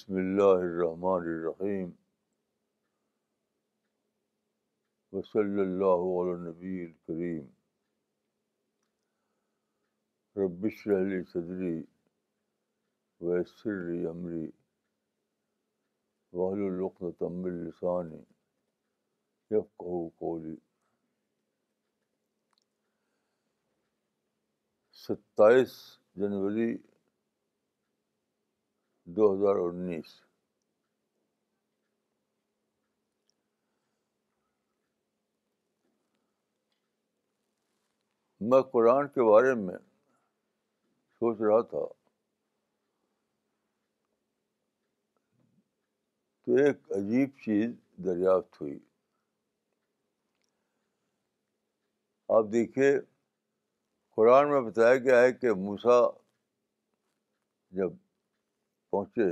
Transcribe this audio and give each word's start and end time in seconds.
بسم 0.00 0.14
اللہ 0.16 0.50
الرحمن 0.66 1.24
الرحیم 1.30 1.90
وصلی 5.12 5.60
اللہ 5.60 6.04
علی 6.20 6.36
نبی 6.44 6.86
کریم 7.08 7.48
ربش 10.42 10.86
علی 10.98 11.22
صدری 11.32 11.74
ویسر 13.26 14.08
عمری 14.10 14.44
وحل 16.36 16.64
الخت 16.70 17.22
عمل 17.30 17.62
لسانی 17.66 18.22
ستائیس 25.04 25.80
جنوری 26.20 26.74
دو 29.16 29.32
ہزار 29.34 29.56
انیس 29.58 30.18
میں 38.50 38.60
قرآن 38.72 39.08
کے 39.14 39.22
بارے 39.30 39.54
میں 39.62 39.76
سوچ 41.18 41.40
رہا 41.40 41.60
تھا 41.70 41.84
تو 46.44 46.54
ایک 46.64 46.90
عجیب 46.98 47.30
چیز 47.44 47.70
دریافت 48.04 48.60
ہوئی 48.60 48.78
آپ 52.36 52.44
دیکھیے 52.52 52.92
قرآن 54.16 54.50
میں 54.50 54.60
بتایا 54.70 54.94
گیا 55.04 55.20
ہے 55.22 55.32
کہ 55.32 55.52
موسا 55.66 56.00
جب 57.76 57.92
پہنچے 58.90 59.28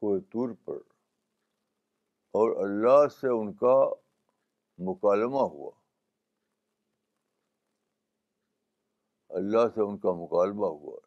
کوئی 0.00 0.20
ٹور 0.30 0.50
پر 0.64 0.76
اور 2.38 2.54
اللہ 2.64 3.06
سے 3.20 3.28
ان 3.40 3.52
کا 3.62 3.72
مکالمہ 4.90 5.42
ہوا 5.54 5.70
اللہ 9.38 9.66
سے 9.74 9.80
ان 9.82 9.98
کا 10.04 10.12
مکالمہ 10.22 10.66
ہوا 10.76 10.98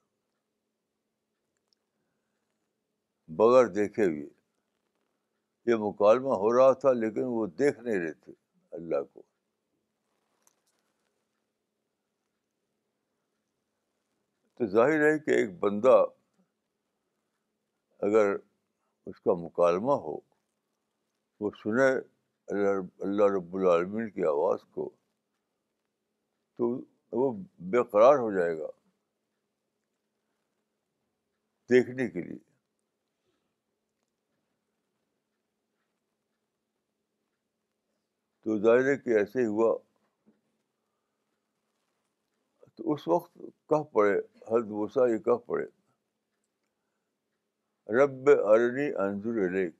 بغیر 3.41 3.67
دیکھے 3.79 4.05
ہوئے 4.05 4.29
یہ 5.71 5.75
مکالمہ 5.89 6.35
ہو 6.43 6.51
رہا 6.57 6.71
تھا 6.83 6.91
لیکن 6.93 7.23
وہ 7.37 7.45
دیکھ 7.59 7.79
نہیں 7.79 7.99
رہے 7.99 8.13
تھے 8.25 8.33
اللہ 8.77 9.03
کو 9.13 9.21
تو 14.57 14.65
ظاہر 14.75 15.01
ہے 15.11 15.17
کہ 15.19 15.31
ایک 15.39 15.57
بندہ 15.59 15.95
اگر 18.07 18.33
اس 19.07 19.19
کا 19.23 19.33
مکالمہ 19.39 19.91
ہو 20.05 20.15
وہ 21.39 21.49
سنے 21.63 21.87
اللہ 22.53 23.03
اللہ 23.07 23.31
رب 23.37 23.55
العالمین 23.55 24.09
کی 24.11 24.23
آواز 24.27 24.63
کو 24.75 24.89
تو 26.57 26.69
وہ 27.21 27.31
بے 27.71 27.83
قرار 27.91 28.17
ہو 28.19 28.31
جائے 28.37 28.57
گا 28.57 28.67
دیکھنے 31.69 32.07
کے 32.11 32.21
لیے 32.21 32.37
تو 38.43 38.57
ظاہر 38.61 38.87
ہے 38.91 38.95
کہ 38.97 39.17
ایسے 39.17 39.39
ہی 39.41 39.45
ہوا 39.45 39.77
تو 42.75 42.93
اس 42.93 43.07
وقت 43.07 43.37
کہہ 43.69 43.83
پڑے 43.93 44.17
حد 44.51 44.71
وسا 44.79 45.07
یہ 45.13 45.17
کہہ 45.29 45.45
پڑے 45.47 45.65
رب 47.97 48.29
ارنی 48.51 48.85
علیک 49.45 49.71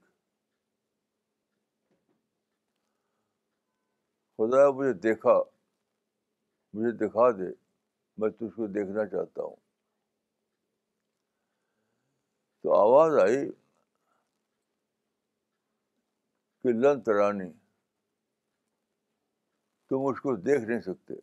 خدا 4.38 4.70
مجھے 4.78 4.94
دیکھا 5.06 5.38
مجھے 6.74 6.92
دکھا 7.06 7.30
دے 7.38 7.50
میں 8.20 8.30
تجھ 8.40 8.56
کو 8.56 8.68
دیکھنا 8.78 9.06
چاہتا 9.14 9.44
ہوں 9.44 9.56
تو 12.62 12.74
آواز 12.78 13.18
آئی 13.28 13.50
کہ 16.64 16.72
لن 16.82 17.02
ترانی 17.06 17.52
تم 19.90 20.06
اس 20.12 20.22
کو 20.22 20.36
دیکھ 20.50 20.64
نہیں 20.70 20.82
سکتے 20.92 21.14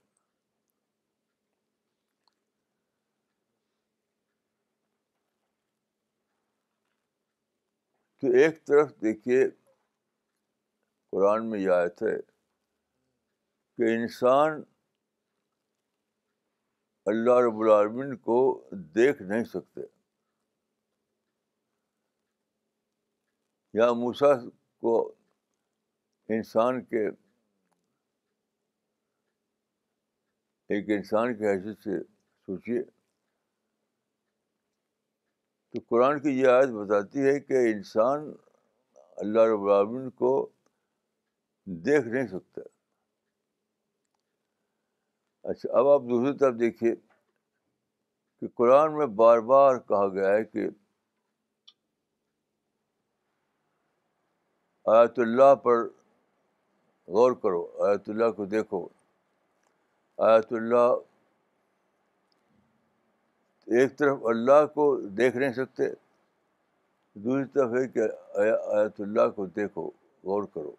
تو 8.21 8.27
ایک 8.43 8.65
طرف 8.67 8.91
دیکھیے 9.03 9.43
قرآن 11.12 11.49
میں 11.51 11.59
یہ 11.59 11.71
آیت 11.71 12.03
ہے 12.03 12.17
کہ 13.77 13.95
انسان 13.97 14.62
اللہ 17.12 17.39
رب 17.49 17.61
العالمین 17.61 18.17
کو 18.31 18.39
دیکھ 18.95 19.23
نہیں 19.23 19.45
سکتے 19.53 19.81
یا 23.79 23.93
موسا 24.03 24.35
کو 24.81 24.97
انسان 26.37 26.83
کے 26.85 27.06
ایک 30.69 30.91
انسان 30.97 31.35
کی 31.37 31.47
حیثیت 31.49 31.79
سے 31.85 31.99
سوچیے 32.47 32.83
تو 35.73 35.79
قرآن 35.89 36.19
کی 36.23 36.31
یہ 36.39 36.47
آیت 36.49 36.69
بتاتی 36.75 37.25
ہے 37.29 37.39
کہ 37.41 37.59
انسان 37.71 38.21
اللہ 39.23 39.43
رب 39.53 39.62
العالمین 39.62 40.09
کو 40.21 40.31
دیکھ 41.89 42.06
نہیں 42.06 42.27
سکتا 42.27 42.61
اچھا 45.51 45.79
اب 45.79 45.87
آپ 45.89 46.03
دوسری 46.11 46.37
طرف 46.39 46.55
دیکھیے 46.61 46.95
کہ 48.41 48.47
قرآن 48.56 48.97
میں 48.97 49.06
بار 49.21 49.39
بار 49.51 49.79
کہا 49.89 50.06
گیا 50.15 50.31
ہے 50.34 50.45
کہ 50.45 50.67
آیت 54.97 55.19
اللہ 55.27 55.55
پر 55.65 55.85
غور 57.17 57.33
کرو 57.43 57.62
آیت 57.89 58.09
اللہ 58.11 58.31
کو 58.37 58.45
دیکھو 58.56 58.87
آیت 60.31 60.53
اللہ 60.61 60.93
ایک 63.77 63.97
طرف 63.99 64.19
اللہ 64.31 64.65
کو 64.75 64.84
دیکھ 65.17 65.37
نہیں 65.37 65.53
سکتے 65.53 65.89
دوسری 67.23 67.45
طرف 67.55 67.75
ہے 67.79 67.87
کہ 67.89 68.01
آیا 68.41 68.55
اللہ 69.06 69.29
کو 69.37 69.45
دیکھو 69.56 69.84
غور 70.25 70.45
کرو 70.55 70.71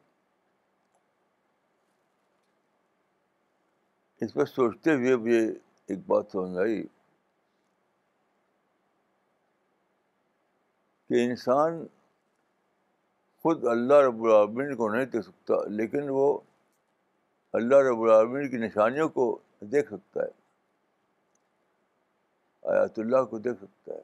اس 4.26 4.34
پر 4.34 4.46
سوچتے 4.46 4.94
ہوئے 4.94 5.16
بھی 5.28 5.38
ایک 5.38 6.00
بات 6.08 6.32
سمجھ 6.32 6.58
آئی 6.64 6.82
کہ 11.10 11.24
انسان 11.26 11.86
خود 13.44 13.66
اللہ 13.72 14.02
رب 14.08 14.24
العالمین 14.24 14.76
کو 14.76 14.90
نہیں 14.96 15.06
دیکھ 15.14 15.26
سکتا 15.26 15.64
لیکن 15.76 16.10
وہ 16.18 16.26
اللہ 17.60 17.88
رب 17.92 18.02
العالمین 18.02 18.50
کی 18.50 18.58
نشانیوں 18.68 19.10
کو 19.20 19.36
دیکھ 19.72 19.94
سکتا 19.94 20.24
ہے 20.26 20.38
آیات 22.68 23.00
اللہ 23.00 23.24
کو 23.30 23.38
دیکھ 23.40 23.60
سکتا 23.62 23.94
ہے 23.94 24.02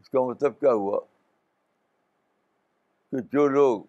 اس 0.00 0.10
کا 0.10 0.22
مطلب 0.28 0.58
کیا 0.60 0.72
ہوا 0.72 1.00
کہ 3.10 3.20
جو 3.32 3.46
لوگ 3.48 3.82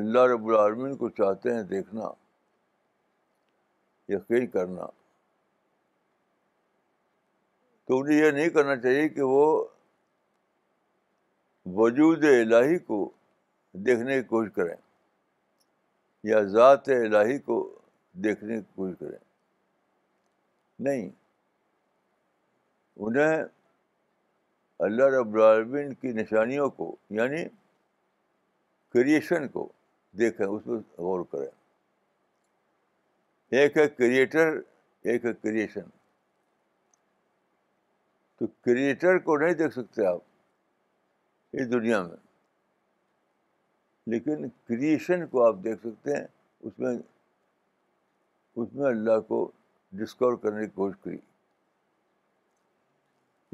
اللہ 0.00 0.24
رب 0.32 0.46
العالمین 0.48 0.96
کو 0.96 1.08
چاہتے 1.18 1.54
ہیں 1.54 1.62
دیکھنا 1.72 2.08
یقین 4.12 4.46
کرنا 4.50 4.86
تو 7.88 7.98
انہیں 8.00 8.18
یہ 8.24 8.30
نہیں 8.30 8.48
کرنا 8.50 8.76
چاہیے 8.82 9.08
کہ 9.08 9.22
وہ 9.28 9.44
وجود 11.76 12.24
الہی 12.24 12.78
کو 12.78 13.08
دیکھنے 13.86 14.20
کی 14.20 14.26
کوشش 14.28 14.50
کریں 14.54 14.74
یا 16.30 16.40
ذات 16.52 16.88
الہی 16.88 17.38
کو 17.48 17.56
دیکھنے 18.22 18.56
کی 18.56 18.62
کوشش 18.74 18.98
کریں 18.98 19.18
نہیں 20.88 21.08
انہیں 23.06 23.42
اللہ 24.86 25.04
رب 25.18 25.34
العالمین 25.34 25.92
کی 26.00 26.12
نشانیوں 26.12 26.68
کو 26.76 26.94
یعنی 27.18 27.44
کریشن 28.94 29.48
کو 29.52 29.68
دیکھیں 30.18 30.46
اس 30.46 30.66
میں 30.66 30.78
غور 31.04 31.24
کریں 31.32 31.48
ایک 33.58 33.76
ہے 33.76 33.88
کریٹر 33.88 34.52
ایک 35.10 35.24
ہے 35.24 35.32
کریشن 35.42 35.88
تو 38.38 38.46
کریٹر 38.64 39.18
کو 39.26 39.36
نہیں 39.38 39.54
دیکھ 39.54 39.74
سکتے 39.74 40.06
آپ 40.06 40.20
اس 41.60 41.70
دنیا 41.72 42.02
میں 42.02 42.16
لیکن 44.12 44.48
کریشن 44.68 45.26
کو 45.26 45.46
آپ 45.46 45.56
دیکھ 45.64 45.80
سکتے 45.86 46.16
ہیں 46.16 46.24
اس 46.66 46.78
میں 46.78 46.96
اس 48.56 48.68
میں 48.74 48.84
اللہ 48.86 49.20
کو 49.28 49.46
ڈسکور 50.00 50.34
کرنے 50.42 50.64
کی 50.66 50.70
کوشش 50.74 50.98
کری 51.04 51.16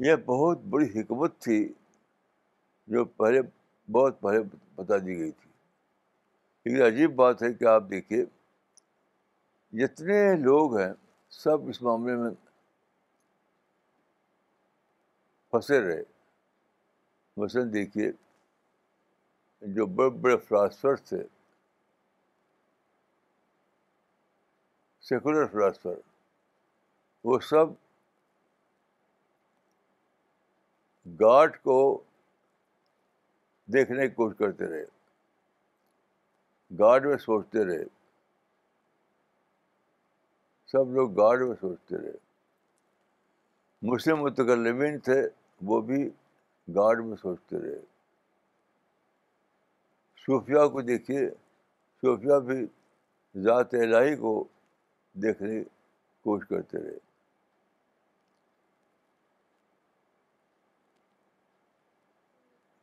یہ 0.07 0.15
بہت 0.25 0.61
بڑی 0.69 0.85
حکمت 0.99 1.37
تھی 1.43 1.57
جو 2.93 3.05
پہلے 3.21 3.41
بہت 3.91 4.19
پہلے 4.21 4.39
بتا 4.75 4.97
دی 5.05 5.17
گئی 5.19 5.31
تھی 5.31 5.49
لیکن 6.65 6.81
عجیب 6.85 7.15
بات 7.15 7.43
ہے 7.43 7.53
کہ 7.53 7.65
آپ 7.65 7.89
دیکھیے 7.89 8.23
جتنے 9.81 10.19
لوگ 10.41 10.77
ہیں 10.79 10.91
سب 11.43 11.67
اس 11.69 11.81
معاملے 11.81 12.15
میں 12.21 12.29
پھنسے 15.51 15.79
رہے 15.87 16.01
مثلاً 17.37 17.71
دیکھیے 17.73 18.11
جو 19.75 19.85
بڑے 19.95 20.09
بڑے 20.21 20.35
فلاسفر 20.47 20.95
تھے 21.09 21.21
سیکولر 25.11 25.45
فلاسفر 25.51 25.95
وہ 27.29 27.37
سب 27.47 27.69
گاڈ 31.21 31.57
کو 31.63 31.77
دیکھنے 33.73 34.07
کی 34.07 34.13
کوشش 34.15 34.37
کرتے 34.39 34.69
رہے 34.71 34.85
گاڈ 36.79 37.05
میں 37.07 37.17
سوچتے 37.25 37.63
رہے 37.65 37.83
سب 40.71 40.93
لوگ 40.95 41.11
گاڈ 41.17 41.41
میں 41.47 41.55
سوچتے 41.61 41.97
رہے 42.03 42.15
مسلم 43.91 44.21
متکلمین 44.23 44.97
تھے 45.09 45.19
وہ 45.71 45.81
بھی 45.91 46.01
گاڈ 46.75 47.03
میں 47.05 47.17
سوچتے 47.23 47.61
رہے 47.63 47.79
صوفیہ 50.25 50.65
کو 50.73 50.81
دیکھیے 50.93 51.29
صوفیہ 52.01 52.39
بھی 52.49 52.63
ذات 53.43 53.73
الہی 53.83 54.15
کو 54.25 54.35
دیکھنے 55.23 55.61
کی 55.63 55.69
کوشش 56.23 56.47
کرتے 56.49 56.81
رہے 56.83 56.97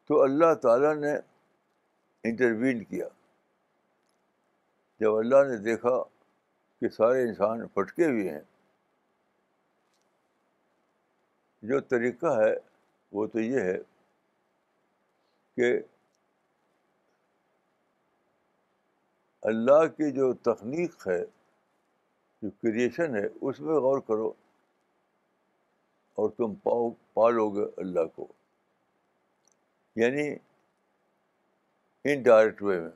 تو 0.08 0.20
اللہ 0.22 0.52
تعالیٰ 0.62 0.94
نے 0.96 1.14
انٹروین 2.28 2.82
کیا 2.84 3.06
جب 5.00 5.14
اللہ 5.16 5.42
نے 5.50 5.56
دیکھا 5.64 6.00
کہ 6.80 6.88
سارے 6.96 7.22
انسان 7.28 7.66
پھٹکے 7.74 8.06
ہوئے 8.10 8.28
ہیں 8.30 8.40
جو 11.68 11.80
طریقہ 11.92 12.36
ہے 12.40 12.54
وہ 13.12 13.26
تو 13.32 13.40
یہ 13.40 13.60
ہے 13.60 13.76
کہ 15.56 15.72
اللہ 19.50 19.86
کی 19.96 20.10
جو 20.12 20.32
تخلیق 20.52 21.06
ہے 21.08 21.22
جو 22.42 22.48
کریشن 22.62 23.14
ہے 23.16 23.26
اس 23.48 23.60
میں 23.60 23.74
غور 23.84 24.00
کرو 24.08 24.28
اور 26.20 26.30
تم 26.36 26.54
پاؤ 26.62 26.88
پالو 27.14 27.48
گے 27.54 27.64
اللہ 27.82 28.04
کو 28.16 28.26
یعنی 30.02 30.28
ان 32.10 32.22
ڈائریکٹ 32.22 32.62
وے 32.62 32.78
میں 32.80 32.90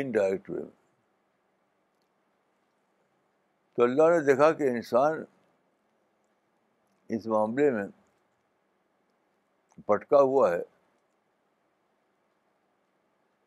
انڈائریکٹ 0.00 0.50
وے 0.50 0.62
میں 0.62 0.80
تو 3.76 3.82
اللہ 3.82 4.10
نے 4.14 4.18
دیکھا 4.24 4.50
کہ 4.56 4.70
انسان 4.70 5.22
اس 7.16 7.26
معاملے 7.34 7.70
میں 7.70 7.86
پھٹکا 9.86 10.20
ہوا 10.20 10.50
ہے 10.52 10.60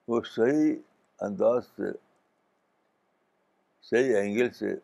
وہ 0.08 0.22
صحیح 0.36 0.74
انداز 1.26 1.66
سے 1.76 1.92
صحیح 3.90 4.16
اینگل 4.18 4.50
سے 4.60 4.76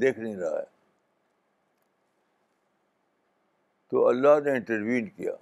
دیکھ 0.00 0.18
نہیں 0.18 0.36
رہا 0.36 0.58
ہے 0.58 0.64
تو 3.90 4.06
اللہ 4.08 4.40
نے 4.44 4.52
انٹروین 4.56 5.08
کیا 5.16 5.32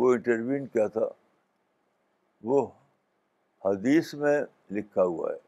وہ 0.00 0.12
انٹروین 0.14 0.66
کیا 0.74 0.86
تھا 0.96 1.08
وہ 2.50 2.66
حدیث 3.64 4.12
میں 4.24 4.40
لکھا 4.76 5.02
ہوا 5.02 5.32
ہے 5.32 5.38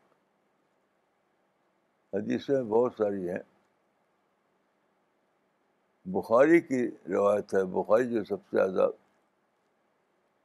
حدیث 2.18 2.48
میں 2.48 2.62
بہت 2.74 2.92
ساری 2.98 3.28
ہیں 3.28 3.38
بخاری 6.16 6.60
کی 6.60 6.86
روایت 7.08 7.54
ہے 7.54 7.64
بخاری 7.78 8.10
جو 8.12 8.24
سب 8.24 8.48
سے 8.50 8.56
زیادہ 8.56 8.90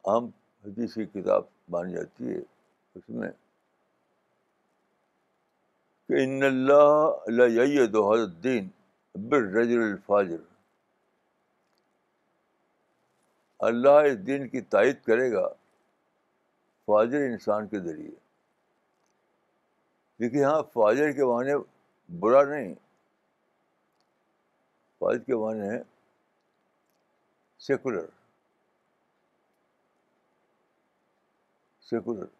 حدیث 0.07 0.97
حدیثی 0.97 1.05
کتاب 1.19 1.43
مانی 1.73 1.93
جاتی 1.93 2.29
ہے 2.33 2.39
اس 2.97 3.09
میں 3.19 3.29
کہ 6.09 6.23
ان 6.23 6.43
اللہ 6.43 7.91
حضرت 7.95 8.31
دین 8.43 8.67
برض 9.29 9.71
الفاظر 9.73 10.37
اللہ 13.67 13.97
اس 14.11 14.17
دین 14.27 14.47
کی 14.49 14.61
تائید 14.75 15.03
کرے 15.05 15.31
گا 15.31 15.47
فاضر 16.85 17.25
انسان 17.25 17.67
کے 17.73 17.79
ذریعے 17.79 18.09
دیکھیے 20.23 20.43
ہاں 20.43 20.61
فاضر 20.73 21.11
کے 21.19 21.25
معنی 21.33 21.55
برا 22.25 22.43
نہیں 22.55 22.73
فاضر 24.99 25.19
کے 25.29 25.35
معنی 25.43 25.69
ہے 25.69 25.79
سیکولر 27.67 28.05
سیکولر 31.89 32.37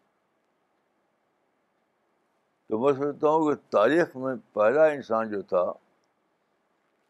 تو 2.70 2.78
میں 2.78 2.92
سمجھتا 2.98 3.28
ہوں 3.28 3.46
کہ 3.46 3.54
تاریخ 3.72 4.14
میں 4.24 4.34
پہلا 4.54 4.84
انسان 4.96 5.30
جو 5.30 5.40
تھا 5.52 5.62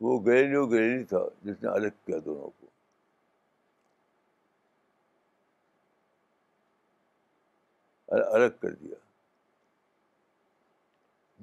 وہ 0.06 0.18
گلیلو 0.26 0.64
گلیلی 0.66 1.02
تھا 1.10 1.18
جس 1.44 1.62
نے 1.62 1.68
الگ 1.70 1.98
کیا 2.06 2.18
دونوں 2.24 2.48
کو 2.60 2.66
الگ 8.36 8.56
کر 8.60 8.74
دیا 8.74 8.96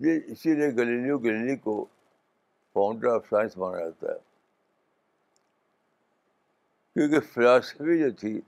یہ 0.08 0.20
اسی 0.32 0.56
لیے 0.56 0.70
گلیلیو 0.82 1.18
گلیلی 1.28 1.56
کو 1.70 1.84
فاؤنڈر 2.74 3.14
آف 3.14 3.30
سائنس 3.30 3.58
مانا 3.58 3.80
جاتا 3.84 4.12
ہے 4.14 4.18
کیونکہ 6.94 7.20
فلاسفی 7.34 8.00
جو 8.04 8.10
تھی 8.20 8.40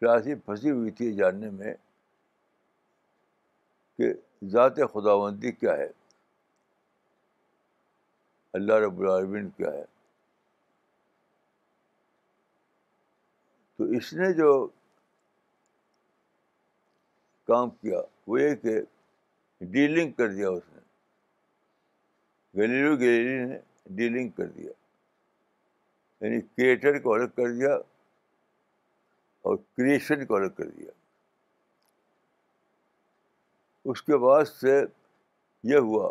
فلاسفی 0.00 0.34
پھنسی 0.44 0.70
ہوئی 0.70 0.90
تھی 1.00 1.12
جاننے 1.16 1.50
میں 1.58 1.74
کہ 3.98 4.12
ذات 4.48 4.76
خدا 4.92 5.14
بندی 5.22 5.50
کیا 5.52 5.76
ہے 5.76 5.86
اللہ 8.52 8.72
رب 8.84 9.00
العالمین 9.00 9.48
کیا 9.56 9.72
ہے 9.72 9.84
تو 13.78 13.84
اس 13.96 14.12
نے 14.12 14.32
جو 14.36 14.52
کام 17.48 17.70
کیا 17.70 18.00
وہ 18.26 18.40
یہ 18.40 18.54
کہ 18.62 18.80
ڈیلنگ 19.72 20.12
کر 20.16 20.28
دیا 20.34 20.48
اس 20.48 20.62
نے 20.74 20.80
گلیلو 22.62 22.94
گلیری 22.96 23.44
نے 23.48 23.58
ڈیلنگ 23.96 24.28
کر 24.36 24.46
دیا 24.56 24.72
یعنی 26.20 26.40
کریٹر 26.40 26.98
کو 27.02 27.12
الگ 27.14 27.28
کر 27.36 27.52
دیا 27.58 27.74
اور 29.46 29.56
کریشن 29.56 30.24
کو 30.26 30.36
الگ 30.36 30.48
کر 30.56 30.68
دیا 30.68 30.90
اس 33.88 34.02
کے 34.02 34.16
بعد 34.24 34.44
سے 34.58 34.80
یہ 35.72 35.76
ہوا 35.88 36.10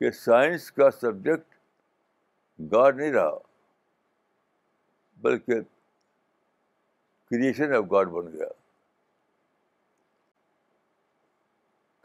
کہ 0.00 0.10
سائنس 0.24 0.70
کا 0.72 0.90
سبجیکٹ 1.00 1.54
گاڈ 2.72 2.96
نہیں 2.96 3.12
رہا 3.12 3.38
بلکہ 5.22 5.60
کریشن 7.30 7.74
آف 7.74 7.84
گاڈ 7.90 8.08
بن 8.16 8.32
گیا 8.32 8.48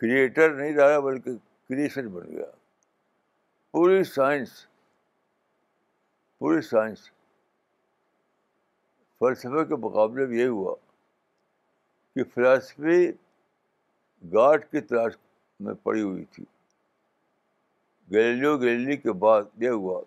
کریٹر 0.02 0.54
نہیں 0.54 0.76
رہا 0.78 1.00
بلکہ 1.06 1.38
کریشن 1.70 2.08
بن 2.14 2.32
گیا 2.32 2.46
پوری 3.72 4.04
سائنس 4.04 4.50
پوری 6.40 6.62
سائنس 6.68 7.10
فلسفے 9.20 9.66
کے 9.70 9.76
مقابلے 9.86 10.26
میں 10.26 10.38
یہ 10.38 10.48
ہوا 10.48 10.74
فلاسفی 12.34 13.08
گاڈ 14.34 14.64
کی 14.72 14.82
تلاش 14.82 15.14
میں 15.64 15.74
پڑی 15.84 16.02
ہوئی 16.02 16.24
تھی 16.36 16.44
گیلیو 18.12 18.58
گیلری 18.58 18.98
کے 18.98 19.12
بعد 19.24 19.44
یہ 19.62 19.70
ہوا 19.70 20.02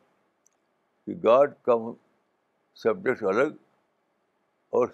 کہ 1.05 1.15
گاڈ 1.25 1.55
کا 1.67 1.75
سبجیکٹ 2.83 3.23
الگ 3.35 3.53
اور 4.77 4.87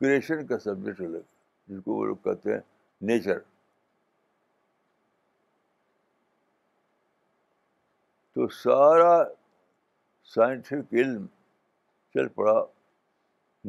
کریشن 0.00 0.46
کا 0.46 0.58
سبجیکٹ 0.58 1.00
الگ 1.00 1.18
جس 1.68 1.82
کو 1.84 1.94
وہ 1.96 2.04
لوگ 2.06 2.16
کہتے 2.24 2.52
ہیں 2.52 2.60
نیچر 3.08 3.38
تو 8.34 8.48
سارا 8.62 9.22
سائنٹیفک 10.34 10.94
علم 11.00 11.26
چل 12.14 12.28
پڑا 12.34 12.60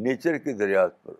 نیچر 0.05 0.37
کی 0.37 0.53
دریافت 0.53 1.03
پر 1.03 1.13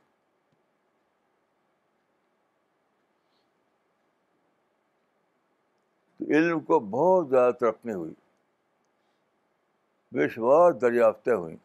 علم 6.33 6.59
کو 6.67 6.79
بہت 6.95 7.29
زیادہ 7.29 7.51
ترقی 7.59 7.93
ہوئی 7.93 8.13
بے 10.15 10.27
شمار 10.33 10.71
دریافتیں 10.81 11.33
ہوئیں 11.33 11.55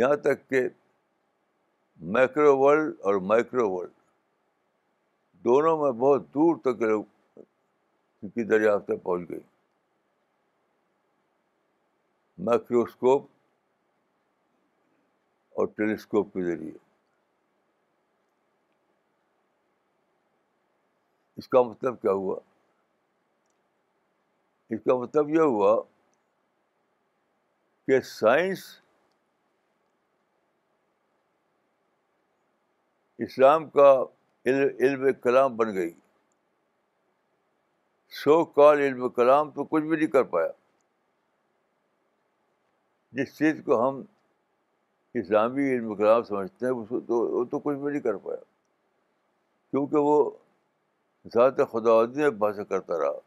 یہاں 0.00 0.16
تک 0.24 0.48
کہ 0.50 0.62
مائکرو 2.16 2.56
ورلڈ 2.58 2.94
اور 3.06 3.14
مائکرو 3.30 3.68
ورلڈ 3.72 3.92
دونوں 5.44 5.76
میں 5.82 5.90
بہت 6.00 6.26
دور 6.34 6.56
تک 6.64 6.82
لوگ 6.82 7.04
کی 8.34 8.42
دریافتیں 8.44 8.96
پہنچ 8.96 9.28
گئیں 9.30 9.42
مائکروسکوپ 12.46 13.26
اور 15.58 15.66
ٹیلیسکوپ 15.76 16.32
کے 16.32 16.42
ذریعے 16.44 16.72
اس 21.38 21.48
کا 21.48 21.62
مطلب 21.62 22.00
کیا 22.02 22.12
ہوا 22.12 22.36
اس 24.74 24.80
کا 24.84 24.96
مطلب 24.98 25.28
یہ 25.30 25.40
ہوا 25.54 25.74
کہ 27.86 28.00
سائنس 28.10 28.60
اسلام 33.26 33.68
کا 33.70 33.92
علم 34.50 35.04
کلام 35.22 35.56
بن 35.56 35.74
گئی 35.74 35.90
سو 38.22 38.44
کال 38.58 38.80
علم 38.80 39.08
کلام 39.18 39.50
تو 39.50 39.64
کچھ 39.70 39.84
بھی 39.84 39.96
نہیں 39.96 40.10
کر 40.10 40.22
پایا 40.34 40.50
جس 43.18 43.36
چیز 43.38 43.60
کو 43.64 43.88
ہم 43.88 44.02
اسلامی 45.20 45.70
علم 45.74 45.94
کلام 45.96 46.22
سمجھتے 46.22 46.66
ہیں 46.66 46.72
وہ 46.72 47.44
تو 47.50 47.58
کچھ 47.58 47.76
بھی 47.76 47.90
نہیں 47.90 48.00
کر 48.02 48.16
پایا 48.24 48.36
کیونکہ 49.70 49.96
وہ 50.10 50.18
زیادہ 51.34 51.64
خدا 51.72 51.92
میں 52.14 52.28
بحث 52.42 52.58
کرتا 52.68 52.98
رہا 52.98 53.18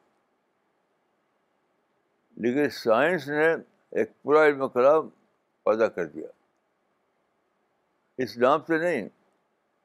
لیکن 2.44 2.70
سائنس 2.82 3.28
نے 3.28 3.48
ایک 4.00 4.10
پورا 4.24 4.44
علم 4.46 4.68
کلام 4.76 5.08
پیدا 5.66 5.88
کر 5.96 6.06
دیا 6.08 6.28
اس 8.24 8.38
نام 8.38 8.64
سے 8.68 8.78
نہیں 8.84 9.08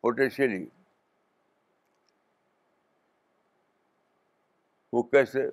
پوٹینشیلی 0.02 0.64
وہ 4.92 5.02
کیسے 5.02 5.49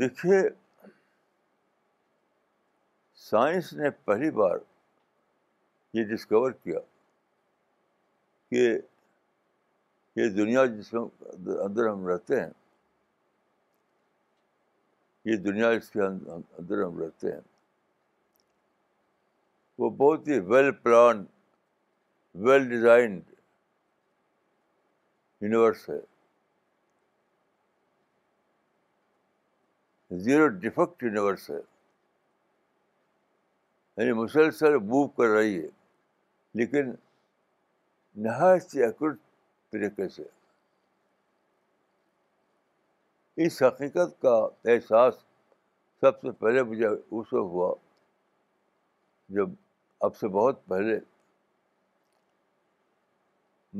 دیکھیے 0.00 0.40
سائنس 3.30 3.72
نے 3.72 3.90
پہلی 4.04 4.30
بار 4.38 4.56
یہ 5.98 6.04
ڈسکور 6.14 6.50
کیا 6.62 6.80
کہ 8.50 8.66
یہ 10.16 10.28
دنیا 10.28 10.64
جس 10.78 10.92
میں 10.92 11.00
اندر 11.64 11.88
ہم 11.88 12.06
رہتے 12.08 12.40
ہیں 12.40 12.50
یہ 15.30 15.36
دنیا 15.42 15.72
جس 15.74 15.90
کے 15.90 16.00
اندر 16.02 16.82
ہم 16.84 16.98
رہتے 17.02 17.32
ہیں 17.32 17.40
وہ 19.78 19.90
بہت 20.00 20.28
ہی 20.28 20.38
well 20.50 20.70
plan 20.82 21.24
well 22.46 22.68
designed 22.70 23.22
universe 25.42 25.88
ہے 25.90 25.98
زیرو 30.24 30.48
ڈیفیکٹ 30.62 31.02
یونیورس 31.02 31.48
ہے 31.50 31.60
یعنی 33.96 34.12
مسلسل 34.22 34.76
موو 34.76 35.06
کر 35.20 35.28
رہی 35.36 35.58
ہے 35.62 35.68
لیکن 36.58 36.90
نہایت 38.26 38.76
ایکوریٹ 38.86 39.18
طریقے 39.72 40.08
سے 40.16 40.22
اس 43.44 43.62
حقیقت 43.62 44.20
کا 44.22 44.34
احساس 44.72 45.14
سب 46.00 46.20
سے 46.20 46.30
پہلے 46.40 46.62
مجھے 46.70 46.86
اس 46.88 47.32
وقت 47.32 47.50
ہوا 47.52 47.72
جب 49.36 49.50
اب 50.06 50.16
سے 50.16 50.28
بہت 50.38 50.64
پہلے 50.72 50.98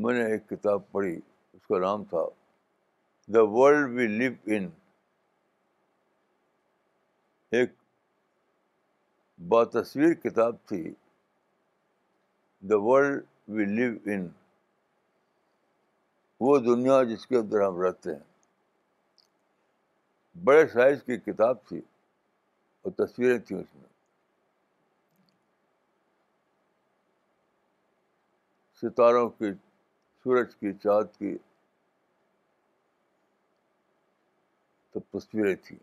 میں 0.04 0.14
نے 0.14 0.24
ایک 0.32 0.48
کتاب 0.48 0.90
پڑھی 0.92 1.14
اس 1.16 1.66
کا 1.68 1.78
نام 1.78 2.04
تھا 2.12 2.24
the 3.34 3.42
world 3.56 3.90
we 3.98 4.06
live 4.16 4.32
in 4.56 4.68
ایک 7.58 7.72
با 9.48 9.62
تصویر 9.72 10.14
کتاب 10.22 10.56
تھی 10.68 10.82
the 12.70 12.76
world 12.88 13.22
we 13.56 13.64
live 13.74 13.92
in 14.12 14.28
وہ 16.42 16.52
دنیا 16.58 16.94
جس 17.08 17.24
کے 17.26 17.36
اندر 17.36 17.60
ہم 17.66 17.76
رہتے 17.80 18.10
ہیں 18.14 18.20
بڑے 20.44 20.66
سائز 20.72 21.02
کی 21.06 21.16
کتاب 21.26 21.56
تھی 21.68 21.78
اور 22.82 22.92
تصویریں 23.00 23.38
تھیں 23.48 23.58
اس 23.58 23.74
میں 23.74 23.88
ستاروں 28.80 29.28
کی 29.36 29.46
سورج 30.24 30.54
کی 30.60 30.72
چاند 30.82 31.08
کی 31.18 31.32
سب 34.94 35.02
تصویریں 35.18 35.54
تھیں 35.66 35.78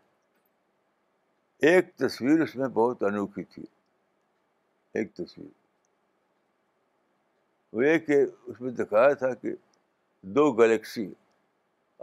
ایک 1.71 1.85
تصویر 2.03 2.37
اس 2.47 2.55
میں 2.61 2.67
بہت 2.81 3.03
انوکھی 3.11 3.43
تھی 3.53 3.63
ایک 4.99 5.13
تصویر 5.21 5.51
وہ 7.75 7.81
ایک 7.93 8.03
اس 8.19 8.61
میں 8.61 8.71
دکھایا 8.83 9.13
تھا 9.23 9.31
کہ 9.41 9.49
دو 10.23 10.51
گلیکسی 10.57 11.09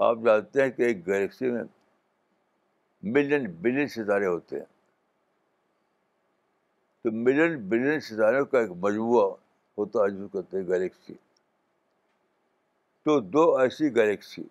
آپ 0.07 0.17
جانتے 0.25 0.63
ہیں 0.63 0.71
کہ 0.71 0.83
ایک 0.83 1.07
گلیکسی 1.07 1.51
میں 1.51 1.63
ملین 3.15 3.45
بلین 3.63 3.89
ستارے 3.89 4.27
ہوتے 4.27 4.59
ہیں 4.59 4.65
تو 7.03 7.11
ملین 7.23 7.57
بلین 7.69 8.01
ستاروں 8.01 8.45
کا 8.47 8.61
ایک 8.61 8.71
مجموعہ 8.83 9.29
ہوتا 9.79 10.05
ہے 10.05 10.27
کہتے 10.33 10.57
ہیں 10.59 10.65
گلیکسی 10.69 11.15
تو 13.05 13.19
دو 13.21 13.45
ایسی 13.57 13.95
گلیکسی 13.97 14.43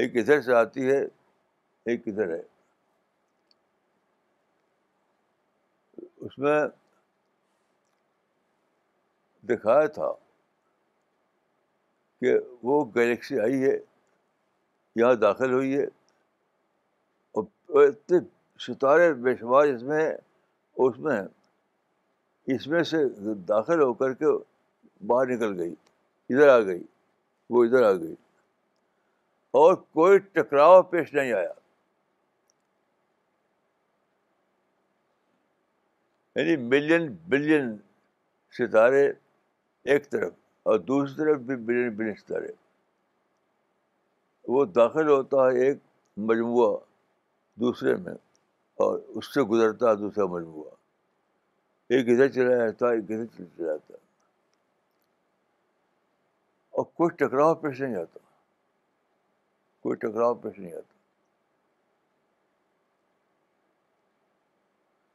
ایک 0.00 0.16
ادھر 0.18 0.40
سے 0.42 0.54
آتی 0.54 0.90
ہے 0.90 0.98
ایک 1.90 2.08
ادھر 2.08 2.34
ہے 2.34 2.40
اس 6.26 6.38
میں 6.38 6.60
دکھایا 9.48 9.86
تھا 9.96 10.12
کہ 12.20 12.34
وہ 12.62 12.84
گلیکسی 12.96 13.40
آئی 13.40 13.62
ہے 13.64 13.76
یہاں 14.96 15.14
داخل 15.22 15.52
ہوئی 15.52 15.76
ہے 15.76 15.82
اور 17.32 17.86
اتنے 17.86 18.18
ستارے 18.66 19.12
بے 19.24 19.34
شمار 19.40 19.64
اس 19.68 19.82
میں 19.90 20.10
اس 20.88 20.98
میں 21.06 21.20
اس 22.54 22.66
میں 22.72 22.82
سے 22.90 22.96
داخل 23.48 23.80
ہو 23.82 23.92
کر 24.02 24.12
کے 24.22 24.26
باہر 25.06 25.26
نکل 25.34 25.58
گئی 25.58 25.70
ادھر 26.30 26.48
آ 26.48 26.58
گئی 26.66 26.82
وہ 27.54 27.64
ادھر 27.64 27.82
آ 27.82 27.92
گئی 27.92 28.14
اور 29.60 29.74
کوئی 29.98 30.18
ٹکراؤ 30.32 30.82
پیش 30.92 31.12
نہیں 31.14 31.32
آیا 31.32 31.52
یعنی 36.38 36.56
ملین 36.68 37.08
بلین 37.28 37.76
ستارے 38.58 39.06
ایک 39.92 40.10
طرف 40.10 40.32
اور 40.70 40.78
دوسری 40.86 41.14
طرف 41.16 41.40
بھی 41.48 41.54
بلین 41.66 41.90
بل 41.96 42.08
ہے 42.44 42.50
وہ 44.52 44.64
داخل 44.78 45.08
ہوتا 45.08 45.44
ہے 45.46 45.64
ایک 45.66 45.78
مجموعہ 46.30 46.70
دوسرے 47.62 47.94
میں 48.06 48.14
اور 48.86 48.98
اس 49.20 49.32
سے 49.34 49.42
گزرتا 49.52 49.90
ہے 49.90 49.96
دوسرا 49.96 50.24
مجموعہ 50.32 50.72
ایک 51.94 52.08
ادھر 52.14 52.28
چلا 52.38 52.56
جاتا 52.58 52.88
ہے 52.90 52.94
ایک 52.94 53.10
ادھر 53.10 53.24
چلا 53.36 53.64
جاتا 53.66 53.94
ہے 53.94 54.00
اور 56.78 56.84
کوئی 57.00 57.14
ٹکراؤ 57.22 57.54
پیش 57.62 57.80
نہیں 57.80 57.94
آتا 58.00 58.20
کوئی 59.86 59.96
ٹکراؤ 60.06 60.34
پیش 60.46 60.58
نہیں 60.58 60.72
آتا 60.80 60.94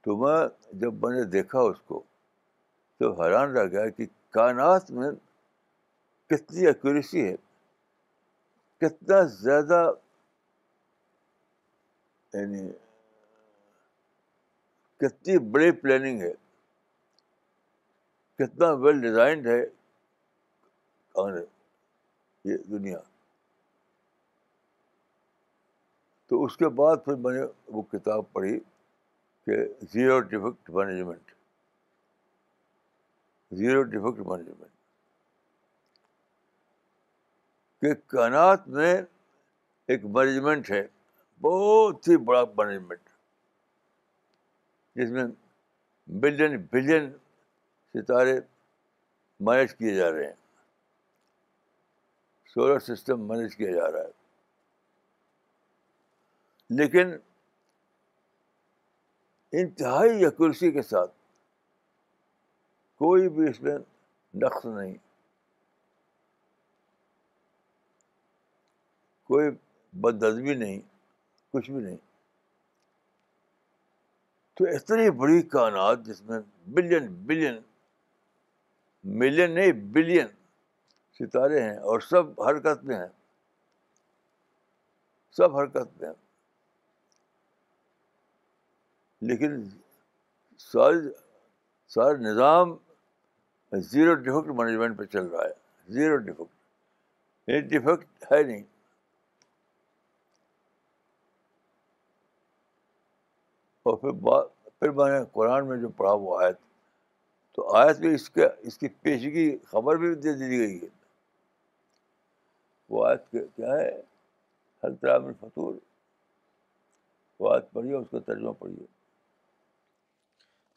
تو 0.05 0.15
میں 0.24 0.38
جب 0.86 0.93
میں 1.05 1.12
نے 1.17 1.24
دیکھا 1.38 1.60
اس 1.74 1.81
کو 1.88 2.01
تو 3.00 3.12
حیران 3.22 3.55
رہ 3.58 3.67
گیا 3.72 3.88
کہ 3.98 4.05
کائنات 4.39 4.91
میں 5.01 5.12
کتنی 6.31 6.65
ایکوریسی 6.67 7.21
ہے 7.27 7.35
کتنا 8.81 9.21
زیادہ 9.39 9.79
یعنی 12.33 12.69
کتنی 15.01 15.38
بڑی 15.51 15.71
پلاننگ 15.81 16.21
ہے 16.21 16.31
کتنا 18.39 18.71
ویل 18.83 19.01
ڈیزائنڈ 19.01 19.47
ہے 19.47 19.59
اور 21.23 21.41
یہ 22.50 22.57
دنیا 22.71 23.00
تو 26.29 26.43
اس 26.45 26.57
کے 26.57 26.67
بعد 26.81 27.03
پھر 27.05 27.15
میں 27.25 27.33
نے 27.39 27.45
وہ 27.75 27.81
کتاب 27.91 28.31
پڑھی 28.33 28.59
کہ 29.45 29.61
zero 29.93 30.19
defect 30.33 30.69
management 30.75 31.31
zero 33.61 33.83
defect 33.93 34.27
management 34.27 34.69
کہ 37.81 37.93
کائنات 38.07 38.67
میں 38.77 38.93
ایک 39.91 40.03
مینجمنٹ 40.15 40.69
ہے 40.71 40.81
بہت 41.41 42.07
ہی 42.07 42.17
بڑا 42.25 42.43
مینجمنٹ 42.57 43.09
جس 44.95 45.09
میں 45.11 45.23
بلین 46.21 46.57
بلین 46.71 47.09
ستارے 47.93 48.38
مینج 49.47 49.73
کیے 49.75 49.95
جا 49.95 50.11
رہے 50.11 50.25
ہیں 50.27 50.39
سولر 52.53 52.79
سسٹم 52.93 53.27
مینج 53.27 53.55
کیا 53.55 53.71
جا 53.75 53.91
رہا 53.91 54.01
ہے 54.01 54.19
لیکن 56.81 57.15
انتہائی 59.61 60.21
یکرسی 60.23 60.71
کے 60.71 60.81
ساتھ 60.89 61.13
کوئی 63.00 63.29
بھی 63.39 63.50
اس 63.50 63.61
میں 63.61 63.77
نقص 64.43 64.65
نہیں 64.65 64.95
کوئی 69.31 69.50
بد 70.03 70.23
نہیں 70.23 70.79
کچھ 71.53 71.69
بھی 71.71 71.81
نہیں 71.83 71.95
تو 74.59 74.65
اتنی 74.75 75.09
بڑی 75.19 75.41
کائنات 75.53 76.01
جس 76.05 76.21
میں 76.29 76.39
بلین 76.77 77.05
بلین 77.29 77.59
ملین 79.21 79.53
نہیں 79.55 79.71
بلین 79.97 80.27
ستارے 81.19 81.61
ہیں 81.63 81.77
اور 81.91 82.00
سب 82.09 82.41
حرکت 82.47 82.83
میں 82.89 82.97
ہیں 83.00 83.07
سب 85.38 85.55
حرکت 85.57 86.01
میں 86.01 86.09
ہیں 86.09 86.13
لیکن 89.29 89.63
سارے 90.71 91.13
سارا 91.95 92.17
نظام 92.27 92.75
زیرو 93.91 94.13
ڈیفیکٹ 94.27 94.50
مینجمنٹ 94.59 94.97
پہ 94.97 95.05
چل 95.15 95.25
رہا 95.33 95.45
ہے 95.47 95.93
زیرو 96.00 96.17
ڈیفیکٹ 96.27 97.50
یعنی 97.50 97.67
ڈیفیکٹ 97.75 98.31
ہے 98.31 98.41
نہیں 98.43 98.63
اور 103.88 103.95
پھر 103.97 104.11
با 104.25 104.41
پھر 104.79 104.91
میں 104.97 105.07
نے 105.11 105.19
قرآن 105.33 105.67
میں 105.67 105.77
جو 105.81 105.89
پڑھا 105.97 106.11
وہ 106.25 106.39
آیت 106.41 106.57
تو 107.55 107.73
آیت 107.75 107.97
بھی 108.00 108.13
اس 108.15 108.29
کے 108.29 108.45
اس 108.69 108.77
کی 108.77 108.88
پیشگی 109.05 109.45
خبر 109.71 109.95
بھی 110.03 110.13
دے 110.25 110.33
دی 110.39 110.50
گئی 110.57 110.79
ہے 110.81 110.88
وہ 112.93 113.05
آیت 113.07 113.29
کیا 113.31 113.75
ہے 113.79 115.31
فطور 115.39 115.73
وہ 117.39 117.53
آیت 117.53 117.71
پڑھیے 117.73 117.95
اس 117.97 118.07
کا 118.11 118.19
ترجمہ 118.27 118.51
پڑھیے 118.59 118.85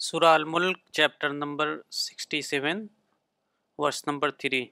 سورہ 0.08 0.32
الملک 0.38 0.78
chapter 0.98 1.32
number 1.32 1.76
sixty 2.02 2.40
seven 2.52 2.86
verse 3.78 4.06
number 4.06 4.30
three 4.42 4.64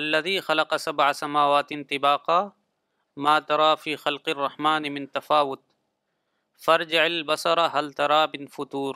اللہ 0.00 0.40
خلقصب 0.46 1.00
آسماواتین 1.00 1.84
تباقہ 1.92 2.40
ترافی 3.48 3.94
خلق 3.96 4.28
تفاوت 5.14 5.60
فرج 6.62 6.94
البصر 6.96 7.66
حل 7.74 7.90
ترا 8.00 8.24
بن 8.34 8.46
فطور 8.56 8.94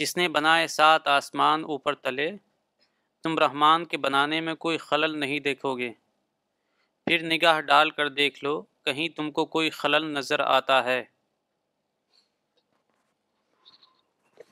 جس 0.00 0.16
نے 0.16 0.28
بنائے 0.36 0.66
سات 0.78 1.06
آسمان 1.08 1.64
اوپر 1.74 1.94
تلے 1.94 2.30
تم 3.22 3.38
رحمان 3.38 3.84
کے 3.92 3.96
بنانے 4.04 4.40
میں 4.46 4.54
کوئی 4.64 4.78
خلل 4.78 5.18
نہیں 5.20 5.38
دیکھو 5.46 5.76
گے 5.78 5.90
پھر 7.06 7.22
نگاہ 7.32 7.60
ڈال 7.70 7.90
کر 7.98 8.08
دیکھ 8.20 8.42
لو 8.44 8.60
کہیں 8.84 9.08
تم 9.16 9.30
کو 9.38 9.44
کوئی 9.54 9.70
خلل 9.80 10.10
نظر 10.14 10.40
آتا 10.40 10.82
ہے 10.84 11.02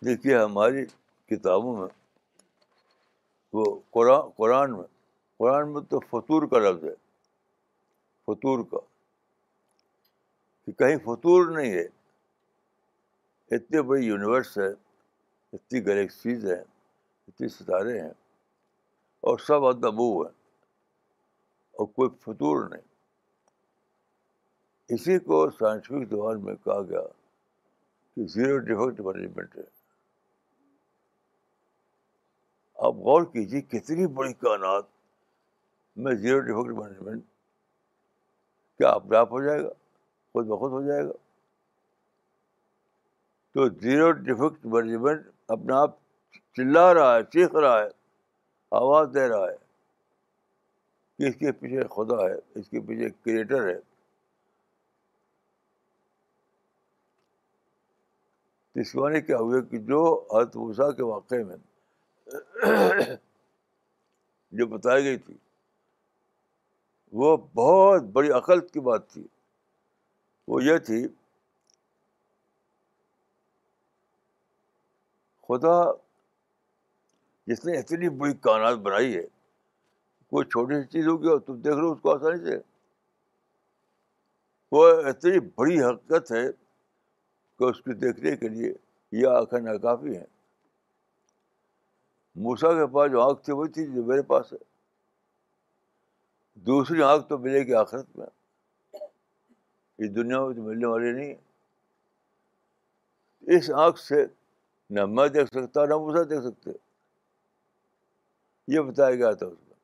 دیکھیے 0.06 0.36
ہماری 0.36 0.84
کتابوں 1.30 1.76
میں 1.80 1.88
وہ 3.58 3.64
قرآن 3.96 4.28
قرآن 4.36 4.76
میں 4.76 4.84
قرآن 5.38 5.72
میں 5.72 5.80
تو 5.90 6.00
فطور 6.10 6.46
کا 6.50 6.58
لفظ 6.68 6.84
ہے 6.84 6.94
فطور 8.28 8.64
کا 8.70 8.78
کہ 10.66 10.72
کہیں 10.78 10.96
فطور 11.04 11.50
نہیں 11.56 11.72
ہے 11.72 11.86
اتنے 13.56 13.82
بڑے 13.88 14.00
یونیورس 14.04 14.56
ہے 14.58 14.68
اتنی 15.52 15.84
گلیکسیز 15.86 16.44
ہیں 16.50 16.60
اتنے 17.28 17.48
ستارے 17.48 18.00
ہیں 18.00 18.10
اور 19.28 19.38
سب 19.46 19.64
ادبو 19.66 20.08
ہیں 20.22 20.32
اور 21.78 21.86
کوئی 21.96 22.10
فطور 22.24 22.68
نہیں 22.68 22.82
اسی 24.94 25.18
کو 25.18 25.48
سائنسفک 25.58 26.08
زبان 26.10 26.44
میں 26.44 26.54
کہا 26.64 26.80
گیا 26.90 27.02
کہ 28.14 28.26
زیرو 28.34 28.58
ڈیفیکٹ 28.66 29.00
مینجمنٹ 29.06 29.56
ہے 29.56 29.62
آپ 32.86 32.94
غور 33.06 33.24
کیجیے 33.32 33.60
کتنی 33.78 34.06
بڑی 34.18 34.32
کائنات 34.44 34.84
میں 36.04 36.14
زیرو 36.26 36.40
ڈیفیکٹ 36.40 36.78
مینجمنٹ 36.78 37.24
کیا 38.78 38.90
آپ 38.94 39.32
ہو 39.32 39.42
جائے 39.44 39.62
گا 39.62 39.68
خود 40.36 40.46
بخود 40.48 40.72
ہو 40.72 40.80
جائے 40.86 41.04
گا 41.04 41.12
تو 43.52 43.66
زیرو 43.82 44.10
ڈیفیکٹ 44.24 44.64
مینجمنٹ 44.72 45.26
اپنا 45.54 45.80
آپ 45.82 45.94
چلا 46.56 46.80
رہا 46.94 47.14
ہے 47.16 47.22
چیخ 47.32 47.54
رہا 47.56 47.78
ہے 47.82 47.88
آواز 48.80 49.06
دے 49.14 49.26
رہا 49.28 49.46
ہے 49.48 49.54
کہ 51.18 51.28
اس 51.28 51.36
کے 51.38 51.52
پیچھے 51.60 51.86
خدا 51.94 52.18
ہے 52.24 52.34
اس 52.60 52.68
کے 52.70 52.80
پیچھے 52.88 53.08
کریٹر 53.24 53.68
ہے 53.68 53.76
اس 58.80 58.94
معنی 58.94 59.20
کیا 59.28 59.38
ہوئے 59.38 59.60
کہ 59.70 59.78
جو 59.92 60.00
حضرت 60.34 60.56
وسا 60.56 60.90
کے 60.98 61.02
واقعے 61.12 61.42
میں 61.44 61.56
جو 64.58 64.66
بتائی 64.76 65.04
گئی 65.04 65.16
تھی 65.28 65.36
وہ 67.22 67.36
بہت 67.54 68.12
بڑی 68.18 68.30
عقل 68.42 68.66
کی 68.68 68.80
بات 68.90 69.08
تھی 69.12 69.24
وہ 70.48 70.62
یہ 70.64 70.78
تھی 70.86 71.06
خدا 75.48 75.76
جس 77.46 77.64
نے 77.64 77.78
اتنی 77.78 78.08
بڑی 78.18 78.34
کائنات 78.44 78.78
بنائی 78.84 79.16
ہے 79.16 79.22
کوئی 80.30 80.44
چھوٹی 80.50 80.80
سی 80.82 80.86
چیز 80.92 81.06
ہوگی 81.06 81.28
اور 81.30 81.38
تم 81.46 81.60
دیکھ 81.62 81.76
لو 81.78 81.90
اس 81.92 81.98
کو 82.02 82.14
آسانی 82.14 82.44
سے 82.44 82.56
وہ 84.72 84.86
اتنی 85.08 85.38
بڑی 85.56 85.80
حقیقت 85.82 86.32
ہے 86.32 86.44
کہ 87.58 87.64
اس 87.64 87.80
کی 87.82 87.94
دیکھنے 87.98 88.36
کے 88.36 88.48
لیے 88.56 88.72
یہ 89.22 89.26
آنکھیں 89.36 89.60
ناکافی 89.60 90.16
ہیں 90.16 90.24
موسا 92.46 92.72
کے 92.78 92.86
پاس 92.94 93.10
جو 93.12 93.20
آنکھ 93.28 93.42
تھی 93.44 93.52
وہی 93.52 93.72
تھی 93.72 93.86
جو 93.94 94.04
میرے 94.04 94.22
پاس 94.32 94.52
ہے 94.52 94.58
دوسری 96.66 97.02
آنکھ 97.02 97.28
تو 97.28 97.38
ملے 97.38 97.60
گی 97.66 97.74
آخرت 97.84 98.16
میں 98.18 98.26
اس 100.02 100.14
دنیا 100.16 100.44
میں 100.46 100.54
تو 100.54 100.62
ملنے 100.62 100.86
والے 100.86 101.12
نہیں 101.12 101.34
ہیں 101.34 101.44
اس 103.56 103.70
آنکھ 103.82 104.00
سے 104.00 104.24
نہ 104.94 105.04
میں 105.16 105.28
دیکھ 105.36 105.50
سکتا 105.54 105.84
نہ 105.90 105.94
اسے 106.06 106.24
دیکھ 106.28 106.42
سکتے 106.46 106.70
یہ 108.74 108.80
بتایا 108.88 109.14
گیا 109.14 109.30
تھا 109.40 109.46
اس 109.46 109.54
میں 109.68 109.74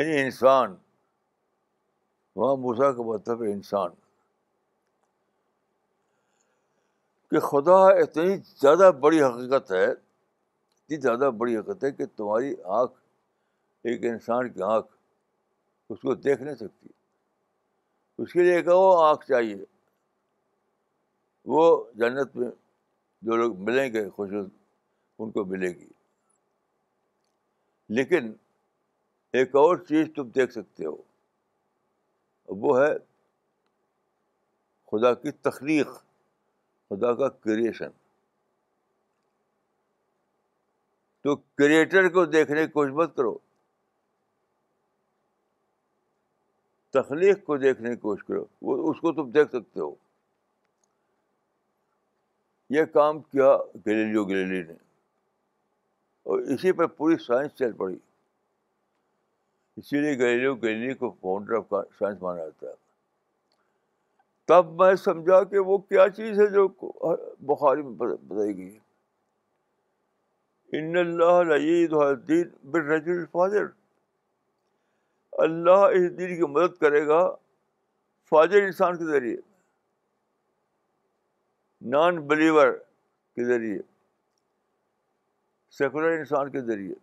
یعنی 0.00 0.20
انسان 0.20 0.74
وہاں 2.36 2.56
موسا 2.64 2.90
کا 2.92 3.02
مطلب 3.06 3.42
انسان 3.52 3.90
کہ 7.30 7.40
خدا 7.46 7.78
اتنی 8.02 8.36
زیادہ 8.60 8.90
بڑی 9.00 9.22
حقیقت 9.22 9.70
ہے 9.72 9.84
اتنی 9.90 10.96
زیادہ 11.00 11.30
بڑی 11.38 11.56
حقیقت 11.58 11.84
ہے 11.84 11.90
کہ 11.92 12.06
تمہاری 12.16 12.54
آنکھ 12.80 12.92
ایک 13.90 14.04
انسان 14.12 14.50
کی 14.52 14.62
آنکھ 14.74 14.86
اس 15.92 16.00
کو 16.00 16.14
دیکھ 16.14 16.42
نہیں 16.42 16.54
سکتی 16.54 16.88
اس 18.22 18.32
کے 18.32 18.42
لیے 18.42 18.54
ایک 18.56 18.68
وہ 18.68 19.02
آنکھ 19.04 19.26
چاہیے 19.28 19.56
وہ 21.54 21.62
جنت 22.00 22.34
میں 22.36 22.48
جو 23.26 23.36
لوگ 23.36 23.58
ملیں 23.66 23.92
گے 23.92 24.08
خوش 24.16 24.32
ان 25.18 25.30
کو 25.30 25.44
ملے 25.52 25.68
گی 25.74 25.86
لیکن 27.98 28.32
ایک 29.38 29.54
اور 29.56 29.76
چیز 29.88 30.08
تم 30.16 30.28
دیکھ 30.34 30.52
سکتے 30.52 30.86
ہو 30.86 30.96
وہ 32.64 32.78
ہے 32.80 32.92
خدا 34.90 35.12
کی 35.22 35.30
تخلیق 35.48 35.88
خدا 36.90 37.12
کا 37.14 37.28
کریشن 37.28 37.90
تو 41.22 41.34
کریٹر 41.60 42.08
کو 42.12 42.24
دیکھنے 42.36 42.64
کی 42.66 42.70
کوشش 42.72 42.92
مت 42.96 43.16
کرو 43.16 43.36
تخلیق 46.92 47.42
کو 47.46 47.56
دیکھنے 47.62 47.90
کی 47.90 47.96
کوشش 48.00 48.24
کرو 48.24 48.44
وہ 48.66 48.90
اس 48.90 49.00
کو 49.00 49.12
تم 49.12 49.30
دیکھ 49.30 49.48
سکتے 49.52 49.80
ہو 49.80 49.94
یہ 52.76 52.84
کام 52.94 53.20
کیا 53.22 53.56
گلیلیو 53.86 54.24
گلیلی 54.24 54.62
نے 54.68 54.72
اور 56.32 56.38
اسی 56.54 56.72
پر 56.78 56.86
پوری 56.96 57.16
سائنس 57.26 57.52
چل 57.58 57.72
پڑی 57.76 57.96
اسی 59.76 60.00
لیے 60.00 60.16
گلیلیو 60.18 60.54
گلیلی 60.64 60.94
کو 61.02 61.10
فاؤنڈر 61.20 61.54
آف 61.56 61.72
سائنس 61.98 62.22
مانا 62.22 62.44
جاتا 62.44 62.66
ہے 62.66 62.74
تب 64.48 64.70
میں 64.80 64.94
سمجھا 65.04 65.42
کہ 65.48 65.58
وہ 65.70 65.78
کیا 65.78 66.08
چیز 66.16 66.38
ہے 66.40 66.46
جو 66.52 66.66
بخاری 67.54 67.82
میں 67.82 67.92
بتائی 68.04 68.56
گئی 68.56 68.76
ان 70.78 70.96
اللہ 70.96 71.96
الدین 72.02 73.68
اللہ 75.44 75.84
اس 75.96 76.06
دین 76.18 76.34
کی 76.36 76.46
مدد 76.52 76.76
کرے 76.80 77.06
گا 77.06 77.20
فاضر 78.30 78.62
انسان 78.62 78.96
کے 78.98 79.04
ذریعے 79.10 79.36
نان 81.90 82.18
بلیور 82.28 82.68
کے 83.36 83.44
ذریعے 83.52 83.78
سیکولر 85.78 86.18
انسان 86.18 86.50
کے 86.52 86.60
ذریعے 86.72 86.94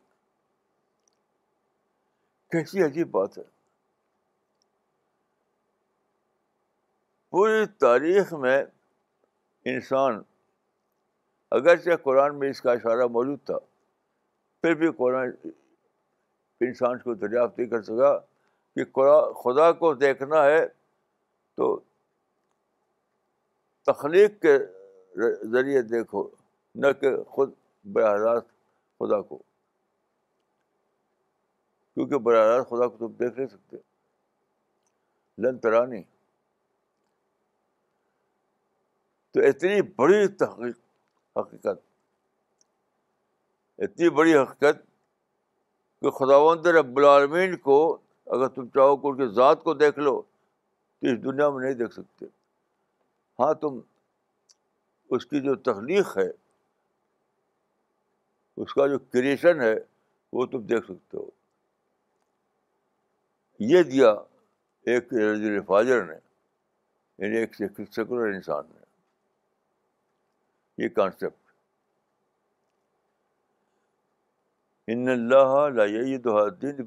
کیسی 2.52 2.84
عجیب 2.84 3.10
بات 3.12 3.38
ہے 3.38 3.44
پوری 7.36 7.66
تاریخ 7.86 8.34
میں 8.46 8.58
انسان 9.76 10.22
اگرچہ 11.58 11.96
قرآن 12.04 12.40
میں 12.40 12.50
اس 12.50 12.62
کا 12.62 12.72
اشارہ 12.72 13.08
موجود 13.18 13.40
تھا 13.46 13.58
پھر 14.62 14.76
بھی 14.84 14.92
قرآن 14.98 15.32
انسان 16.64 16.98
کو 17.00 17.14
دریافت 17.14 17.58
نہیں 17.60 17.70
کر 17.70 17.82
سکا 17.84 18.18
کہ 18.76 18.84
خدا 19.44 19.72
کو 19.80 19.94
دیکھنا 19.94 20.44
ہے 20.46 20.66
تو 21.58 21.78
تخلیق 23.86 24.42
کے 24.42 24.54
ذریعے 25.52 25.82
دیکھو 25.90 26.28
نہ 26.84 26.92
کہ 27.02 27.16
خود 27.34 27.52
براہ 27.94 28.14
راست 28.22 28.48
خدا 29.00 29.22
کو 29.22 29.38
کیونکہ 31.94 32.18
براہ 32.26 32.46
راست 32.56 32.70
خدا 32.70 32.88
کو 32.88 33.08
تم 33.08 33.14
دیکھ 33.20 33.38
نہیں 33.38 33.48
سکتے 33.48 33.78
لن 35.48 35.58
ترانی 35.60 36.02
تو 39.34 39.40
اتنی 39.48 39.82
بڑی 39.96 40.28
تحقیق 40.40 40.78
حقیقت 41.38 41.80
اتنی 43.84 44.10
بڑی 44.18 44.34
حقیقت 44.38 44.84
کہ 46.02 46.10
خدا 46.18 46.38
رب 46.80 46.94
العالمین 46.98 47.52
کو 47.68 47.78
اگر 48.36 48.48
تم 48.56 48.64
چاہو 48.74 48.96
کہ 48.98 49.06
ان 49.08 49.16
کی 49.18 49.28
ذات 49.36 49.60
کو 49.64 49.72
دیکھ 49.84 50.00
لو 50.00 50.16
تو 50.22 51.04
اس 51.12 51.16
دنیا 51.24 51.48
میں 51.50 51.62
نہیں 51.66 51.74
دیکھ 51.80 51.94
سکتے 51.94 52.26
ہاں 53.40 53.54
تم 53.62 53.72
اس 55.16 55.24
کی 55.26 55.38
جو 55.42 55.56
تخلیق 55.68 56.18
ہے 56.18 56.30
اس 58.64 58.72
کا 58.74 58.88
جو 58.88 58.98
کریشن 59.14 59.62
ہے 59.62 59.74
وہ 60.34 60.46
تم 60.52 60.62
دیکھ 60.68 60.86
سکتے 60.88 61.18
ہو 61.18 61.26
یہ 63.74 63.84
دیا 63.90 64.10
ایک 64.94 65.04
فاجر 65.68 66.04
نے 66.06 66.16
یعنی 67.24 67.36
ایک 67.38 67.56
سیکولر 67.96 68.28
انسان 68.34 68.64
نے 68.74 68.80
یہ 70.84 70.88
concept 70.96 71.45
in 74.94 75.08
Allah 75.10 75.52
then 76.62 76.80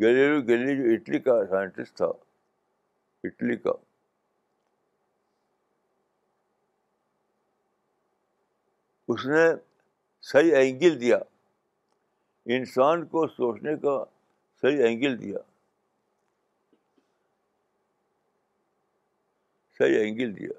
گلیرو 0.00 0.38
Galilei 0.46 0.72
جو 0.78 0.86
اٹلی 0.94 1.18
کا 1.26 1.34
سائنٹسٹ 1.50 1.96
تھا 1.96 2.06
اٹلی 3.24 3.56
کا 3.64 3.72
اس 9.10 9.26
نے 9.26 9.44
صحیح 10.30 10.54
اینگل 10.56 11.00
دیا 11.00 11.18
انسان 12.56 13.04
کو 13.12 13.26
سوچنے 13.28 13.76
کا 13.82 13.96
صحیح 14.62 14.84
اینگل 14.86 15.18
دیا 15.20 15.38
صحیح 19.78 19.98
اینگل 19.98 20.34
دیا 20.38 20.58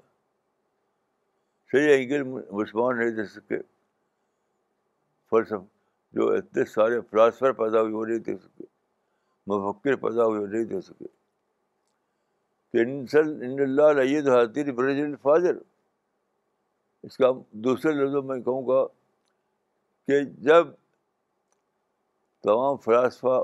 صحیح 1.72 1.88
اینگل 1.96 2.22
مسلمان 2.32 2.98
نہیں 2.98 3.10
دے 3.16 3.26
سکے 3.34 3.58
جو 6.16 6.30
اتنے 6.32 6.64
سارے 6.74 7.00
فلاسفر 7.10 7.52
پیدا 7.62 7.80
ہوئے 7.80 7.92
وہ 7.92 8.04
نہیں 8.06 8.18
دے 8.26 8.36
سکے 8.38 8.74
مفکر 9.46 9.94
پیدا 10.02 10.24
ہوئے 10.26 10.46
نہیں 10.46 10.64
دے 10.70 10.80
سکے 10.80 11.10
فاضر 15.22 15.56
اس 17.06 17.16
کا 17.16 17.30
دوسرے 17.66 17.92
لفظوں 17.92 18.22
میں 18.30 18.40
کہوں 18.42 18.66
گا 18.68 18.84
کہ 20.06 20.20
جب 20.48 20.68
تمام 22.44 22.76
فلاسفہ 22.84 23.42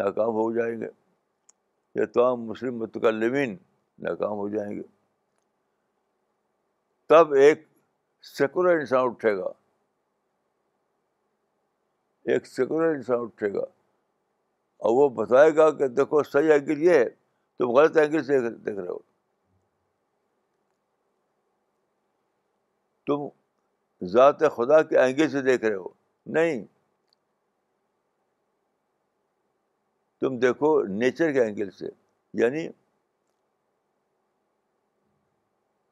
ناکام 0.00 0.30
ہو 0.40 0.50
جائیں 0.56 0.74
گے 0.80 0.88
یا 2.00 2.04
تمام 2.14 2.40
مسلم 2.46 2.78
متکلمین 2.78 3.56
ناکام 4.08 4.32
ہو 4.38 4.48
جائیں 4.48 4.70
گے 4.76 4.82
تب 7.08 7.32
ایک 7.44 7.66
سیکولر 8.36 8.78
انسان 8.78 9.04
اٹھے 9.10 9.36
گا 9.36 9.50
ایک 12.32 12.46
سیکولر 12.46 12.94
انسان 12.94 13.20
اٹھے 13.24 13.52
گا 13.54 13.64
اور 14.84 14.92
وہ 14.96 15.08
بتائے 15.14 15.54
گا 15.56 15.70
کہ 15.78 15.86
دیکھو 15.94 16.22
صحیح 16.22 16.52
اینگل 16.52 16.82
یہ 16.82 16.90
ہے 16.98 17.08
تم 17.58 17.70
غلط 17.76 17.96
اینگل 17.98 18.22
سے 18.24 18.38
دیکھ 18.48 18.78
رہے 18.78 18.86
ہو 18.88 18.98
تم 23.08 24.06
ذات 24.12 24.42
خدا 24.56 24.80
کے 24.90 24.98
اینگل 25.00 25.30
سے 25.30 25.42
دیکھ 25.42 25.64
رہے 25.64 25.74
ہو 25.76 25.88
نہیں 26.36 26.62
تم 30.20 30.38
دیکھو 30.46 30.70
نیچر 31.00 31.32
کے 31.32 31.42
اینگل 31.44 31.70
سے 31.78 31.86
یعنی 32.42 32.66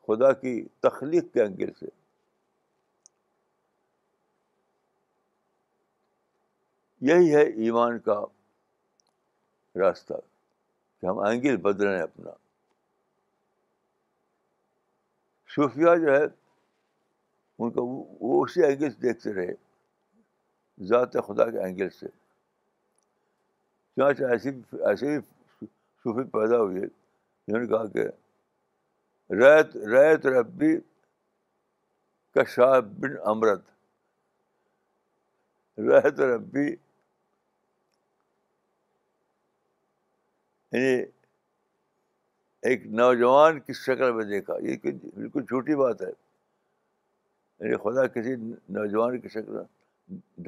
خدا 0.07 0.33
کی 0.45 0.55
تخلیق 0.83 1.33
کے 1.35 1.43
اینگل 1.43 1.73
سے 1.81 1.87
یہی 7.11 7.35
ہے 7.35 7.41
ایمان 7.65 7.99
کا 8.07 8.23
راستہ 9.77 10.15
کہ 11.01 11.07
ہم 11.07 11.19
اینگل 11.27 11.57
بدلے 11.69 11.95
ہیں 11.97 12.03
اپنا 12.03 12.31
صوفیہ 15.55 15.95
جو 16.05 16.17
ہے 16.17 16.25
ان 16.25 17.71
کو 17.73 17.85
وہ 17.85 18.43
اسی 18.45 18.65
اینگل 18.65 18.91
سے 18.91 19.01
دیکھتے 19.03 19.33
رہے 19.35 19.53
ذات 20.89 21.13
خدا 21.27 21.51
کے 21.51 21.61
اینگل 21.65 21.89
سے 21.99 22.07
چانچ 24.01 24.21
ایسی 24.31 24.51
بھی 24.53 24.81
ایسے 24.89 25.15
بھی 25.15 25.19
صوفی 26.03 26.25
پیدا 26.31 26.59
ہوئے 26.61 26.81
جنہوں 26.87 27.61
نے 27.63 27.67
کہا 27.69 27.87
کہ 27.95 28.07
ریت 29.43 29.77
ریت 29.95 30.27
ربی 30.37 30.75
کا 32.35 32.45
شاہ 32.55 32.79
بن 33.01 33.17
امرت 33.33 33.65
ریت 35.89 36.21
ربی 36.21 36.67
یعنی 40.77 41.03
ایک 42.69 42.83
نوجوان 43.01 43.59
کی 43.61 43.73
شکل 43.75 44.11
میں 44.15 44.25
دیکھا 44.25 44.55
یہ 44.63 44.77
بالکل 44.89 45.43
جھوٹی 45.49 45.75
بات 45.83 46.03
ہے 46.03 46.09
یعنی 46.09 47.77
خدا 47.85 48.07
کسی 48.17 48.35
نوجوان 48.77 49.19
کی 49.21 49.29
شکل 49.35 49.57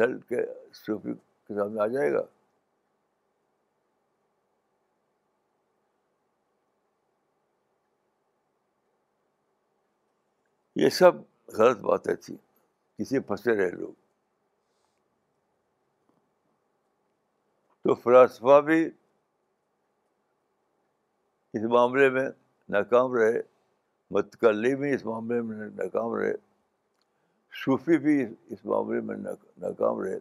ڈھل 0.01 0.19
کے 0.29 0.45
صوفی 0.81 1.13
کے 1.47 1.55
سامنے 1.59 1.81
آ 1.83 1.87
جائے 1.95 2.13
گا 2.13 2.23
یہ 10.83 10.89
سب 11.01 11.13
غلط 11.59 11.79
باتیں 11.91 12.15
تھیں 12.25 12.37
کسی 12.99 13.19
پھنسے 13.31 13.57
رہے 13.57 13.71
لوگ 13.81 13.93
تو 17.89 17.95
فلاسفہ 18.05 18.61
بھی 18.71 18.85
اس 21.55 21.63
معاملے 21.73 22.09
میں 22.15 22.25
ناکام 22.73 23.13
رہے 23.17 23.39
متکلی 24.15 24.75
بھی 24.77 24.93
اس 24.95 25.05
معاملے 25.07 25.41
میں 25.49 25.69
ناکام 25.77 26.15
رہے 26.15 26.33
صوفی 27.65 27.99
بھی 28.07 28.17
اس 28.53 28.65
معاملے 28.67 29.01
میں 29.07 29.17
ناکام 29.61 30.01
رہے 30.01 30.17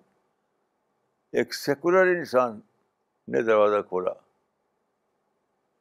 ایک 1.40 1.54
سیکولر 1.56 2.16
انسان 2.16 2.60
نے 3.32 3.42
دروازہ 3.50 3.82
کھولا 3.88 4.12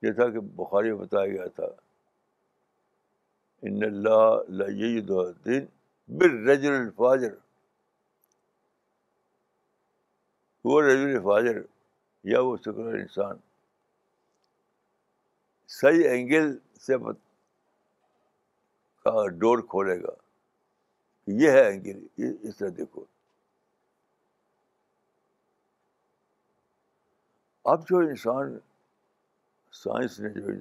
جیسا 0.02 0.28
کہ 0.30 0.38
بخاری 0.56 0.92
بتایا 0.94 1.26
گیا 1.32 1.46
تھا 1.54 1.66
ان 3.68 3.82
اللہ 3.84 5.10
وہ 10.68 10.80
رجل 10.82 11.12
الفاجر 11.12 11.58
یا 12.32 12.40
وہ 12.40 12.56
سیکولر 12.64 12.98
انسان 12.98 13.36
صحیح 15.74 16.08
اینگل 16.10 16.56
سے 16.86 16.96
ڈور 19.40 19.58
کھولے 19.70 19.98
گا 20.02 20.12
یہ 21.42 21.50
ہے 21.50 21.64
اینگل 21.66 22.28
اس 22.48 22.56
طرح 22.56 22.68
دیکھو 22.76 23.04
اب 27.72 27.88
جو 27.88 27.98
انسان 27.98 28.58
سائنس 29.82 30.18
نے 30.20 30.28
جو 30.34 30.52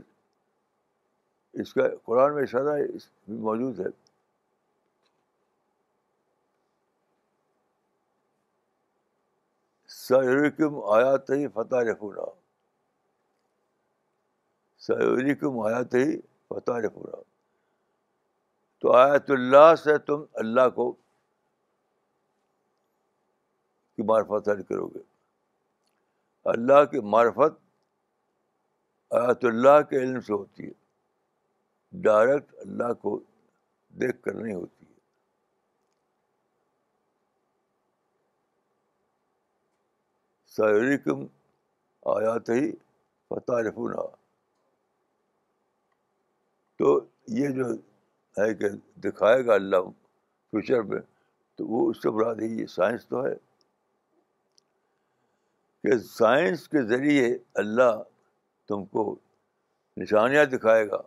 اس 1.61 1.73
کا 1.73 1.83
قرآن 2.05 2.33
میں 2.35 2.43
اشارہ 2.43 2.77
اس 2.93 3.07
موجود 3.27 3.79
ہے 3.79 3.89
سرکم 10.05 10.83
آیا 10.93 11.15
تھی 11.27 11.39
ہی 11.43 11.47
فتح 11.53 11.83
رکھو 11.91 12.11
سیوری 14.85 15.33
سیر 15.33 15.63
آیات 15.65 15.93
ہی 15.95 16.87
پورا 16.93 17.21
تو 18.81 18.91
آیت 18.95 19.29
اللہ 19.31 19.73
سے 19.83 19.97
تم 20.07 20.23
اللہ 20.41 20.67
کو 20.75 20.91
کی 23.95 24.01
معرفت 24.09 24.49
حل 24.49 24.61
کرو 24.69 24.87
گے 24.95 24.99
اللہ 26.53 26.83
کی 26.91 26.99
معرفت 27.13 27.57
آیت 29.21 29.45
اللہ 29.51 29.81
کے 29.89 30.01
علم 30.01 30.19
سے 30.27 30.33
ہوتی 30.33 30.65
ہے 30.67 32.01
ڈائریکٹ 32.09 32.53
اللہ 32.65 32.91
کو 33.01 33.17
دیکھ 34.01 34.21
کر 34.23 34.33
نہیں 34.33 34.55
ہوتی 34.55 34.85
ہے 34.85 34.93
سیوری 40.55 40.97
کم 41.07 41.25
آیات 42.15 42.49
ہی 42.57 42.71
فتح 43.29 43.61
رفرا 43.69 44.05
تو 46.77 46.99
یہ 47.39 47.49
جو 47.57 47.67
ہے 48.37 48.53
کہ 48.53 48.69
دکھائے 49.03 49.45
گا 49.45 49.53
اللہ 49.53 49.89
فیوچر 50.51 50.81
میں 50.91 50.99
تو 51.57 51.67
وہ 51.67 51.89
اس 51.89 52.01
سے 52.03 52.09
براد 52.15 52.41
یہ 52.41 52.65
سائنس 52.75 53.05
تو 53.07 53.23
ہے 53.25 53.33
کہ 55.83 55.97
سائنس 56.09 56.67
کے 56.69 56.81
ذریعے 56.87 57.25
اللہ 57.63 58.01
تم 58.67 58.85
کو 58.95 59.03
نشانیاں 60.01 60.45
دکھائے 60.51 60.87
گا 60.89 61.01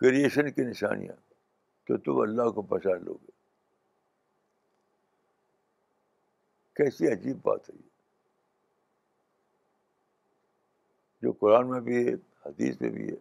کریشن 0.00 0.50
کی 0.52 0.62
نشانیاں 0.64 1.16
تو 1.88 1.96
تم 2.04 2.20
اللہ 2.20 2.50
کو 2.54 2.62
پہچان 2.72 3.04
لو 3.04 3.14
گے 3.22 3.32
کیسی 6.76 7.12
عجیب 7.12 7.36
بات 7.44 7.68
ہے 7.70 7.74
یہ 7.76 7.88
جو 11.22 11.32
قرآن 11.40 11.68
میں 11.70 11.80
بھی 11.88 12.06
ہے 12.08 12.14
حدیث 12.46 12.80
میں 12.80 12.90
بھی 12.90 13.08
ہے 13.10 13.16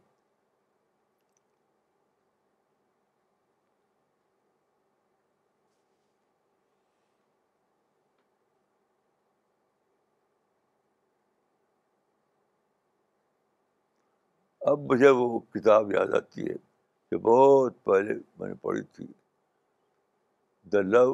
اب 14.69 14.79
مجھے 14.91 15.10
وہ 15.17 15.38
کتاب 15.53 15.91
یاد 15.91 16.13
آتی 16.17 16.41
ہے 16.47 16.55
جو 17.12 17.17
بہت 17.27 17.75
پہلے 17.84 18.13
میں 18.39 18.47
نے 18.47 18.53
پڑھی 18.62 18.82
تھی 18.95 19.05
the 20.71 20.82
love 20.95 21.10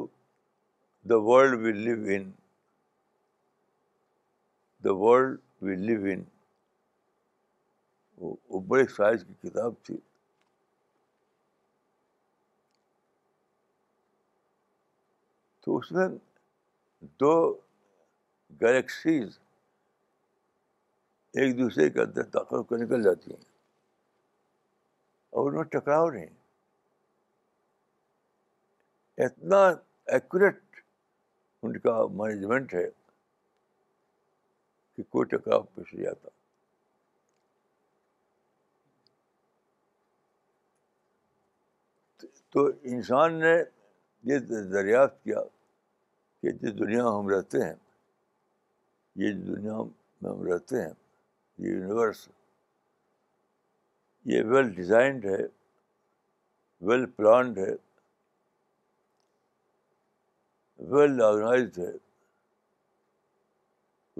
the 1.09 1.15
world 1.27 1.59
we 1.61 1.71
live 1.73 2.03
in 2.15 2.29
the 4.83 4.93
world 5.03 5.37
we 5.65 5.75
live 5.85 6.03
in 6.13 6.23
وہ 8.49 8.59
بڑے 8.71 8.85
سائز 8.95 9.23
کی 9.27 9.33
کتاب 9.49 9.73
تھی 9.85 9.97
تو 15.65 15.77
اس 15.77 15.91
میں 15.91 16.07
دو 17.21 17.31
گلیکسیز 18.61 19.39
ایک 21.41 21.57
دوسرے 21.57 21.89
کے 21.91 21.99
اندر 22.01 22.23
داخل 22.33 22.61
کو 22.67 22.77
نکل 22.81 23.01
جاتی 23.03 23.31
ہیں 23.31 23.41
اور 25.37 25.47
ان 25.49 25.55
میں 25.55 25.63
ٹکراؤ 25.73 26.09
نہیں 26.09 26.27
اتنا 29.25 29.57
ایکوریٹ 30.17 30.79
ان 31.63 31.77
کا 31.85 31.97
مینجمنٹ 32.21 32.73
ہے 32.73 32.85
کہ 34.95 35.03
کوئی 35.09 35.29
ٹکراؤ 35.35 35.59
نہیں 35.77 36.07
آتا 36.09 36.29
تو 42.55 42.65
انسان 42.95 43.39
نے 43.39 43.53
یہ 44.33 44.37
دریافت 44.73 45.23
کیا 45.23 45.41
کہ 46.41 46.51
جس 46.61 46.79
دنیا 46.79 47.07
ہم 47.17 47.29
رہتے 47.37 47.63
ہیں 47.67 47.75
یہ 49.25 49.33
دنیا 49.55 49.77
میں 49.83 50.31
ہم 50.31 50.41
رہتے 50.51 50.81
ہیں 50.81 50.93
یہ 51.63 51.69
یونیورس 51.71 52.27
یہ 54.29 54.43
ویل 54.49 54.69
ڈیزائنڈ 54.75 55.25
ہے 55.25 55.37
ویل 56.87 57.05
پلانڈ 57.15 57.57
ہے 57.57 57.73
ویل 60.93 61.21
آرگنائزڈ 61.21 61.77
ہے 61.79 61.91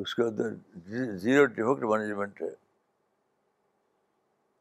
اس 0.02 0.13
کے 0.15 0.24
اندر 0.24 0.54
زیرو 1.24 1.45
ڈیفیکٹ 1.45 1.84
مینجمنٹ 1.91 2.41
ہے 2.41 2.50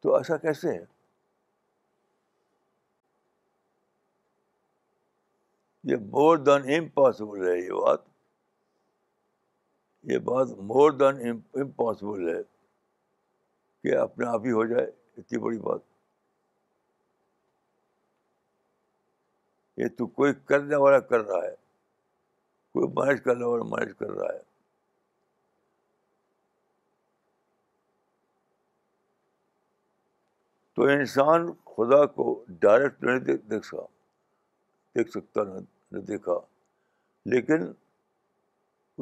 تو 0.02 0.14
ایسا 0.16 0.36
کیسے 0.36 0.72
ہے 0.76 0.84
یہ 5.90 5.96
مور 6.10 6.36
دین 6.46 6.68
امپاسبل 6.78 7.48
ہے 7.48 7.56
یہ 7.58 7.70
بات 7.84 8.02
یہ 10.12 10.18
بات 10.30 10.48
مور 10.72 10.90
دین 10.98 11.28
امپاسبل 11.62 12.28
ہے 12.34 12.42
کہ 13.84 13.94
اپنے 13.98 14.26
آپ 14.26 14.44
ہی 14.46 14.50
ہو 14.52 14.64
جائے 14.66 14.82
اتنی 14.84 15.38
بڑی 15.38 15.58
بات 15.64 15.80
یہ 19.82 19.88
تو 19.98 20.06
کوئی 20.20 20.32
کرنے 20.50 20.76
والا 20.82 20.98
کر 21.10 21.24
رہا 21.24 21.42
ہے 21.44 21.54
کوئی 22.74 22.88
مینج 22.98 23.20
کرنے 23.24 23.44
والا 23.44 23.64
مینج 23.74 23.92
کر 23.98 24.10
رہا 24.10 24.32
ہے 24.32 24.40
تو 30.76 30.82
انسان 30.96 31.52
خدا 31.76 32.04
کو 32.16 32.26
ڈائریکٹ 32.64 33.02
نہیں 33.04 33.36
دیکھ 33.50 33.66
سکا 33.66 33.86
دیکھ 34.98 35.10
سکتا 35.18 35.44
نہ 35.52 36.00
دیکھا 36.14 36.38
لیکن 37.34 37.72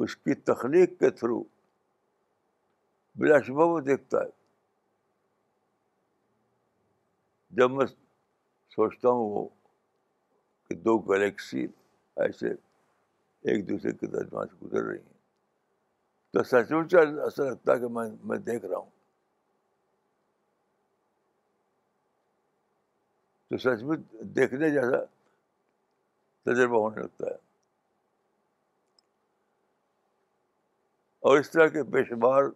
اس 0.03 0.15
کی 0.17 0.33
تخلیق 0.53 0.99
کے 0.99 1.09
تھرو 1.21 1.43
بلا 3.21 3.39
شبہ 3.47 3.73
وہ 3.73 3.79
دیکھتا 3.91 4.23
ہے 4.23 4.41
جب 7.57 7.71
میں 7.71 7.85
سوچتا 8.75 9.09
ہوں 9.09 9.29
وہ 9.33 9.47
کہ 10.67 10.75
دو 10.85 10.97
گلیکسی 11.09 11.65
ایسے 12.25 12.49
ایک 13.51 13.67
دوسرے 13.69 13.91
کے 13.97 14.07
درمیان 14.15 14.47
سے 14.47 14.65
گزر 14.65 14.83
رہی 14.85 14.97
ہیں 14.97 15.11
تو 16.33 16.43
سچ 16.51 16.71
مچ 16.71 16.95
اثر 17.25 17.49
لگتا 17.49 17.73
ہے 17.73 17.79
کہ 17.79 17.87
میں 17.97 18.07
میں 18.29 18.37
دیکھ 18.49 18.65
رہا 18.65 18.77
ہوں 18.77 18.89
تو 23.49 23.57
سچ 23.67 23.83
مچ 23.89 23.99
دیکھنے 24.39 24.69
جیسا 24.79 25.03
تجربہ 26.51 26.79
ہونے 26.87 27.01
لگتا 27.01 27.27
ہے 27.27 27.41
اور 31.29 31.37
اس 31.39 31.51
طرح 31.51 31.67
کے 31.75 31.83
پیشوار 31.91 32.49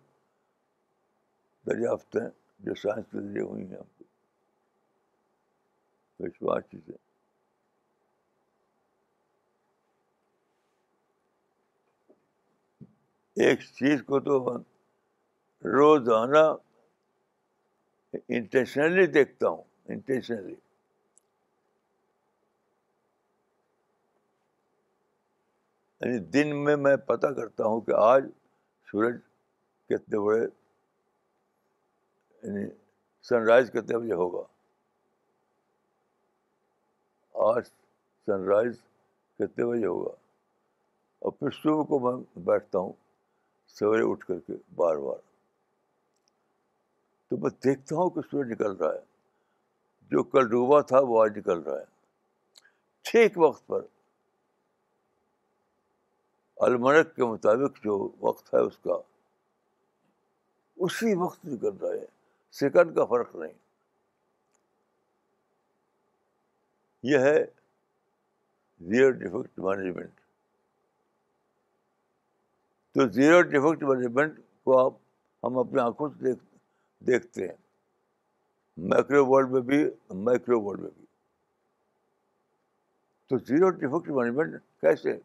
دریافتیں 1.69 2.21
جو 2.65 2.73
سائنس 2.83 3.11
کے 3.11 3.19
ذریعے 3.21 3.43
ہوئی 3.43 3.65
ہیں 3.71 3.81
چیزیں 6.19 6.97
ایک 13.45 13.65
چیز 13.77 13.99
کو 14.07 14.19
تو 14.25 14.37
روزانہ 15.77 16.39
انٹینشنلی 18.27 19.05
دیکھتا 19.17 19.49
ہوں 19.49 19.63
انٹینشنلی 19.93 20.53
یعنی 26.01 26.17
دن 26.33 26.47
میں 26.63 26.75
میں 26.85 26.95
پتا 27.07 27.31
کرتا 27.33 27.63
ہوں 27.65 27.79
کہ 27.85 27.91
آج 27.97 28.23
سورج 28.91 29.15
کتنے 29.89 30.19
بڑے 30.25 30.41
یعنی 30.45 32.67
سن 33.27 33.41
رائز 33.47 33.69
کتنے 33.73 33.97
بجے 33.97 34.13
ہوگا 34.13 34.43
آج 37.45 37.63
سن 38.25 38.43
رائز 38.49 38.77
کتنے 39.39 39.65
بجے 39.65 39.85
ہوگا 39.85 40.09
اور 41.25 41.31
پھر 41.39 41.49
صبح 41.63 41.83
کو 41.89 41.99
میں 42.05 42.21
بیٹھتا 42.45 42.79
ہوں 42.79 42.91
سویرے 43.77 44.03
اٹھ 44.11 44.25
کر 44.25 44.39
کے 44.47 44.53
بار 44.75 44.95
بار 45.05 45.17
تو 47.29 47.37
میں 47.43 47.49
دیکھتا 47.63 47.95
ہوں 47.95 48.09
کہ 48.15 48.21
سورج 48.31 48.51
نکل 48.51 48.75
رہا 48.75 48.93
ہے 48.93 49.01
جو 50.11 50.23
کل 50.31 50.47
ڈوبا 50.49 50.79
تھا 50.91 50.99
وہ 51.07 51.21
آج 51.23 51.37
نکل 51.37 51.59
رہا 51.65 51.79
ہے 51.79 51.85
ٹھیک 53.11 53.37
وقت 53.37 53.67
پر 53.67 53.85
المرک 56.67 57.15
کے 57.15 57.23
مطابق 57.31 57.83
جو 57.83 57.97
وقت 58.19 58.53
ہے 58.53 58.59
اس 58.67 58.77
کا 58.83 58.99
اسی 60.85 61.13
وقت 61.25 61.45
نکل 61.53 61.75
رہا 61.81 61.93
ہے 62.01 62.05
سیکنڈ 62.61 62.95
کا 62.95 63.05
فرق 63.13 63.35
نہیں 63.35 63.53
یہ 67.11 67.19
ہے 67.25 67.37
زیرو 68.93 69.09
ڈیفیکٹ 69.19 69.59
مینجمنٹ 69.65 70.19
تو 72.95 73.07
زیرو 73.19 73.41
ڈیفیکٹ 73.51 73.83
مینجمنٹ 73.89 74.39
کو 74.65 74.77
آپ 74.85 74.93
ہم 75.43 75.57
اپنی 75.57 75.79
آنکھوں 75.81 76.09
سے 76.09 76.23
دیکھ 76.27 76.43
دیکھتے 77.07 77.47
ہیں 77.47 77.55
مائکرو 78.93 79.25
ورلڈ 79.27 79.51
میں 79.51 79.61
بھی 79.71 79.83
مائکرو 80.29 80.61
ورلڈ 80.61 80.81
میں 80.81 80.89
بھی 80.97 81.05
تو 83.29 83.37
زیرو 83.53 83.69
ڈیفیکٹ 83.81 84.09
مینجمنٹ 84.19 84.61
کیسے 84.81 85.17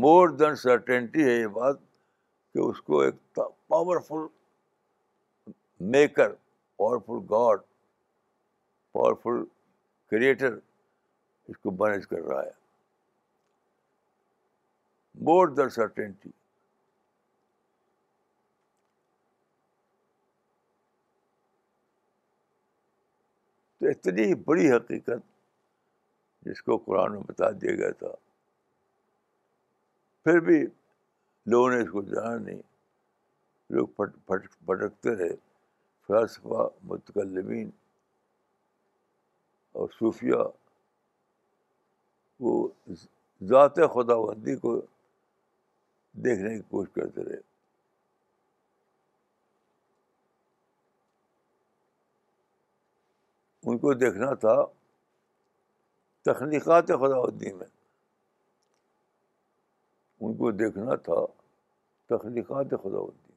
مور 0.00 0.28
دین 0.38 0.56
سرٹنٹی 0.66 1.24
ہے 1.24 1.30
یہ 1.40 1.46
بات 1.60 1.76
کہ 1.82 2.58
اس 2.68 2.80
کو 2.88 3.00
ایک 3.02 3.14
powerful 3.36 4.26
maker 5.92 6.32
powerful 6.78 7.18
God 7.30 7.60
powerful 8.92 9.42
creator 10.10 10.58
اس 11.48 11.58
کو 11.62 11.70
مینج 11.80 12.06
کر 12.08 12.20
رہا 12.28 12.42
ہے 12.42 12.50
مور 15.26 15.48
در 15.56 15.68
سرٹینٹی 15.76 16.30
تو 23.78 23.88
اتنی 23.90 24.34
بڑی 24.50 24.70
حقیقت 24.72 25.30
جس 26.46 26.62
کو 26.62 26.76
قرآن 26.86 27.12
میں 27.12 27.20
بتا 27.28 27.50
دیا 27.60 27.74
گیا 27.76 27.90
تھا 27.98 28.14
پھر 30.24 30.40
بھی 30.50 30.62
لوگوں 30.64 31.70
نے 31.70 31.80
اس 31.82 31.90
کو 31.92 32.02
جانا 32.02 32.36
نہیں 32.44 32.62
لوگ 33.74 33.86
پھٹ 33.96 34.16
پھٹکتے 34.28 35.14
رہے 35.16 35.34
فلسفہ 36.08 36.66
متکلمین 36.88 37.70
اور 39.78 39.88
صوفیہ 39.98 40.42
وہ 42.40 42.66
ذات 43.48 43.74
خدا 43.94 44.16
بندی 44.26 44.56
کو 44.56 44.78
دیکھنے 46.24 46.54
کی 46.56 46.60
کوشش 46.70 46.90
کرتے 46.94 47.24
رہے 47.28 47.40
ان 53.70 53.78
کو 53.78 53.92
دیکھنا 53.94 54.32
تھا 54.40 54.54
تخلیقات 56.24 56.86
خدا 57.00 57.20
بندی 57.20 57.52
میں 57.52 57.66
ان 60.26 60.34
کو 60.36 60.50
دیکھنا 60.64 60.94
تھا 61.08 61.24
تخلیقات 62.14 62.70
خدا 62.82 63.00
بندی 63.06 63.32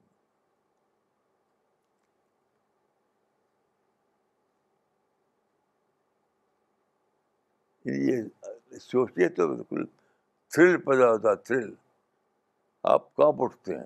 یہ 7.87 8.77
سوچیے 8.81 9.27
تو 9.35 9.47
بالکل 9.47 9.83
تھرل 10.53 10.77
پیدا 10.85 11.09
ہوتا 11.11 11.29
ہے 11.31 11.35
تھرل 11.43 11.69
آپ 12.93 13.15
کہاں 13.15 13.27
اٹھتے 13.43 13.75
ہیں 13.77 13.85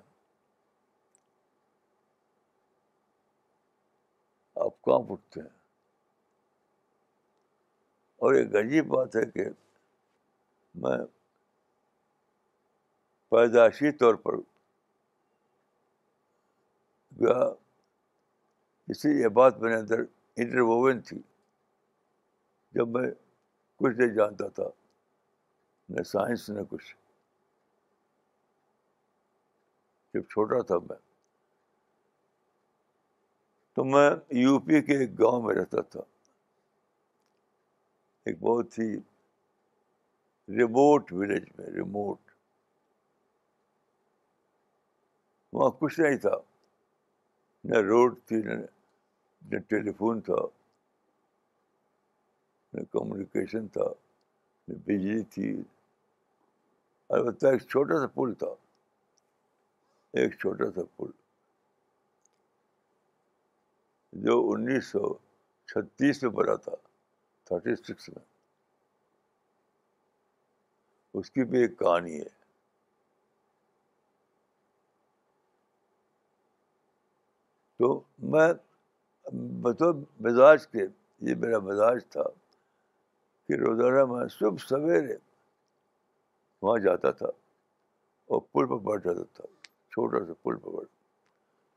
آپ 4.65 4.81
کہاں 4.85 4.97
اٹھتے 5.11 5.41
ہیں 5.41 5.49
اور 8.23 8.33
ایک 8.35 8.55
عجیب 8.65 8.87
بات 8.95 9.15
ہے 9.15 9.21
کہ 9.33 9.43
میں 10.83 10.97
پیدائشی 13.31 13.91
طور 13.97 14.15
پر 14.25 14.37
گیا 17.21 17.41
اسی 18.91 19.09
یہ 19.21 19.27
بات 19.41 19.59
میرے 19.61 19.75
اندر 19.75 19.99
انٹرووین 20.37 21.01
تھی 21.09 21.17
جب 22.75 22.87
میں 22.97 23.09
کچھ 23.81 23.97
نہیں 23.97 24.13
جانتا 24.15 24.47
تھا 24.57 24.63
نہ 25.95 26.03
سائنس 26.13 26.49
نہ 26.55 26.63
کچھ 26.69 26.95
جب 30.13 30.23
چھوٹا 30.31 30.61
تھا 30.69 30.77
میں 30.89 30.97
تو 33.75 33.83
میں 33.91 34.09
یو 34.41 34.57
پی 34.65 34.81
کے 34.87 34.97
ایک 35.03 35.17
گاؤں 35.19 35.41
میں 35.43 35.55
رہتا 35.55 35.81
تھا 35.93 35.99
ایک 38.29 38.39
بہت 38.39 38.77
ہی 38.79 38.91
ریموٹ 40.59 41.11
ولیج 41.13 41.43
میں 41.57 41.65
ریموٹ 41.75 42.31
وہاں 45.53 45.69
کچھ 45.79 45.99
نہیں 45.99 46.17
تھا 46.27 46.35
نہ 47.69 47.79
روڈ 47.91 48.17
تھی 48.27 48.41
نہ 48.43 49.57
ٹیلیفون 49.69 50.19
تھا 50.29 50.41
نہ 52.73 52.83
کمیونیکیشن 52.91 53.67
تھا 53.73 53.85
نہ 54.67 54.73
بجلی 54.85 55.21
تھی 55.33 55.51
البتہ 57.15 57.47
ایک 57.47 57.61
چھوٹا 57.69 57.99
سا 57.99 58.07
پل 58.15 58.33
تھا 58.39 58.53
ایک 60.19 60.37
چھوٹا 60.39 60.69
سا 60.75 60.81
پل 60.97 61.09
جو 64.25 64.39
انیس 64.51 64.85
سو 64.91 65.13
چھتیس 65.71 66.21
میں 66.23 66.31
بنا 66.35 66.55
تھا 66.65 66.75
تھرٹی 67.47 67.75
سکس 67.75 68.09
میں 68.09 68.23
اس 71.19 71.29
کی 71.31 71.43
بھی 71.51 71.59
ایک 71.61 71.77
کہانی 71.79 72.19
ہے 72.19 72.29
تو 77.79 77.93
میں 78.33 78.51
مطلب 79.65 80.03
مزاج 80.27 80.67
کے 80.71 80.85
یہ 81.27 81.35
میرا 81.39 81.59
مزاج 81.69 82.03
تھا 82.09 82.21
کہ 83.51 83.55
روزانہ 83.59 84.03
میں 84.11 84.25
صبح 84.31 84.63
سویرے 84.67 85.15
وہاں 86.61 86.77
جاتا 86.83 87.11
تھا 87.21 87.27
اور 88.33 88.41
پل 88.51 88.67
پر 88.67 88.77
بیٹھ 88.85 89.03
جاتا 89.05 89.23
تھا 89.37 89.45
چھوٹا 89.93 90.19
سا 90.25 90.33
پل 90.43 90.57
پر 90.63 90.67
بیٹھ 90.77 90.89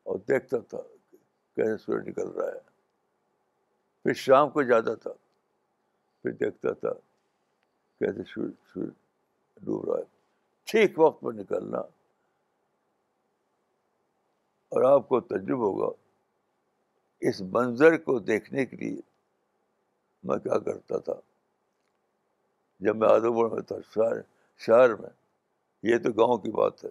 اور 0.08 0.18
دیکھتا 0.28 0.58
تھا 0.74 0.82
کیسے 1.56 1.76
سورج 1.84 2.08
نکل 2.08 2.28
رہا 2.36 2.46
ہے 2.52 2.58
پھر 4.02 4.12
شام 4.22 4.50
کو 4.50 4.62
جاتا 4.70 4.94
تھا 5.06 5.12
پھر 6.22 6.32
دیکھتا 6.44 6.72
تھا 6.82 6.92
کیسے 8.00 8.24
سورج 8.34 8.52
سورج 8.74 8.92
ڈوب 9.64 9.90
رہا 9.90 9.98
ہے 9.98 10.04
ٹھیک 10.70 10.98
وقت 11.06 11.20
پر 11.22 11.32
نکلنا 11.42 11.78
اور 14.68 14.84
آپ 14.94 15.08
کو 15.08 15.20
تجرب 15.34 15.58
ہوگا 15.70 15.90
اس 17.28 17.40
منظر 17.60 17.96
کو 18.08 18.18
دیکھنے 18.32 18.66
کے 18.66 18.76
لیے 18.86 18.98
میں 20.28 20.38
کیا 20.48 20.58
کرتا 20.72 20.98
تھا 21.08 21.20
جب 22.80 22.96
میں 22.96 23.08
ادم 23.08 23.36
گڑھ 23.38 23.52
میں 23.52 23.62
تھا 23.62 23.76
شہر 23.94 24.20
شہر 24.66 24.94
میں 25.00 25.10
یہ 25.90 25.98
تو 26.04 26.12
گاؤں 26.18 26.38
کی 26.38 26.50
بات 26.50 26.84
ہے 26.84 26.90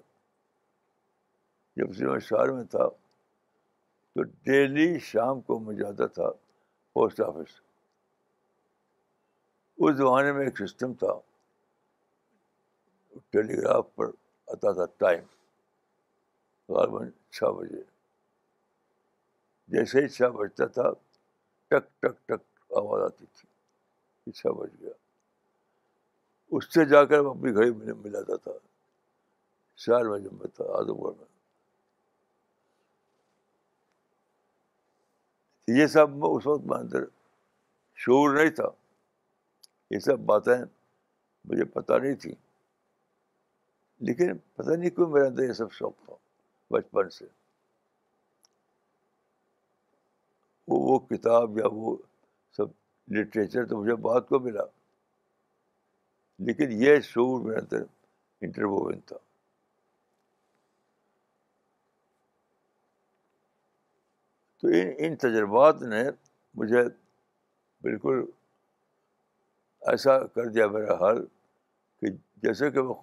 جب 1.81 1.95
سے 1.97 2.05
میں 2.05 2.19
شہر 2.29 2.51
میں 2.55 2.63
تھا 2.71 2.87
تو 2.87 4.23
ڈیلی 4.23 4.97
شام 5.11 5.39
کو 5.41 5.59
میں 5.59 5.75
جاتا 5.75 6.05
تھا 6.17 6.29
پوسٹ 6.93 7.19
آفس 7.27 7.59
اس 9.85 9.95
زمانے 9.97 10.31
میں 10.31 10.45
ایک 10.45 10.57
سسٹم 10.67 10.93
تھا 11.03 11.13
ٹیلی 13.31 13.55
گراف 13.61 13.85
پر 13.95 14.05
آتا 14.51 14.71
تھا 14.73 14.85
ٹائم 15.05 15.23
غالباً 16.73 17.09
چھ 17.37 17.51
بجے 17.59 17.81
جیسے 19.73 20.01
ہی 20.03 20.07
چھ 20.07 20.31
بجتا 20.37 20.65
تھا 20.77 20.89
ٹک 21.67 21.89
ٹک 22.01 22.27
ٹک 22.27 22.41
آواز 22.79 23.03
آتی 23.03 23.25
تھی 23.33 24.31
چھ 24.31 24.47
بج 24.57 24.81
گیا 24.81 24.93
اس 26.57 26.65
سے 26.73 26.83
جا 26.85 27.03
کر 27.11 27.25
اپنی 27.25 27.53
گھڑی 27.53 27.69
میں 28.01 28.09
جاتا 28.11 28.35
تھا 28.43 28.51
شہر 29.85 30.09
میں 30.09 30.17
جب 30.25 30.33
میں 30.41 30.47
تھا 30.55 30.65
آدم 30.79 30.99
میں 31.03 31.25
یہ 35.79 35.87
سب 35.93 36.09
میں 36.23 36.29
اس 36.35 36.47
وقت 36.47 36.65
میں 36.71 36.77
اندر 36.77 37.03
شعور 38.03 38.35
نہیں 38.35 38.49
تھا 38.59 38.67
یہ 39.93 39.99
سب 40.09 40.19
باتیں 40.33 40.53
مجھے 40.55 41.65
پتہ 41.79 41.97
نہیں 42.03 42.13
تھیں 42.25 42.35
لیکن 44.07 44.37
پتہ 44.55 44.71
نہیں 44.75 44.89
کیوں 44.95 45.09
میرے 45.15 45.27
اندر 45.27 45.43
یہ 45.47 45.53
سب 45.63 45.71
شوق 45.79 45.97
تھا 46.05 46.13
بچپن 46.75 47.09
سے 47.17 47.25
وہ 50.73 50.99
کتاب 51.09 51.57
یا 51.57 51.67
وہ 51.81 51.95
سب 52.57 52.79
لٹریچر 53.19 53.65
تو 53.71 53.81
مجھے 53.81 53.95
بہت 54.09 54.29
کو 54.29 54.39
ملا 54.47 54.63
لیکن 56.45 56.71
یہ 56.83 56.99
شعور 57.09 57.41
میرے 57.43 57.59
اندر 57.59 57.83
انٹرووین 58.45 58.99
تھا 59.09 59.17
تو 64.61 64.67
ان 64.79 64.91
ان 65.05 65.15
تجربات 65.23 65.81
نے 65.93 66.03
مجھے 66.61 66.81
بالکل 67.87 68.23
ایسا 69.91 70.17
کر 70.35 70.49
دیا 70.57 70.67
میرا 70.75 70.95
حال 71.05 71.25
کہ 72.01 72.11
جیسے 72.47 72.69
کہ 72.77 72.81
میں 72.87 72.95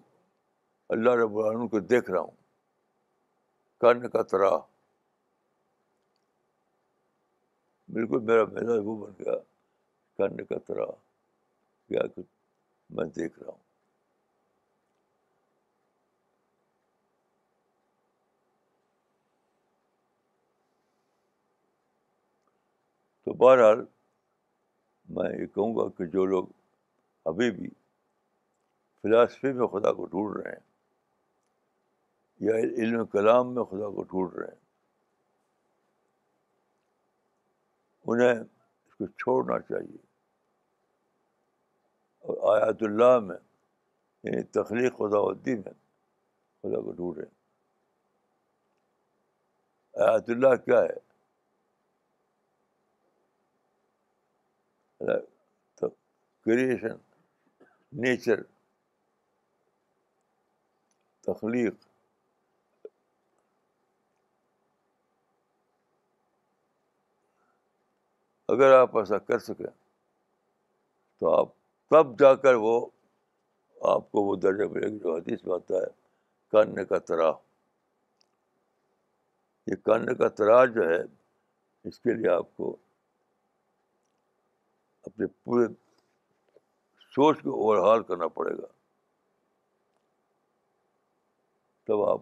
اللہ 0.96 1.16
رب 1.22 1.36
العالمین 1.38 1.68
کو 1.74 1.80
دیکھ 1.94 2.10
رہا 2.10 2.20
ہوں 2.20 2.36
کرنے 3.80 4.08
کا 4.16 4.22
ترا 4.32 4.56
بالکل 7.96 8.20
میرا 8.32 8.44
مزاج 8.52 8.80
وہ 8.90 8.96
بن 9.06 9.24
گیا 9.24 9.38
کرنے 10.18 10.44
کا 10.50 10.58
ترا 10.66 10.84
کیا 10.90 12.02
میں 12.96 13.04
دیکھ 13.16 13.38
رہا 13.42 13.50
ہوں 13.50 13.58
تو 23.24 23.32
بہرحال 23.44 23.84
میں 25.16 25.28
یہ 25.40 25.46
کہوں 25.46 25.74
گا 25.76 25.88
کہ 25.98 26.06
جو 26.10 26.24
لوگ 26.26 26.46
ابھی 27.30 27.50
بھی 27.50 27.68
فلاسفی 29.02 29.52
میں 29.58 29.66
خدا 29.74 29.92
کو 29.98 30.04
ڈھونڈ 30.14 30.36
رہے 30.36 30.52
ہیں 30.52 30.68
یا 32.48 32.54
علم 32.82 33.04
کلام 33.12 33.54
میں 33.54 33.64
خدا 33.70 33.90
کو 33.94 34.02
ڈھونڈ 34.10 34.34
رہے 34.34 34.52
ہیں 34.52 34.58
انہیں 38.12 38.40
اس 38.42 38.94
کو 38.98 39.06
چھوڑنا 39.22 39.58
چاہیے 39.68 40.08
آیات 42.50 42.82
اللہ 42.82 43.18
میں 43.26 43.36
یعنی 44.24 44.42
تخلیق 44.58 44.96
خدا 44.98 45.22
میں 45.46 45.72
خدا 46.62 46.80
کو 46.84 46.92
ڈھوٹے 46.92 47.22
آیات 50.02 50.30
اللہ 50.30 50.54
کیا 50.64 50.80
ہے 50.82 50.98
کریشن 56.44 56.96
نیچر 58.00 58.42
تخلیق 61.26 61.86
اگر 68.52 68.72
آپ 68.78 68.96
ایسا 68.98 69.18
کر 69.26 69.38
سکیں 69.38 69.66
تو 71.20 71.32
آپ 71.38 71.48
تب 71.90 72.10
جا 72.18 72.34
کر 72.42 72.54
وہ 72.62 72.72
آپ 73.94 74.10
کو 74.10 74.22
وہ 74.24 74.34
درجہ 74.42 74.64
ملے 74.72 74.88
گا 74.88 74.96
جو 75.04 75.14
حدیث 75.16 75.44
میں 75.44 75.54
آتا 75.54 75.74
ہے 75.76 75.86
کرنے 76.52 76.84
کا 76.90 76.98
ترا 77.08 77.30
یہ 79.66 79.76
کرنے 79.86 80.14
کا 80.20 80.28
ترا 80.40 80.64
جو 80.76 80.88
ہے 80.88 81.00
اس 81.88 81.98
کے 82.00 82.12
لیے 82.20 82.28
آپ 82.32 82.54
کو 82.56 82.70
اپنے 85.06 85.26
پورے 85.26 85.66
سوچ 87.14 87.42
کو 87.42 87.54
اوور 87.62 87.78
ہال 87.86 88.02
کرنا 88.10 88.28
پڑے 88.38 88.56
گا 88.60 88.66
تب 91.86 92.02
آپ 92.08 92.20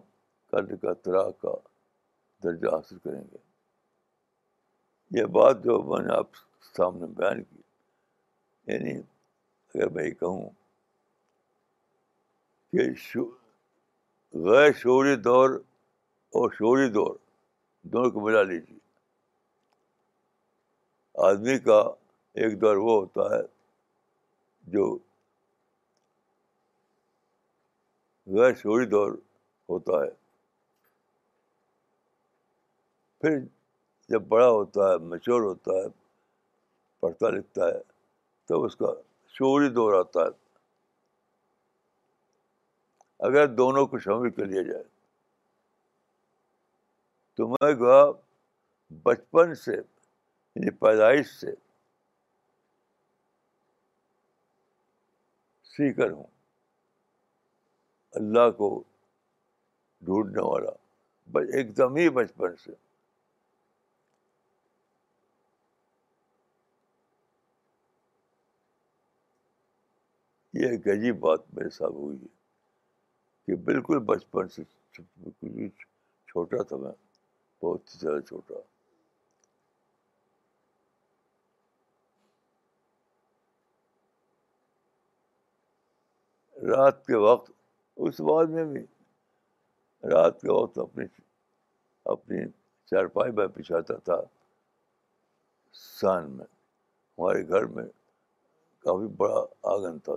کرنے 0.51 0.77
کا 0.85 0.93
ترا 1.03 1.29
کا 1.41 1.53
درجہ 2.43 2.75
حاصل 2.75 2.97
کریں 3.03 3.21
گے 3.31 3.37
یہ 5.19 5.25
بات 5.39 5.63
جو 5.63 5.81
میں 5.93 6.03
نے 6.07 6.15
آپ 6.17 6.35
سامنے 6.75 7.07
بیان 7.17 7.43
کی 7.43 7.61
یعنی 8.73 8.99
اگر 9.75 9.89
میں 9.95 10.03
یہ 10.03 10.13
کہوں 10.19 10.49
کہ 12.71 12.93
شو 12.97 13.23
غیر 14.45 14.71
شعوری 14.79 15.15
دور 15.27 15.49
اور 16.39 16.51
شعوری 16.57 16.89
دور 16.93 17.15
دونوں 17.91 18.09
کو 18.11 18.21
ملا 18.25 18.41
لیجیے 18.43 18.77
آدمی 21.27 21.57
کا 21.59 21.79
ایک 22.41 22.59
دور 22.61 22.77
وہ 22.77 22.95
ہوتا 23.01 23.29
ہے 23.35 23.41
جو 24.73 24.85
غیر 28.37 28.53
شعوری 28.61 28.85
دور 28.89 29.11
ہوتا 29.69 30.01
ہے 30.03 30.09
پھر 33.21 33.37
جب 34.09 34.21
بڑا 34.27 34.49
ہوتا 34.49 34.89
ہے 34.91 34.97
میچور 35.11 35.41
ہوتا 35.41 35.71
ہے 35.83 35.87
پڑھتا 36.99 37.29
لکھتا 37.37 37.67
ہے 37.67 37.79
تب 38.47 38.63
اس 38.65 38.75
کا 38.75 38.93
شعوری 39.37 39.69
دور 39.73 39.93
آتا 39.99 40.23
ہے 40.25 40.37
اگر 43.27 43.47
دونوں 43.55 43.85
کو 43.87 43.99
شامل 43.99 44.29
کر 44.35 44.45
لیا 44.47 44.61
جائے 44.71 44.83
تو 47.37 47.47
میں 47.47 47.73
گوا 47.79 48.01
بچپن 49.05 49.53
سے 49.63 49.75
یعنی 49.75 50.71
پیدائش 50.85 51.27
سے 51.39 51.53
سیکر 55.75 56.11
ہوں 56.11 56.27
اللہ 58.19 58.49
کو 58.57 58.69
ڈھونڈنے 60.05 60.41
والا 60.49 60.71
ایک 61.57 61.75
دم 61.77 61.95
ہی 61.95 62.09
بچپن 62.13 62.53
سے 62.63 62.71
یہ 70.53 70.67
ایک 70.71 70.87
عجیب 70.93 71.19
بات 71.21 71.39
میرے 71.53 71.69
ساتھ 71.69 71.91
ہوئی 71.93 72.17
ہے 72.21 72.27
کہ 73.45 73.55
بالکل 73.63 73.99
بچپن 74.05 74.47
سے 74.55 74.63
چھوٹا 74.93 76.63
تھا 76.67 76.77
میں 76.77 76.91
بہت 77.63 77.81
ہی 77.93 77.99
زیادہ 77.99 78.19
چھوٹا 78.27 78.53
رات 86.69 87.05
کے 87.05 87.15
وقت 87.27 87.51
اس 88.07 88.19
بعد 88.29 88.45
میں 88.53 88.63
بھی 88.71 88.81
رات 90.13 90.41
کے 90.41 90.51
وقت 90.53 90.77
اپنی 90.79 91.05
اپنی 92.13 92.41
چارپائی 92.89 93.31
میں 93.37 93.47
پچھاتا 93.53 93.97
تھا 94.09 94.19
سان 95.99 96.31
میں 96.37 96.45
ہمارے 96.47 97.47
گھر 97.47 97.65
میں 97.77 97.83
کافی 98.83 99.07
بڑا 99.17 99.45
آنگن 99.71 99.99
تھا 100.03 100.13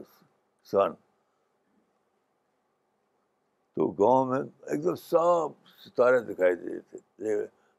سن 0.70 0.92
تو 3.74 3.90
گاؤں 3.98 4.26
میں 4.30 4.40
ایک 4.70 4.82
دم 4.84 4.94
صاف 5.08 5.52
ستارے 5.84 6.18
دکھائی 6.32 6.54
دیتے 6.54 6.98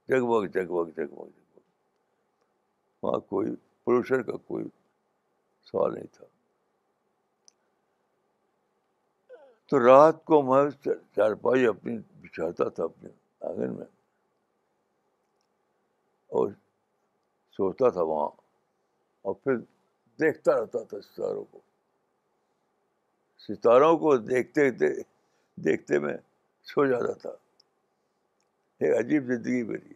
تھے 0.05 0.19
وہاں 3.05 3.19
کوئی 3.29 3.53
پولوشن 3.83 4.21
کا 4.23 4.35
کوئی 4.47 4.63
سوال 5.71 5.93
نہیں 5.93 6.07
تھا 6.13 6.25
تو 9.69 9.79
رات 9.85 10.23
کو 10.25 10.41
میں 10.49 10.63
چارپائی 11.15 11.65
اپنی 11.67 11.97
بچھاتا 12.21 12.67
تھا 12.75 12.83
اپنے 12.83 13.09
آنگن 13.49 13.73
میں 13.77 13.85
اور 16.39 16.49
سوچتا 17.57 17.89
تھا 17.95 18.01
وہاں 18.11 18.29
اور 19.27 19.33
پھر 19.43 19.55
دیکھتا 20.19 20.59
رہتا 20.61 20.83
تھا 20.89 21.01
ستاروں 21.01 21.43
کو 21.51 21.59
ستاروں 23.47 23.97
کو 23.99 24.15
دیکھتے 24.17 24.69
دیکھتے 24.71 25.97
میں 25.99 26.13
سو 26.69 26.85
جاتا 26.89 27.13
تھا 27.21 27.29
ایک 28.83 28.95
عجیب 28.97 29.25
زندگی 29.31 29.63
میری 29.71 29.93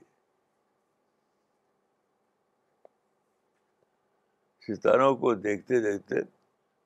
ستاروں 4.74 5.16
کو 5.18 5.34
دیکھتے 5.48 5.80
دیکھتے 5.92 6.16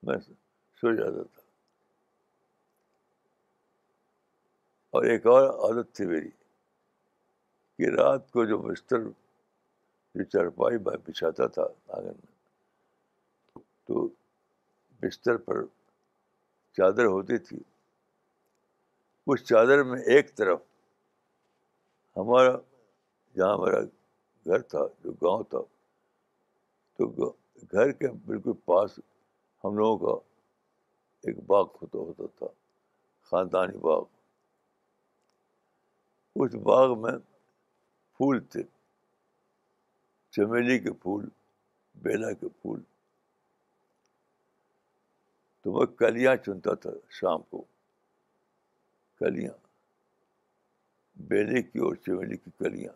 میں 0.06 0.18
سو 0.80 0.94
جاتا 0.98 1.24
تھا 1.24 1.40
اور 4.96 5.04
ایک 5.12 5.26
اور 5.34 5.50
عادت 5.50 5.94
تھی 5.96 6.06
میری 6.06 6.30
کہ 7.78 7.90
رات 8.02 8.32
کو 8.32 8.46
جو 8.46 8.58
بستر 8.68 9.10
جو 10.16 10.24
چرپائی 10.32 10.78
بچھاتا 10.86 11.48
تھا 11.58 11.68
آنگن 11.98 12.18
میں 12.24 12.34
تو 13.88 14.08
بستر 15.02 15.38
پر 15.46 15.64
چادر 16.78 17.06
ہوتی 17.06 17.38
تھی 17.48 17.58
اس 19.30 19.44
چادر 19.48 19.84
میں 19.90 20.00
ایک 20.14 20.36
طرف 20.38 20.60
ہمارا 22.18 22.56
جہاں 23.38 23.54
ہمارا 23.54 23.82
گھر 24.48 24.62
تھا 24.74 24.86
جو 25.04 25.12
گاؤں 25.22 25.44
تھا 25.50 25.60
تو 26.98 27.08
گھر 27.74 27.92
کے 28.00 28.08
بالکل 28.26 28.52
پاس 28.66 29.00
ہم 29.64 29.78
لوگوں 29.78 30.08
کا 30.16 30.20
ایک 31.28 31.40
باغ 31.50 31.66
ہوتا 31.82 31.98
ہوتا 31.98 32.26
تھا 32.40 32.48
خاندانی 33.32 33.78
باغ 33.88 34.04
اس 36.44 36.56
باغ 36.70 36.98
میں 37.02 37.18
پھول 38.18 38.40
تھے 38.54 38.64
چمیلی 40.36 40.78
کے 40.80 40.92
پھول 41.04 41.28
بیلا 42.04 42.32
کے 42.42 42.48
پھول 42.62 42.82
تو 45.64 45.72
میں 45.78 45.86
کلیاں 45.98 46.36
چنتا 46.46 46.74
تھا 46.84 46.90
شام 47.20 47.42
کو 47.50 47.64
کلیاں 49.20 49.54
بیلے 51.30 51.62
کی 51.62 51.80
اور 51.86 51.96
چمیلی 52.06 52.38
کی 52.38 52.52
کلیاں 52.60 52.94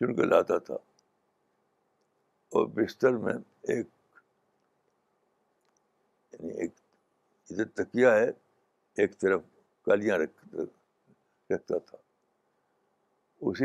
چن 0.00 0.14
کے 0.16 0.24
لاتا 0.26 0.58
تھا 0.68 0.74
اور 2.58 2.66
بستر 2.76 3.16
میں 3.24 3.34
ایک 3.74 3.86
یعنی 6.32 6.62
ادھر 6.64 7.64
تکیا 7.82 8.14
ہے 8.14 8.28
ایک 9.02 9.18
طرف 9.20 9.40
کلیاں 9.84 10.18
رکھتا 10.18 11.78
تھا 11.78 11.98
اسی 13.50 13.64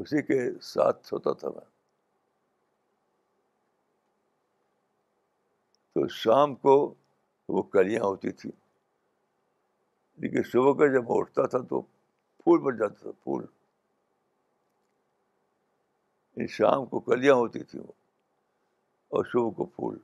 اسی 0.00 0.22
کے 0.22 0.40
ساتھ 0.72 1.06
سوتا 1.06 1.32
تھا 1.40 1.48
میں 1.54 1.66
تو 5.98 6.06
شام 6.14 6.54
کو 6.64 6.72
وہ 7.54 7.62
کلیاں 7.72 8.02
ہوتی 8.02 8.30
تھیں 8.40 8.50
لیکن 10.22 10.42
صبح 10.50 10.72
کا 10.78 10.86
جب 10.92 11.08
میں 11.08 11.16
اٹھتا 11.20 11.46
تھا 11.54 11.58
تو 11.70 11.80
پھول 12.42 12.60
بن 12.62 12.76
جاتا 12.78 12.94
تھا 13.02 13.10
پھول 13.22 13.42
یعنی 16.34 16.46
شام 16.56 16.84
کو 16.92 17.00
کلیاں 17.08 17.34
ہوتی 17.34 17.62
تھیں 17.70 17.80
وہ 17.80 17.92
اور 19.16 19.24
صبح 19.32 19.50
کو 19.56 19.66
پھول 19.74 19.96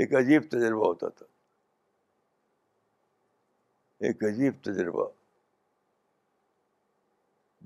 ایک 0.00 0.14
عجیب 0.22 0.48
تجربہ 0.50 0.86
ہوتا 0.86 1.08
تھا 1.18 1.26
ایک 4.06 4.24
عجیب 4.30 4.62
تجربہ 4.70 5.08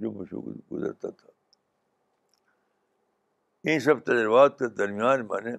جو 0.03 0.11
مجھے 0.19 0.37
گزرتا 0.75 1.11
تھا 1.21 1.31
ان 3.71 3.81
سب 3.89 4.05
تجربات 4.11 4.59
کے 4.59 4.69
درمیان 4.83 5.27
میں 5.29 5.41
نے 5.51 5.57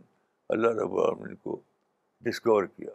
اللہ 0.56 0.68
رب 0.82 0.94
العالمین 0.98 1.36
کو 1.36 1.60
ڈسکور 2.26 2.64
کیا 2.76 2.92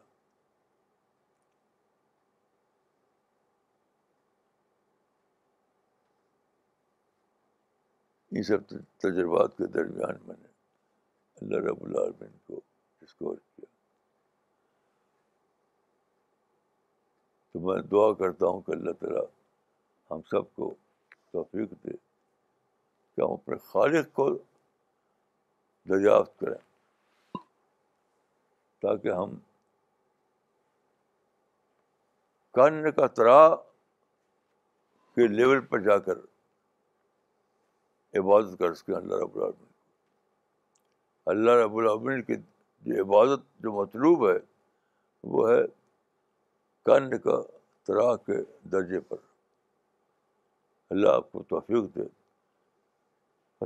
ان 8.36 8.42
سب 8.42 8.62
تجربات 9.02 9.56
کے 9.56 9.66
درمیان 9.72 10.20
میں 10.26 10.36
نے 10.42 10.48
اللہ 11.40 11.64
رب 11.68 11.84
العالمین 11.84 12.30
کو 12.46 12.60
ڈسکور 13.00 13.36
کیا 13.36 13.66
تو 17.52 17.60
میں 17.66 17.80
دعا 17.90 18.12
کرتا 18.24 18.46
ہوں 18.46 18.60
کہ 18.66 18.72
اللہ 18.78 18.92
تعالیٰ 19.00 19.24
ہم 20.10 20.22
سب 20.30 20.52
کو 20.54 20.74
توفیق 21.32 21.70
دے 21.84 21.96
کہ 21.96 23.20
ہم 23.20 23.30
اپنے 23.32 23.56
خالق 23.72 24.12
کو 24.14 24.28
دریافت 25.88 26.38
کریں 26.40 26.58
تاکہ 28.82 29.12
ہم 29.18 29.34
کن 32.54 32.90
کا 32.96 33.06
ترا 33.18 33.42
کے 35.14 35.26
لیول 35.34 35.60
پر 35.70 35.80
جا 35.82 35.98
کر 36.06 36.18
عبادت 38.18 38.58
کر 38.58 38.74
سکیں 38.80 38.94
اللہ 38.94 39.20
رب 39.22 39.36
العبین 39.42 41.32
اللہ 41.32 41.62
رب 41.62 41.76
العبین 41.78 42.22
کی 42.30 42.34
جو 42.86 43.00
عبادت 43.02 43.44
جو 43.62 43.72
مطلوب 43.80 44.28
ہے 44.30 44.36
وہ 45.34 45.48
ہے 45.50 45.60
کن 46.90 47.10
کا 47.28 47.40
ترا 47.86 48.14
کے 48.26 48.42
درجے 48.72 49.00
پر 49.08 49.16
اللہ 50.94 51.16
آپ 51.22 51.30
کو 51.32 51.42
توفیق 51.54 51.94
دے 51.96 52.08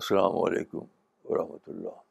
السلام 0.01 0.37
علیکم 0.45 0.85
ورحمۃ 1.31 1.71
اللہ 1.77 2.03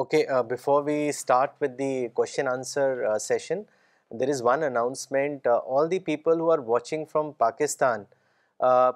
Okay, 0.00 0.24
uh, 0.26 0.44
before 0.44 0.80
we 0.84 1.10
start 1.10 1.54
with 1.58 1.76
the 1.76 2.08
question 2.14 2.46
answer 2.46 3.04
uh, 3.04 3.18
session, 3.18 3.66
there 4.12 4.30
is 4.30 4.44
one 4.44 4.62
announcement. 4.62 5.44
Uh, 5.44 5.56
all 5.56 5.88
the 5.88 5.98
people 5.98 6.36
who 6.36 6.50
are 6.50 6.60
watching 6.60 7.04
from 7.04 7.32
Pakistan, 7.32 8.06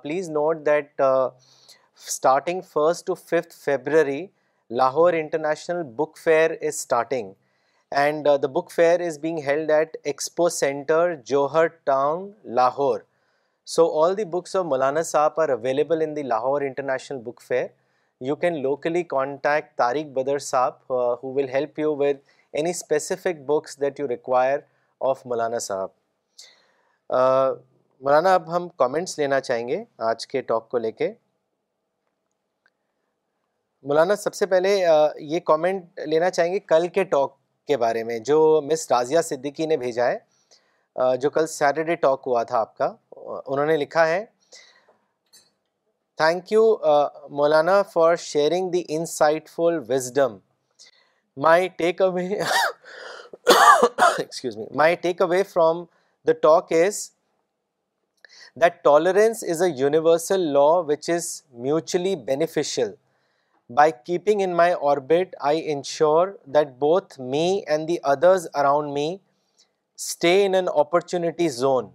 please 0.05 0.29
note 0.29 0.65
that 0.65 1.41
starting 1.97 2.63
1st 2.63 3.05
to 3.07 3.17
5th 3.23 3.65
February, 3.65 4.31
Lahore 4.71 5.13
International 5.23 5.83
Book 5.83 6.17
Fair 6.17 6.55
is 6.71 6.79
starting, 6.79 7.35
and 7.91 8.25
the 8.25 8.49
book 8.49 8.71
fair 8.71 9.03
is 9.03 9.19
being 9.19 9.39
held 9.39 9.71
at 9.71 10.01
Expo 10.05 10.49
Center, 10.53 11.21
Johar 11.35 11.71
Town, 11.85 12.33
Lahore. 12.45 13.05
So 13.65 13.89
all 13.89 14.15
the 14.15 14.25
books 14.25 14.55
of 14.55 14.67
Maulana 14.67 15.07
Saab 15.15 15.39
are 15.39 15.51
available 15.51 16.01
in 16.01 16.15
the 16.15 16.23
Lahore 16.23 16.63
International 16.63 17.19
Book 17.19 17.41
Fair. 17.41 17.71
You 18.27 18.35
can 18.43 18.55
locally 18.63 19.03
contact 19.13 19.77
Tariq 19.79 20.11
Badr 20.17 20.39
sahib 20.49 20.75
who 21.23 21.33
will 21.35 21.49
help 21.53 21.79
you 21.79 21.95
with 21.99 22.17
any 22.55 22.71
specific 22.71 23.41
books 23.47 23.81
that 23.81 23.99
you 24.01 24.07
require 24.09 24.59
of 25.11 25.25
Maulana 25.27 25.59
sahib 25.67 25.89
Maulana 28.07 28.35
اب 28.35 28.55
ہم 28.57 28.69
comments 28.83 29.19
لینا 29.19 29.41
چاہیں 29.49 29.67
گے 29.69 29.83
آج 30.11 30.27
کے 30.27 30.43
talk 30.51 30.69
کو 30.71 30.79
لے 30.79 30.93
کے 31.01 31.13
مولانا 33.89 34.17
سب 34.17 34.35
سے 34.35 34.47
پہلے 34.55 34.77
یہ 34.79 35.39
کامنٹ 35.47 35.99
لینا 36.07 36.31
چاہیں 36.31 36.53
گے 36.53 36.59
کل 36.75 36.87
کے 36.99 37.05
ٹاک 37.17 37.37
کے 37.69 37.77
بارے 37.87 38.05
میں 38.05 38.19
جو 38.31 38.39
مس 38.71 38.91
رازیہ 38.91 39.21
صدیقی 39.31 39.67
نے 39.67 39.77
بھیجا 39.77 40.09
ہے 40.13 41.17
جو 41.21 41.31
کل 41.39 41.47
سیٹرڈے 41.59 41.97
ٹاک 42.07 42.23
ہوا 42.27 42.43
تھا 42.53 42.61
آپ 42.61 42.77
کا 42.77 42.95
انہوں 43.47 43.67
نے 43.67 43.77
لکھا 43.87 44.07
ہے 44.09 44.25
Thank 46.17 46.51
you, 46.51 46.77
uh, 46.77 47.09
Maulana, 47.31 47.87
for 47.87 48.17
sharing 48.19 48.71
the 48.71 48.85
insightful 48.91 49.87
wisdom. 49.87 50.43
My 51.35 51.73
takeaway, 51.81 52.47
excuse 54.19 54.57
me, 54.57 54.67
my 54.73 54.95
takeaway 54.97 55.45
from 55.51 55.89
the 56.25 56.35
talk 56.35 56.71
is 56.71 57.13
that 58.55 58.85
tolerance 58.85 59.43
is 59.43 59.63
a 59.63 59.71
universal 59.71 60.39
law 60.39 60.83
which 60.83 61.09
is 61.09 61.45
mutually 61.55 62.15
beneficial. 62.15 62.95
By 63.71 63.91
keeping 63.93 64.41
in 64.41 64.55
my 64.55 64.75
orbit, 64.75 65.35
I 65.41 65.55
ensure 65.55 66.37
that 66.47 66.79
both 66.79 67.19
me 67.19 67.65
and 67.67 67.89
the 67.89 68.01
others 68.05 68.47
around 68.55 68.93
me 68.93 69.23
stay 69.97 70.45
in 70.45 70.55
an 70.55 70.69
opportunity 70.69 71.49
zone 71.49 71.91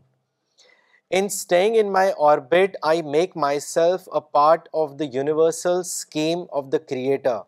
in 1.10 1.30
staying 1.30 1.76
in 1.76 1.90
my 1.90 2.12
orbit, 2.12 2.76
I 2.84 3.02
make 3.02 3.34
myself 3.34 4.10
a 4.12 4.20
part 4.20 4.68
of 4.74 4.98
the 4.98 5.08
universal 5.08 5.86
scheme 5.86 6.48
of 6.52 6.70
the 6.70 6.80
Creator, 6.80 7.44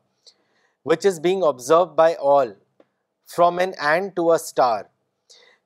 which 0.84 1.04
is 1.04 1.20
being 1.20 1.44
observed 1.44 1.94
by 1.94 2.16
all, 2.16 2.56
from 3.26 3.60
an 3.60 3.74
ant 3.82 4.16
to 4.16 4.32
a 4.32 4.40
star. 4.40 4.90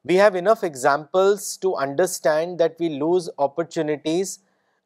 We 0.04 0.16
have 0.16 0.34
enough 0.34 0.64
examples 0.64 1.56
to 1.58 1.76
understand 1.76 2.60
that 2.60 2.78
we 2.80 2.90
lose 2.90 3.30
opportunities 3.38 4.40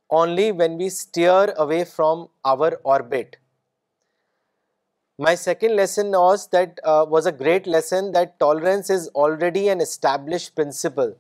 only 0.10 0.52
when 0.52 0.78
we 0.78 0.90
steer 0.90 1.54
away 1.58 1.86
from 1.86 2.28
our 2.44 2.76
orbit. 2.84 3.38
My 5.18 5.36
second 5.36 5.78
lesson 5.78 6.12
was 6.12 6.50
uh, 6.54 7.22
a 7.26 7.32
great 7.32 7.68
lesson 7.68 8.12
that 8.12 8.38
tolerance 8.38 8.90
is 8.90 9.08
already 9.10 9.70
an 9.70 9.80
established 9.80 10.56
principle. 10.56 11.18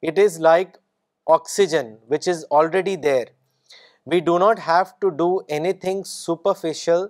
It 0.00 0.18
is 0.18 0.38
like 0.38 0.74
oxygen 1.26 1.98
which 2.06 2.28
is 2.28 2.44
already 2.44 2.96
there. 2.96 3.26
We 4.04 4.20
do 4.20 4.38
not 4.38 4.58
have 4.60 4.98
to 5.00 5.10
do 5.10 5.40
anything 5.48 6.04
superficial 6.04 7.08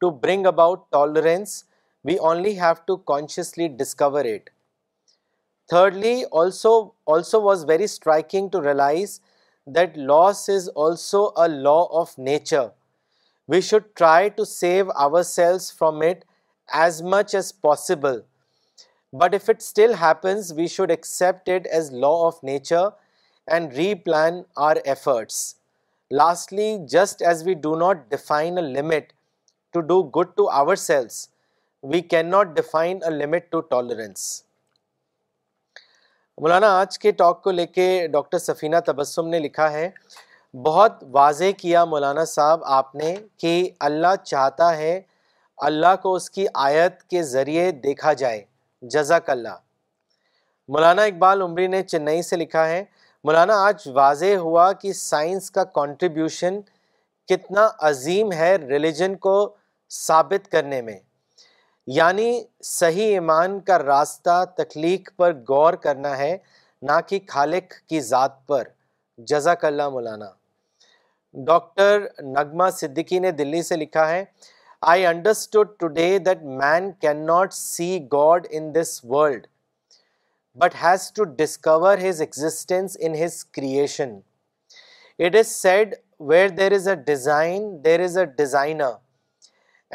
to 0.00 0.10
bring 0.10 0.46
about 0.46 0.90
tolerance, 0.90 1.64
we 2.02 2.18
only 2.18 2.54
have 2.54 2.84
to 2.86 2.96
consciously 3.06 3.68
discover 3.68 4.20
it. 4.20 4.50
Thirdly, 5.70 6.24
also 6.24 6.94
was 7.06 7.62
very 7.62 7.86
striking 7.86 8.50
to 8.50 8.60
realize 8.60 9.20
that 9.64 9.96
loss 9.96 10.48
is 10.48 10.66
also 10.68 11.30
a 11.36 11.48
law 11.48 11.86
of 12.00 12.18
nature. 12.18 12.72
We 13.46 13.60
should 13.60 13.94
try 13.94 14.30
to 14.30 14.44
save 14.44 14.88
ourselves 14.90 15.70
from 15.70 16.02
it 16.02 16.24
as 16.72 17.00
much 17.00 17.32
as 17.32 17.52
possible. 17.52 18.24
But 19.12 19.34
if 19.34 19.48
it 19.48 19.62
still 19.62 19.94
happens, 19.94 20.52
we 20.52 20.66
should 20.66 20.90
accept 20.90 21.48
it 21.48 21.66
as 21.72 21.92
law 21.92 22.26
of 22.26 22.42
nature 22.42 22.90
and 23.50 23.72
re 23.74 23.92
efforts 24.84 25.36
lastly 26.16 26.74
just 26.90 27.22
as 27.26 27.42
we 27.46 27.54
not 27.78 28.08
define 28.10 28.58
we 31.92 32.00
can 32.10 32.30
not 32.30 32.46
define 32.56 32.98
Maulana 36.40 36.70
آج 36.80 36.98
کے 36.98 37.10
talk 37.12 37.42
کو 37.44 37.50
لے 37.50 37.66
کے 37.66 37.86
doctor 38.12 38.38
Safina 38.38 38.76
Tabassum 38.86 39.26
نے 39.28 39.38
لکھا 39.38 39.70
ہے 39.72 39.88
بہت 40.66 41.02
واضح 41.12 41.50
کیا 41.58 41.84
مولانا 41.84 42.24
صاحب 42.34 42.64
آپ 42.78 42.94
نے 42.94 43.14
کہ 43.40 43.58
اللہ 43.90 44.14
چاہتا 44.24 44.76
ہے 44.76 45.00
اللہ 45.66 45.96
کو 46.02 46.14
اس 46.14 46.28
کی 46.30 46.46
آیت 46.68 47.02
کے 47.10 47.22
ذریعے 47.34 47.70
دیکھا 47.82 48.12
جائے 48.22 48.42
جزاک 48.92 49.30
اللہ 49.30 49.56
مولانا 50.72 51.02
اقبال 51.02 51.42
عمری 51.42 51.66
نے 51.66 51.82
چنئی 51.82 52.22
سے 52.22 52.36
لکھا 52.36 52.68
ہے 52.68 52.84
مولانا 53.26 53.54
آج 53.66 53.82
واضح 53.94 54.36
ہوا 54.44 54.72
کہ 54.80 54.92
سائنس 55.00 55.50
کا 55.56 55.64
کانٹریبیوشن 55.74 56.60
کتنا 57.28 57.66
عظیم 57.88 58.32
ہے 58.32 58.54
ریلیجن 58.68 59.14
کو 59.26 59.34
ثابت 59.98 60.50
کرنے 60.52 60.80
میں 60.82 60.98
یعنی 61.98 62.26
صحیح 62.70 63.12
ایمان 63.14 63.58
کا 63.68 63.78
راستہ 63.82 64.44
تخلیق 64.56 65.10
پر 65.16 65.32
غور 65.48 65.74
کرنا 65.84 66.16
ہے 66.18 66.36
نہ 66.88 66.98
کہ 67.08 67.18
خالق 67.28 67.72
کی 67.88 68.00
ذات 68.08 68.46
پر 68.46 68.64
جزاک 69.30 69.64
اللہ 69.64 69.88
مولانا 69.98 70.30
ڈاکٹر 71.46 72.06
نغمہ 72.32 72.68
صدیقی 72.80 73.18
نے 73.26 73.30
دلی 73.42 73.62
سے 73.70 73.76
لکھا 73.76 74.08
ہے 74.08 74.24
I 74.94 75.06
understood 75.06 75.76
today 75.78 76.18
that 76.26 76.42
man 76.62 76.90
can 77.00 77.24
not 77.26 77.52
see 77.54 77.88
God 78.12 78.46
in 78.50 78.74
this 78.74 79.00
world 79.10 79.46
but 80.58 80.74
has 80.82 81.10
to 81.14 81.24
discover 81.36 81.98
his 82.08 82.20
existence 82.20 82.96
in 83.00 83.14
his 83.22 83.36
creation 83.56 84.10
it 85.24 85.36
is 85.36 85.46
said 85.48 85.94
where 86.28 86.48
there 86.56 86.72
is 86.72 86.88
a 86.88 86.94
design 87.06 87.62
there 87.84 88.00
is 88.04 88.16
a 88.18 88.24
designer 88.38 88.90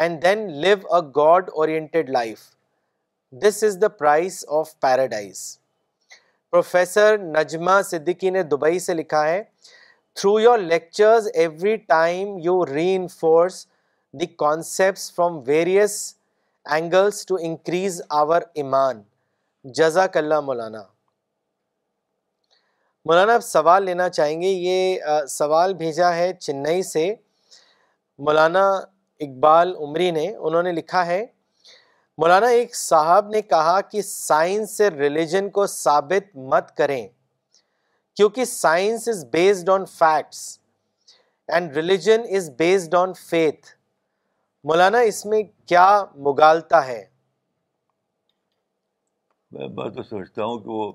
and 0.01 0.22
then 0.24 0.47
live 0.62 0.78
a 0.95 1.01
God 1.16 1.49
oriented 1.53 2.10
life 2.10 2.39
this 3.43 3.64
is 3.64 3.78
the 3.82 3.88
prize 3.99 4.43
of 4.60 4.74
paradise 4.82 5.41
Professor 6.51 7.18
Najma 7.38 7.80
Siddiqui 7.89 8.30
نے 8.30 8.43
Dubai 8.51 8.80
سے 8.88 8.93
لکھا 8.93 9.26
ہے 9.28 9.41
through 10.20 10.39
your 10.39 10.58
lectures 10.60 11.28
every 11.34 11.76
time 11.93 12.38
you 12.43 12.66
reinforce 12.95 13.66
the 14.20 14.26
concepts 14.45 15.12
from 15.16 15.39
various 15.47 15.97
angles 16.76 17.26
to 17.26 17.38
increase 17.41 18.01
our 18.22 18.41
iman 18.62 19.01
جزاک 19.76 20.15
اللہ 20.18 20.39
مولانا 20.39 20.82
مولانا 23.05 23.34
آپ 23.36 23.41
سوال 23.43 23.84
لینا 23.86 24.07
چاہیں 24.09 24.41
گے 24.41 24.47
یہ 24.47 25.26
سوال 25.30 25.74
بھیجا 25.78 26.13
ہے 26.15 26.32
چنئی 26.39 26.84
سے 26.89 27.03
مولانا 28.28 28.61
اقبال 29.26 29.76
عمری 29.86 30.09
نے 30.18 30.28
انہوں 30.36 30.63
نے 30.63 30.72
لکھا 30.74 31.05
ہے 31.05 31.26
مولانا 32.22 32.47
ایک 32.59 32.76
صاحب 32.76 33.28
نے 33.32 33.41
کہا 33.41 33.80
کہ 33.91 34.01
سائنس 34.09 34.78
سے 34.78 34.89
ریلیجن 34.91 35.49
کو 35.57 35.65
ثابت 35.74 36.36
مت 36.53 36.76
کریں 36.78 37.05
کیونکہ 38.15 38.45
science 38.53 39.07
is 39.09 39.26
based 39.32 39.70
on 39.70 39.86
facts 39.97 40.45
and 41.57 41.76
religion 41.78 42.24
is 42.38 42.49
based 42.59 42.95
on 43.01 43.13
faith 43.26 43.68
Maulana 44.70 44.99
اس 45.11 45.26
میں 45.26 45.43
کیا 45.68 45.88
مغالتا 46.30 46.86
ہے 46.88 47.03
میں 49.60 49.88
تو 49.95 50.03
سوچتا 50.03 50.45
ہوں 50.45 50.58
کہ 50.64 50.70
وہ 50.70 50.91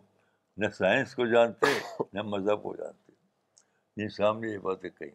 نہ 0.63 0.69
سائنس 0.79 1.15
کو 1.15 1.25
جانتے 1.27 1.67
نہ 2.13 2.23
مذہب 2.23 2.63
کو 2.63 2.75
جانتے 2.77 3.13
نہیں 3.97 4.09
سامنے 4.17 4.51
یہ 4.53 4.59
باتیں 4.69 4.89
کہیں 4.91 5.11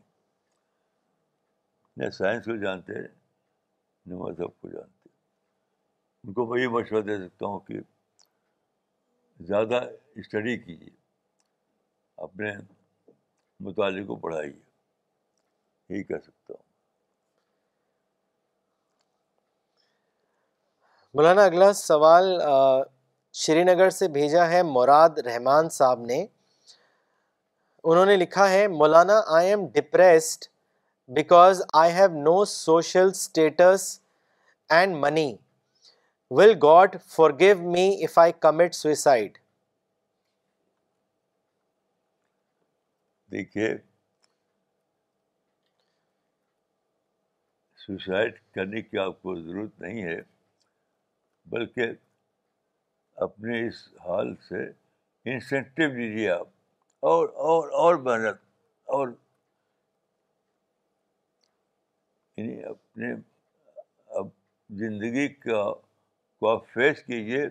نہ 2.01 2.09
سائنس 2.17 2.45
کو 2.45 2.55
جانتے 2.63 3.01
نہ 3.01 4.15
مذہب 4.21 4.59
کو 4.61 4.69
جانتے 4.69 5.09
ان 6.27 6.33
کو 6.33 6.45
میں 6.53 6.61
یہ 6.61 6.67
مشورہ 6.77 7.01
دے 7.07 7.17
سکتا 7.27 7.45
ہوں 7.45 7.59
کہ 7.67 7.79
زیادہ 9.47 9.79
اسٹڈی 10.21 10.57
کیجیے 10.63 10.95
اپنے 12.27 12.51
مطالعے 13.69 14.03
کو 14.05 14.15
بڑھائیے 14.27 14.51
یہی 14.59 16.03
کہہ 16.03 16.25
سکتا 16.25 16.53
ہوں 16.53 16.65
مولانا 21.15 21.43
اگلا 21.45 21.71
سوال 21.73 22.35
شری 23.45 23.63
نگر 23.63 23.89
سے 23.95 24.07
بھیجا 24.13 24.47
ہے 24.49 24.61
مراد 24.63 25.17
رحمان 25.25 25.67
صاحب 25.69 25.99
نے 26.11 26.15
انہوں 27.89 28.05
نے 28.05 28.15
لکھا 28.17 28.49
ہے 28.49 28.67
Maulana 28.67 29.19
I 29.37 29.47
am 29.49 29.65
depressed 29.73 30.45
because 31.17 31.61
I 31.81 31.93
have 31.93 32.07
no 32.23 32.33
social 32.53 33.09
status 33.15 33.83
and 34.77 34.95
money 35.03 35.27
will 36.39 36.53
God 36.63 36.95
forgive 37.39 37.61
me 37.75 37.85
if 38.05 38.17
I 38.23 38.31
commit 38.47 38.73
suicide 38.75 39.37
دیکھیے 43.31 43.73
سوسائڈ 47.85 48.39
کرنے 48.55 48.81
کی 48.81 48.97
آپ 49.05 49.21
کو 49.21 49.39
ضرورت 49.39 49.79
نہیں 49.81 50.03
ہے 50.07 50.19
بلکہ 51.53 51.93
اپنے 53.25 53.65
اس 53.67 53.75
حال 54.07 54.33
سے 54.47 54.63
انسینٹیو 55.31 55.91
لیجیے 55.91 56.29
آپ 56.31 56.47
اور 57.11 57.27
اور 57.53 57.69
اور 57.83 57.95
محنت 58.07 58.41
اور 58.97 59.07
یعنی 62.37 62.63
اپنے 62.69 63.11
اب 64.19 64.27
زندگی 64.81 65.27
کا 65.47 65.63
کو 66.39 66.49
آپ 66.49 66.67
فیس 66.73 67.01
کیجیے 67.03 67.45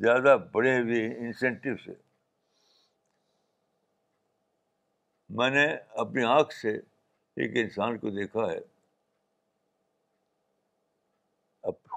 زیادہ 0.00 0.36
بڑے 0.52 0.78
ہوئے 0.80 1.06
انسینٹیو 1.26 1.76
سے 1.84 1.92
میں 5.38 5.50
نے 5.50 5.66
اپنی 6.04 6.24
آنکھ 6.38 6.54
سے 6.54 6.74
ایک 7.42 7.56
انسان 7.64 7.98
کو 7.98 8.10
دیکھا 8.20 8.50
ہے 8.52 8.60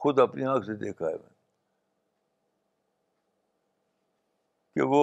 خود 0.02 0.20
اپنی 0.20 0.46
آنکھ 0.46 0.66
سے 0.66 0.74
دیکھا 0.84 1.06
ہے 1.08 1.14
میں 1.22 1.36
کہ 4.78 4.84
وہ 4.90 5.02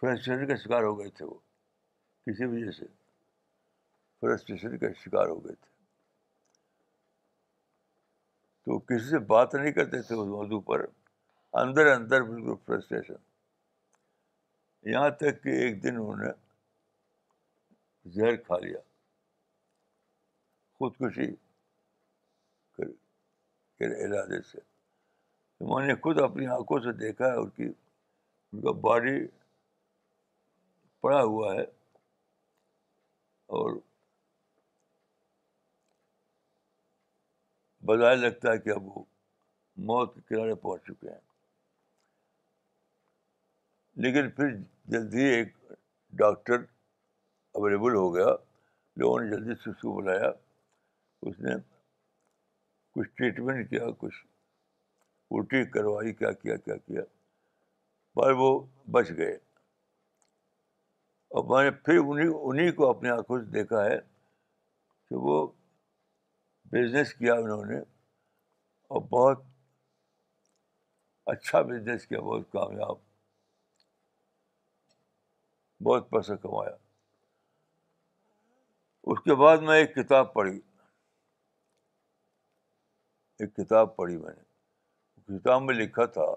فرسٹریشن 0.00 0.46
کا 0.48 0.54
شکار 0.62 0.82
ہو 0.82 0.98
گئے 0.98 1.08
تھے 1.18 1.24
وہ 1.24 1.38
کسی 2.26 2.44
وجہ 2.54 2.70
سے 2.78 2.86
فرسٹریشن 4.20 4.76
کا 4.78 4.86
شکار 5.04 5.28
ہو 5.32 5.38
گئے 5.44 5.54
تھے 5.54 5.72
تو 8.64 8.78
کسی 8.90 9.10
سے 9.10 9.18
بات 9.32 9.54
نہیں 9.54 9.72
کرتے 9.78 10.00
تھے 10.08 10.14
اس 10.16 10.28
موضوع 10.34 10.60
پر 10.66 10.84
اندر 11.62 11.86
اندر 11.94 12.22
بالکل 12.32 12.56
فرسٹریشن 12.66 13.24
یہاں 14.96 15.08
تک 15.24 15.42
کہ 15.44 15.56
ایک 15.62 15.82
دن 15.82 15.96
انہوں 16.02 16.16
نے 16.24 16.32
زہر 18.18 18.36
کھا 18.50 18.58
لیا 18.66 18.78
خودکشی 20.78 21.32
کر 22.80 23.98
علاج 24.04 24.28
سے 24.52 24.60
میں 25.60 25.86
نے 25.86 25.94
خود 26.02 26.20
اپنی 26.20 26.46
آنکھوں 26.54 26.78
سے 26.84 26.92
دیکھا 26.98 27.24
ہے 27.32 27.36
ان 27.40 27.48
کی 27.56 27.64
ان 27.64 28.60
کا 28.60 28.72
باڈی 28.86 29.18
پڑا 31.00 31.22
ہوا 31.22 31.54
ہے 31.54 31.62
اور 33.58 33.78
بدائے 37.88 38.16
لگتا 38.16 38.52
ہے 38.52 38.58
کہ 38.58 38.70
اب 38.70 38.86
وہ 38.86 39.02
موت 39.88 40.14
کے 40.14 40.20
کنارے 40.28 40.54
پہنچ 40.62 40.82
چکے 40.86 41.08
ہیں 41.10 41.20
لیکن 44.02 44.30
پھر 44.36 44.54
جلدی 44.92 45.24
ایک 45.34 45.52
ڈاکٹر 46.20 46.62
اویلیبل 47.58 47.94
ہو 47.94 48.14
گیا 48.14 48.28
لوگوں 49.00 49.18
نے 49.20 49.30
جلدی 49.30 49.54
سسو 49.64 49.94
بلایا 49.96 50.30
اس 51.28 51.38
نے 51.40 51.54
کچھ 52.94 53.08
ٹریٹمنٹ 53.16 53.68
کیا 53.70 53.86
کچھ 53.98 54.14
الٹی 55.38 55.64
کروائی 55.70 56.12
کیا 56.14 56.30
کیا 56.32 56.56
کیا 56.56 56.76
کیا 56.76 57.02
پر 58.14 58.30
وہ 58.38 58.48
بچ 58.92 59.10
گئے 59.16 59.32
اور 61.38 61.44
میں 61.48 61.64
نے 61.70 61.70
پھر 61.84 61.98
انہیں 62.02 62.70
کو 62.72 62.88
اپنی 62.90 63.08
آنکھوں 63.10 63.38
سے 63.40 63.50
دیکھا 63.50 63.84
ہے 63.84 63.96
کہ 65.08 65.14
وہ 65.28 65.46
بزنس 66.72 67.14
کیا 67.14 67.34
انہوں 67.38 67.64
نے 67.70 67.78
اور 68.88 69.00
بہت 69.10 69.42
اچھا 71.32 71.60
بزنس 71.72 72.06
کیا 72.06 72.20
بہت 72.20 72.50
کامیاب 72.52 72.94
بہت 75.86 76.10
پیسہ 76.10 76.32
کمایا 76.42 76.74
اس 79.12 79.20
کے 79.24 79.34
بعد 79.42 79.56
میں 79.68 79.76
ایک 79.78 79.94
کتاب 79.94 80.32
پڑھی 80.34 80.58
ایک 83.38 83.54
کتاب 83.56 83.94
پڑھی 83.96 84.16
میں 84.16 84.32
نے 84.36 84.42
کتاب 85.28 85.62
میں 85.62 85.74
لکھا 85.74 86.04
تھا 86.14 86.32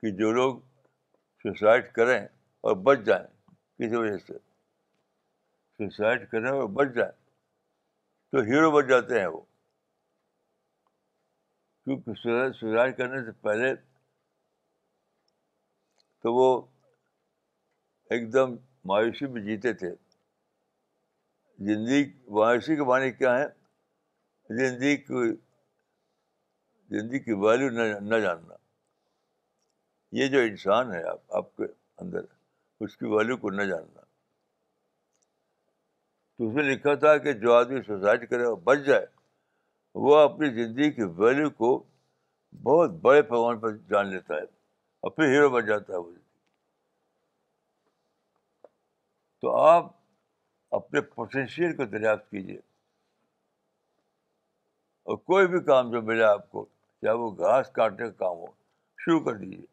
کہ 0.00 0.10
جو 0.18 0.30
لوگ 0.32 0.58
سوسائڈ 1.42 1.90
کریں 1.94 2.18
اور 2.60 2.76
بچ 2.84 3.04
جائیں 3.06 3.26
کسی 3.78 3.96
وجہ 3.96 4.16
سے 4.26 4.38
سوسائڈ 5.88 6.28
کریں 6.30 6.50
اور 6.50 6.66
بچ 6.78 6.94
جائیں 6.94 7.10
تو 8.32 8.40
ہیرو 8.50 8.70
بچ 8.70 8.88
جاتے 8.88 9.18
ہیں 9.20 9.26
وہ 9.34 9.40
کیونکہ 11.84 12.14
سوسائڈ 12.60 12.96
کرنے 12.96 13.24
سے 13.24 13.32
پہلے 13.46 13.74
تو 16.22 16.34
وہ 16.34 16.48
ایک 18.14 18.32
دم 18.32 18.54
مایوسی 18.88 19.26
میں 19.32 19.42
جیتے 19.44 19.72
تھے 19.82 19.94
زندگی 21.74 22.04
مایوسی 22.38 22.76
کے 22.76 22.84
معنی 22.90 23.10
کیا 23.12 23.36
ہے 23.38 23.46
زندگی 24.58 24.96
کی 24.96 25.32
زندگی 26.90 27.18
کی 27.24 27.32
ویلیو 27.42 27.70
نہ 27.70 27.82
نہ 28.08 28.18
جاننا 28.24 28.54
یہ 30.16 30.28
جو 30.32 30.38
انسان 30.48 30.92
ہے 30.94 31.02
آپ 31.10 31.34
آپ 31.36 31.56
کے 31.56 31.64
اندر 32.02 32.24
اس 32.84 32.96
کی 32.96 33.06
ویلیو 33.14 33.36
کو 33.36 33.50
نہ 33.50 33.62
جاننا 33.70 34.00
تو 36.38 36.48
اس 36.48 36.56
لکھا 36.66 36.94
تھا 37.04 37.16
کہ 37.24 37.32
جو 37.44 37.52
آدمی 37.54 37.80
سوسائڈ 37.86 38.28
کرے 38.30 38.44
اور 38.44 38.56
بچ 38.64 38.78
جائے 38.86 39.06
وہ 40.04 40.16
اپنی 40.18 40.48
زندگی 40.54 40.90
کی 40.92 41.02
ویلیو 41.18 41.50
کو 41.62 41.72
بہت 42.62 42.90
بڑے 43.02 43.22
پیمانے 43.30 43.58
پر 43.60 43.76
جان 43.90 44.08
لیتا 44.14 44.34
ہے 44.34 44.40
اور 44.42 45.10
پھر 45.10 45.32
ہیرو 45.34 45.48
بن 45.50 45.66
جاتا 45.66 45.92
ہے 45.92 45.98
وہ 45.98 46.10
تو 49.42 49.56
آپ 49.60 49.90
اپنے 50.78 51.00
پوٹینشیل 51.14 51.76
کو 51.76 51.84
دریافت 51.96 52.30
کیجیے 52.30 52.58
اور 55.08 55.16
کوئی 55.30 55.46
بھی 55.48 55.58
کام 55.64 55.90
جو 55.92 56.00
ملے 56.02 56.22
آپ 56.24 56.50
کو 56.50 56.66
وہ 57.12 57.30
گھاس 57.38 57.68
کاٹنے 57.74 58.08
کا 58.10 58.16
کام 58.24 58.36
ہو 58.38 58.46
شروع 59.04 59.20
کر 59.24 59.36
دیجیے 59.36 59.72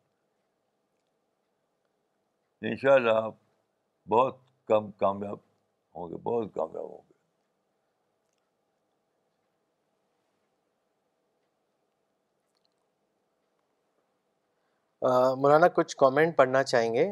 ان 2.70 2.76
شاء 2.82 2.94
اللہ 2.94 3.20
آپ 3.26 3.36
بہت 4.10 4.38
کم 4.68 4.92
کامیاب 5.04 5.38
ہوں 5.96 6.10
گے 6.10 7.00
مولانا 15.38 15.68
کچھ 15.76 15.96
کامنٹ 15.98 16.36
پڑھنا 16.38 16.62
چاہیں 16.64 16.94
گے 16.94 17.06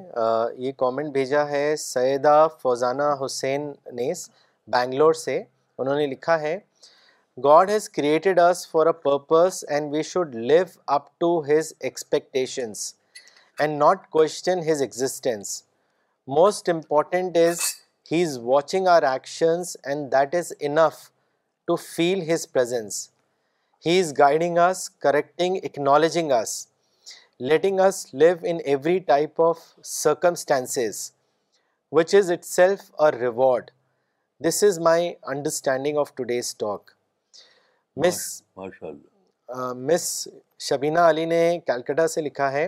یہ 0.66 0.72
کامنٹ 0.78 1.12
بھیجا 1.14 1.48
ہے 1.50 1.76
سیدہ 1.84 2.48
فوزانہ 2.64 3.04
حسین 3.26 3.72
نیس 4.00 4.30
بینگلور 4.74 5.14
سے 5.26 5.42
انہوں 5.78 5.96
نے 5.98 6.06
لکھا 6.08 6.40
ہے 6.42 6.58
God 7.42 7.70
has 7.70 7.88
created 7.88 8.40
us 8.40 8.66
for 8.66 8.88
a 8.88 8.94
purpose, 8.94 9.64
and 9.64 9.92
we 9.92 10.04
should 10.04 10.34
live 10.36 10.78
up 10.88 11.12
to 11.20 11.44
His 11.44 11.76
expectations 11.82 12.96
and 13.60 13.78
not 13.78 14.10
question 14.10 14.64
His 14.64 14.82
existence. 14.82 15.64
Most 16.28 16.68
important 16.68 17.38
is 17.38 17.82
He 18.08 18.22
is 18.22 18.40
watching 18.40 18.88
our 18.88 19.04
actions, 19.04 19.78
and 19.86 20.12
that 20.12 20.34
is 20.34 20.52
enough 20.54 21.12
to 21.70 21.78
feel 21.78 22.20
His 22.20 22.46
presence. 22.46 23.12
He 23.80 23.98
is 24.00 24.12
guiding 24.12 24.58
us, 24.58 24.90
correcting, 24.90 25.58
acknowledging 25.58 26.32
us, 26.32 26.68
letting 27.40 27.80
us 27.80 28.12
live 28.12 28.44
in 28.44 28.62
every 28.66 29.00
type 29.00 29.40
of 29.40 29.60
circumstances, 29.82 31.14
which 31.90 32.14
is 32.14 32.30
itself 32.30 32.92
a 33.00 33.12
reward. 33.12 33.72
This 34.40 34.64
is 34.64 34.80
my 34.80 35.18
understanding 35.28 35.98
of 35.98 36.16
today's 36.16 36.54
talk. 36.54 36.88
مس 38.02 40.04
شبینہ 40.68 41.00
علی 41.10 41.24
نے 41.26 41.40
کیلکٹا 41.66 42.06
سے 42.08 42.22
لکھا 42.22 42.52
ہے 42.52 42.68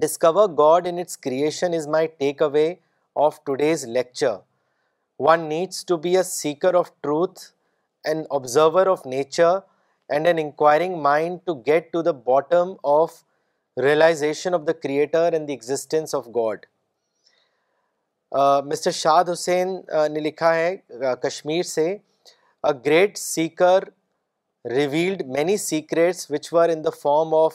discover 0.00 0.48
God 0.58 0.86
its 0.98 1.16
creation 1.26 1.70
is 1.74 1.86
my 1.96 2.04
takeaway 2.42 2.68
of 3.26 3.32
today's 3.44 3.80
lecture 3.98 4.34
one 5.26 5.38
needs 5.48 5.78
to 5.86 5.94
be 6.06 6.12
a 6.16 6.22
seeker 6.30 6.72
of 6.80 6.86
truth 7.02 7.40
and 8.08 8.18
observer 8.40 8.84
of 8.96 9.00
nature 9.12 9.52
and 10.14 10.22
an 10.26 10.38
inquiring 10.42 10.94
mind 11.02 11.36
to 11.44 11.52
get 11.66 11.82
to 11.92 11.98
the 12.02 12.12
bottom 12.26 12.68
of 13.00 13.10
realization 13.84 14.52
of 14.54 14.60
the 14.66 14.72
creator 14.82 15.32
and 15.32 15.44
the 15.48 15.52
existence 15.52 16.14
of 16.14 16.24
God 16.36 16.58
mister 18.66 18.90
Shad 19.02 19.24
Hussain 19.32 19.68
نے 20.12 20.20
لکھا 20.28 20.52
ہے 20.54 20.70
کشمیر 21.22 21.62
سے 21.78 21.96
great 22.84 23.16
seeker 23.18 23.84
revealed 24.74 25.22
many 25.36 25.56
secrets 25.56 26.30
which 26.30 26.52
were 26.52 26.68
in 26.68 26.84
the 26.84 26.90
form 27.00 27.34
of 27.34 27.54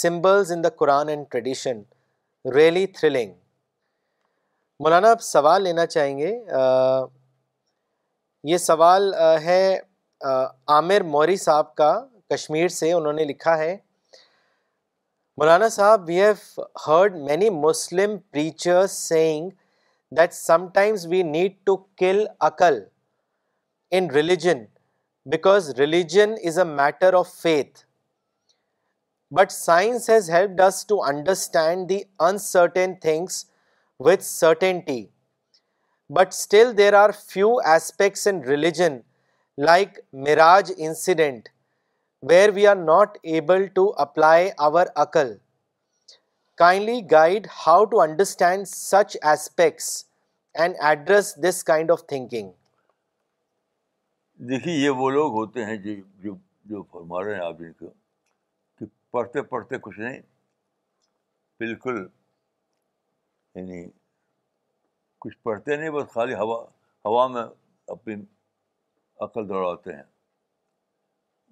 symbols 0.00 0.50
in 0.52 0.64
the 0.64 0.68
Quran 0.78 1.08
and 1.08 1.26
tradition 1.30 1.82
really 2.54 2.86
thrilling 2.98 3.32
Maulana 4.82 5.10
آپ 5.10 5.20
سوال 5.22 5.62
لینا 5.64 5.86
چاہیں 5.86 6.16
گے 6.18 6.34
یہ 8.50 8.56
سوال 8.60 9.12
ہے 9.44 9.62
عامر 10.76 11.02
موری 11.14 11.36
صاحب 11.44 11.74
کا 11.74 11.92
کشمیر 12.30 12.68
سے 12.78 12.92
انہوں 12.92 13.12
نے 13.12 13.24
لکھا 13.24 13.56
ہے 13.58 13.76
Maulana 15.38 15.68
sahib 15.68 16.02
we 16.08 16.20
have 16.22 16.62
heard 16.86 17.14
many 17.28 17.50
Muslim 17.50 18.16
preacher 18.30 18.86
saying 18.86 19.48
that 20.16 20.32
sometimes 20.74 21.06
we 21.10 21.22
need 21.36 21.52
to 21.66 21.76
kill 21.98 22.24
عقل 22.48 22.82
in 23.96 24.08
religion, 24.18 24.66
because 25.34 25.66
religion 25.78 26.30
is 26.50 26.56
a 26.58 26.70
matter 26.78 27.10
of 27.18 27.26
faith. 27.46 27.82
But 29.30 29.52
science 29.64 30.06
has 30.08 30.28
helped 30.28 30.60
us 30.68 30.84
to 30.90 31.00
understand 31.12 31.88
the 31.88 32.06
uncertain 32.28 32.96
things 33.06 33.38
with 33.98 34.24
certainty. 34.28 35.02
But 36.18 36.34
still 36.34 36.74
there 36.80 36.94
are 37.02 37.12
few 37.12 37.50
aspects 37.74 38.26
in 38.32 38.40
religion, 38.54 39.04
like 39.56 40.02
mirage 40.26 40.72
incident, 40.88 41.48
where 42.20 42.50
we 42.58 42.66
are 42.74 42.82
not 42.90 43.16
able 43.42 43.68
to 43.80 43.86
apply 44.06 44.38
our 44.58 44.84
akal. 45.04 45.38
Kindly 46.56 46.98
guide 47.14 47.46
how 47.66 47.78
to 47.94 48.02
understand 48.08 48.68
such 48.74 49.16
aspects 49.22 50.04
and 50.54 50.76
address 50.92 51.32
this 51.34 51.62
kind 51.62 51.96
of 51.96 52.04
thinking. 52.14 52.52
دیکھیے 54.50 54.74
یہ 54.74 54.90
وہ 54.98 55.10
لوگ 55.10 55.32
ہوتے 55.32 55.64
ہیں 55.64 55.76
جی 55.82 56.00
جو 56.22 56.34
جو 56.70 56.82
فرما 56.92 57.22
رہے 57.24 57.34
ہیں 57.34 57.40
آپ 57.44 57.58
جن 57.58 57.72
کو 57.78 57.90
کہ 58.78 58.86
پڑھتے 59.10 59.42
پڑھتے 59.50 59.78
کچھ 59.82 59.98
نہیں 59.98 60.20
بالکل 61.60 62.04
یعنی 63.54 63.82
کچھ 65.24 65.36
پڑھتے 65.42 65.76
نہیں 65.76 65.90
بس 65.90 66.08
خالی 66.12 66.34
ہوا 66.38 66.58
ہوا 67.04 67.26
میں 67.34 67.42
اپنی 67.94 68.14
عقل 69.24 69.48
دوڑاتے 69.48 69.94
ہیں 69.96 70.02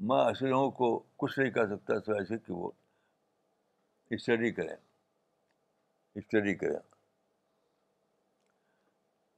میں 0.08 0.18
ایسے 0.24 0.46
لوگوں 0.46 0.70
کو 0.78 0.98
کچھ 1.16 1.38
نہیں 1.38 1.50
کہہ 1.52 1.74
سکتا 1.74 1.98
سو 2.06 2.12
ایسے 2.16 2.38
کہ 2.38 2.52
وہ 2.52 2.70
اسٹڈی 4.16 4.50
کریں 4.52 4.74
اسٹڈی 6.14 6.54
کریں 6.64 6.78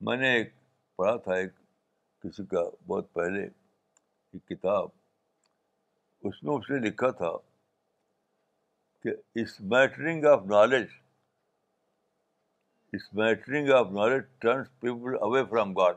میں 0.06 0.16
نے 0.16 0.32
ایک 0.36 0.52
پڑھا 0.96 1.16
تھا 1.24 1.34
ایک 1.34 1.52
کسی 2.24 2.44
کا 2.50 2.60
بہت 2.86 3.12
پہلے 3.12 3.42
ایک 3.44 4.46
کتاب 4.48 4.86
اس 6.28 6.42
میں 6.42 6.54
اس 6.54 6.68
نے 6.70 6.76
لکھا 6.88 7.10
تھا 7.20 7.30
کہ 9.02 9.12
smattering 9.72 10.24
of 10.30 10.44
knowledge 10.52 10.86
smattering 13.20 13.70
of 13.78 13.90
knowledge 13.92 14.22
turns 14.42 14.68
people 14.80 15.16
away 15.26 15.44
from 15.50 15.72
God 15.78 15.96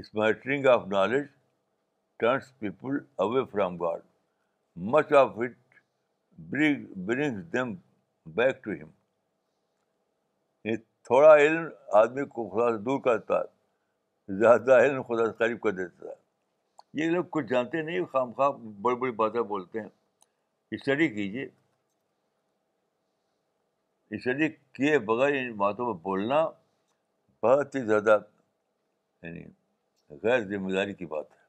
smattering 0.20 0.66
of 0.74 0.86
knowledge 0.90 1.24
turns 2.20 2.52
people 2.58 2.98
away 3.26 3.44
from 3.52 3.76
God 3.84 4.02
much 4.94 5.12
of 5.22 5.38
it 5.44 5.56
brings 6.50 7.52
them 7.52 7.74
back 8.36 8.62
to 8.64 8.70
him 8.82 8.90
تھوڑا 11.06 11.34
علم 11.36 11.64
آدمی 12.02 12.24
کو 12.34 12.48
خدا 12.50 12.70
سے 12.76 12.82
دور 12.84 13.00
کرتا 13.04 13.38
ہے 13.40 13.52
زیادہ 14.40 14.76
علم 14.82 15.02
خدا 15.08 15.26
سے 15.26 15.32
قریب 15.44 15.60
کر 15.60 15.70
دیتا 15.70 16.08
ہے 16.08 16.22
یہ 17.02 17.10
لوگ 17.10 17.24
کچھ 17.32 17.46
جانتے 17.46 17.82
نہیں 17.82 18.04
خام 18.12 18.32
خواہ 18.32 18.50
بڑی 18.82 18.96
بڑی 18.96 19.12
باتیں 19.12 19.40
بولتے 19.40 19.80
ہیں 19.80 19.88
اسٹڈی 20.74 21.08
کیجیے 21.14 21.46
اسٹڈی 24.16 24.48
کیے 24.72 24.98
بغیر 25.10 25.34
ان 25.40 25.52
باتوں 25.56 25.86
میں 25.86 25.94
بولنا 26.02 26.44
بہت 27.42 27.74
ہی 27.76 27.82
زیادہ 27.86 28.18
یعنی 29.22 29.44
غیر 30.22 30.44
ذمہ 30.48 30.72
داری 30.72 30.94
کی 30.94 31.06
بات 31.06 31.30
ہے 31.30 31.42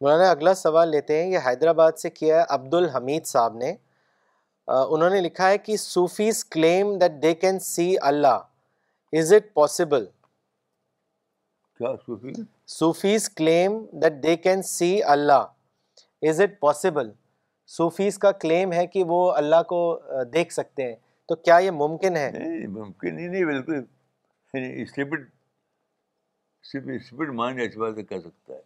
مولانا 0.00 0.30
اگلا 0.30 0.54
سوال 0.54 0.90
لیتے 0.90 1.22
ہیں 1.22 1.30
یہ 1.30 1.38
حیدرآباد 1.46 1.98
سے 2.02 2.10
کیا 2.10 2.36
ہے 2.40 2.44
عبد 2.54 2.74
الحمید 2.74 3.26
صاحب 3.26 3.56
نے 3.62 3.74
انہوں 4.78 5.10
نے 5.10 5.20
لکھا 5.20 5.48
ہے 5.50 5.58
کہ 5.58 5.76
Sufis 5.82 6.44
claim 6.54 6.96
that 6.98 7.22
they 7.22 7.34
can 7.34 7.58
see 7.72 7.94
Allah 8.12 8.38
is 9.18 9.32
it 9.36 9.52
possible 9.54 10.04
کیا 11.80 11.90
صوفی 12.06 12.32
Sufis 12.68 13.28
claim 13.34 13.78
that 14.02 14.22
they 14.22 14.36
can 14.36 14.62
see 14.70 14.88
Allah 15.12 16.26
is 16.28 16.40
it 16.40 16.58
possible 16.60 17.10
Sufis 17.76 18.18
کا 18.24 18.30
کلیم 18.42 18.72
ہے 18.72 18.86
کہ 18.94 19.04
وہ 19.08 19.20
اللہ 19.36 19.62
کو 19.68 19.78
دیکھ 20.32 20.52
سکتے 20.52 20.88
ہیں 20.88 20.94
تو 21.28 21.34
کیا 21.36 21.56
یہ 21.64 21.70
ممکن 21.76 22.16
ہے 22.16 22.66
ممکن 22.70 23.18
ہی 23.18 23.26
نہیں 23.26 23.44
بالکل 23.44 23.82
اسلپڈ 24.82 25.24
صرف 26.72 26.88
اسپڈ 26.94 27.32
مائنڈ 27.34 27.60
ایسی 27.60 27.78
بات 27.80 27.94
کہہ 28.08 28.20
سکتا 28.24 28.54
ہے 28.54 28.60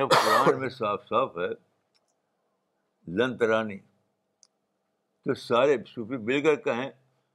جب 0.00 0.08
قرآن 0.16 0.60
میں 0.60 0.68
صاف 0.78 1.04
صاف 1.08 1.36
ہے 1.38 1.50
لن 3.20 3.36
ترانی 3.38 3.78
تو 5.28 5.34
سارے 5.34 5.76
صوفی 5.86 6.16
مل 6.26 6.40
کر 6.42 6.54
کہیں 6.64 6.88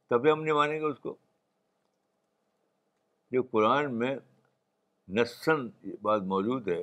تبھی 0.10 0.32
ہم 0.32 0.42
نہیں 0.44 0.54
مانیں 0.56 0.80
گے 0.80 0.86
اس 0.86 1.00
کو 1.00 1.16
جو 3.32 3.42
قرآن 3.52 3.94
میں 4.00 4.16
نسن 5.18 5.66
یہ 5.90 5.96
بات 6.08 6.22
موجود 6.32 6.68
ہے 6.68 6.82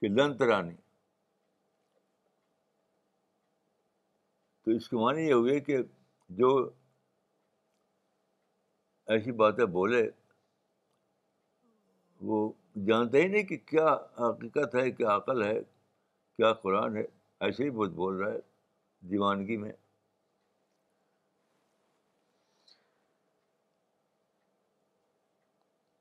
کہ 0.00 0.08
لن 0.14 0.36
ترانی 0.36 0.74
تو 4.64 4.70
اس 4.76 4.88
کے 4.88 4.96
معنی 5.04 5.26
یہ 5.28 5.32
ہوئے 5.34 5.58
کہ 5.70 5.78
جو 6.42 6.50
ایسی 9.16 9.32
باتیں 9.44 9.64
بولے 9.78 10.02
وہ 12.30 12.40
جانتے 12.88 13.22
ہی 13.22 13.28
نہیں 13.28 13.46
کہ 13.54 13.58
کیا 13.70 13.94
حقیقت 14.18 14.74
ہے 14.82 14.90
کیا 14.98 15.16
عقل 15.16 15.42
ہے 15.48 15.56
کیا 15.62 16.52
قرآن 16.66 16.96
ہے 16.96 17.04
ایسے 17.46 17.64
ہی 17.64 17.70
بہت 17.80 17.90
بول 18.02 18.16
رہا 18.22 18.32
ہے 18.34 18.38
دیوانگی 19.10 19.56
میں 19.56 19.70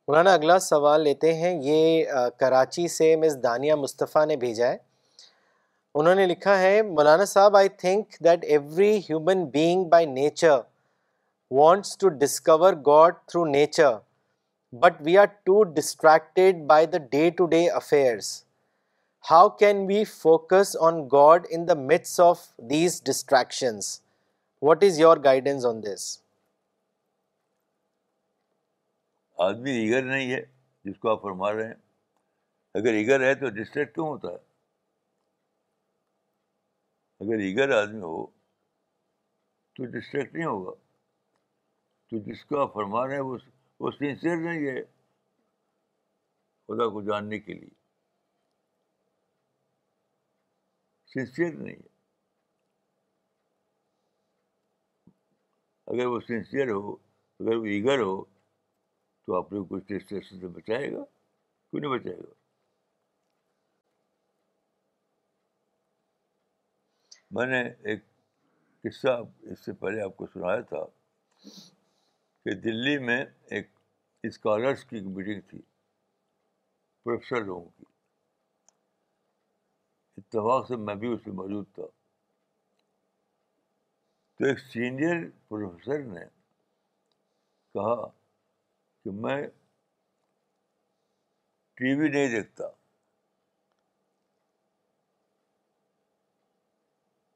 مولانا 0.07 0.33
اگلا 0.33 0.57
سوال 0.59 1.01
لیتے 1.03 1.33
ہیں 1.33 1.51
یہ 1.63 2.07
کراچی 2.39 2.87
سے 2.95 3.15
مس 3.21 3.35
مصطفیٰ 3.79 4.25
نے 4.27 4.35
بھیجا 4.43 4.67
ہے 4.71 4.77
انہوں 5.99 6.15
نے 6.15 6.25
لکھا 6.27 6.57
ہے 6.59 6.81
Maulana 6.83 7.25
sahib 7.25 7.55
I 7.57 7.69
think 7.83 8.17
that 8.23 8.43
every 8.43 8.95
human 9.09 9.45
being 9.51 9.85
by 9.89 10.05
nature 10.05 10.57
wants 11.59 11.97
to 11.97 12.09
discover 12.23 12.73
God 12.87 13.15
through 13.27 13.45
nature 13.51 13.93
but 14.81 15.01
we 15.05 15.17
are 15.17 15.25
too 15.45 15.63
distracted 15.73 16.63
by 16.67 16.85
the 16.93 16.97
day 17.11 17.29
to 17.37 17.45
day 17.53 17.67
affairs 17.81 18.31
how 19.29 19.47
can 19.59 19.77
we 19.87 20.03
focus 20.05 20.75
on 20.87 20.95
God 21.11 21.45
in 21.55 21.67
the 21.67 21.73
of 22.23 22.39
these 22.69 23.01
distractions 23.05 23.85
what 24.61 24.83
is 24.83 24.99
your 24.99 25.17
guidance 25.23 25.65
on 25.65 25.81
this 25.83 26.03
آدمی 29.45 29.71
ایگر 29.77 30.03
نہیں 30.11 30.31
ہے 30.31 30.41
جس 30.85 30.97
کو 30.99 31.09
آپ 31.11 31.21
فرما 31.21 31.51
رہے 31.53 31.65
ہیں 31.67 31.73
اگر 32.79 32.93
ایگر 32.99 33.23
ہے 33.25 33.33
تو 33.39 33.49
ڈسٹریکٹ 33.57 33.93
کیوں 33.95 34.07
ہوتا 34.07 34.31
ہے 34.31 34.43
اگر 37.25 37.39
ایگر 37.47 37.71
آدمی 37.81 38.01
ہو 38.01 38.25
تو 39.75 39.85
ڈسٹریکٹ 39.97 40.35
نہیں 40.35 40.45
ہوگا 40.45 40.71
تو 42.09 42.19
جس 42.29 42.45
کو 42.45 42.59
آپ 42.61 42.73
فرما 42.73 43.05
رہے 43.07 43.15
ہیں 43.15 43.39
وہ 43.81 43.91
سنسیئر 43.97 44.35
نہیں 44.43 44.67
ہے 44.67 44.81
خدا 46.67 46.89
کو 46.93 47.01
جاننے 47.09 47.39
کے 47.39 47.53
لیے 47.53 47.73
سنسیئر 51.15 51.53
نہیں 51.55 51.75
ہے 51.75 51.93
اگر 55.93 56.05
وہ 56.13 56.19
سنسیئر 56.27 56.69
ہو 56.71 56.91
اگر 56.95 57.55
وہ 57.55 57.65
ایگر 57.73 57.99
ہو 57.99 58.15
تو 59.25 59.35
آپ 59.37 59.53
لوگ 59.53 59.77
سے 59.87 60.47
بچائے 60.53 60.91
گا 60.91 61.03
کیوں 61.03 61.81
نہیں 61.81 61.91
بچائے 61.91 62.17
گا 62.17 62.33
میں 67.37 67.45
نے 67.51 67.61
ایک 67.91 68.03
قصہ 68.83 69.15
اس 69.51 69.65
سے 69.65 69.73
پہلے 69.83 70.01
آپ 70.01 70.15
کو 70.17 70.27
سنایا 70.33 70.59
تھا 70.73 70.83
کہ 72.43 72.55
دلی 72.65 72.97
میں 73.05 73.23
ایک 73.55 73.69
اسکالرس 74.29 74.83
کی 74.89 75.01
میٹنگ 75.15 75.41
تھی 75.49 75.61
پروفیسر 77.05 77.43
لوگوں 77.45 77.69
کی 77.77 77.93
اتفاق 80.17 80.67
سے 80.67 80.75
میں 80.85 80.95
بھی 81.01 81.13
اس 81.13 81.25
میں 81.27 81.33
موجود 81.35 81.65
تھا 81.75 81.83
تو 84.37 84.45
ایک 84.45 84.59
سینئر 84.59 85.27
پروفیسر 85.49 85.99
نے 86.13 86.23
کہا 87.73 88.07
کہ 88.07 89.11
میں 89.25 89.41
ٹی 91.77 91.93
وی 91.99 92.09
نہیں 92.09 92.27
دیکھتا 92.31 92.65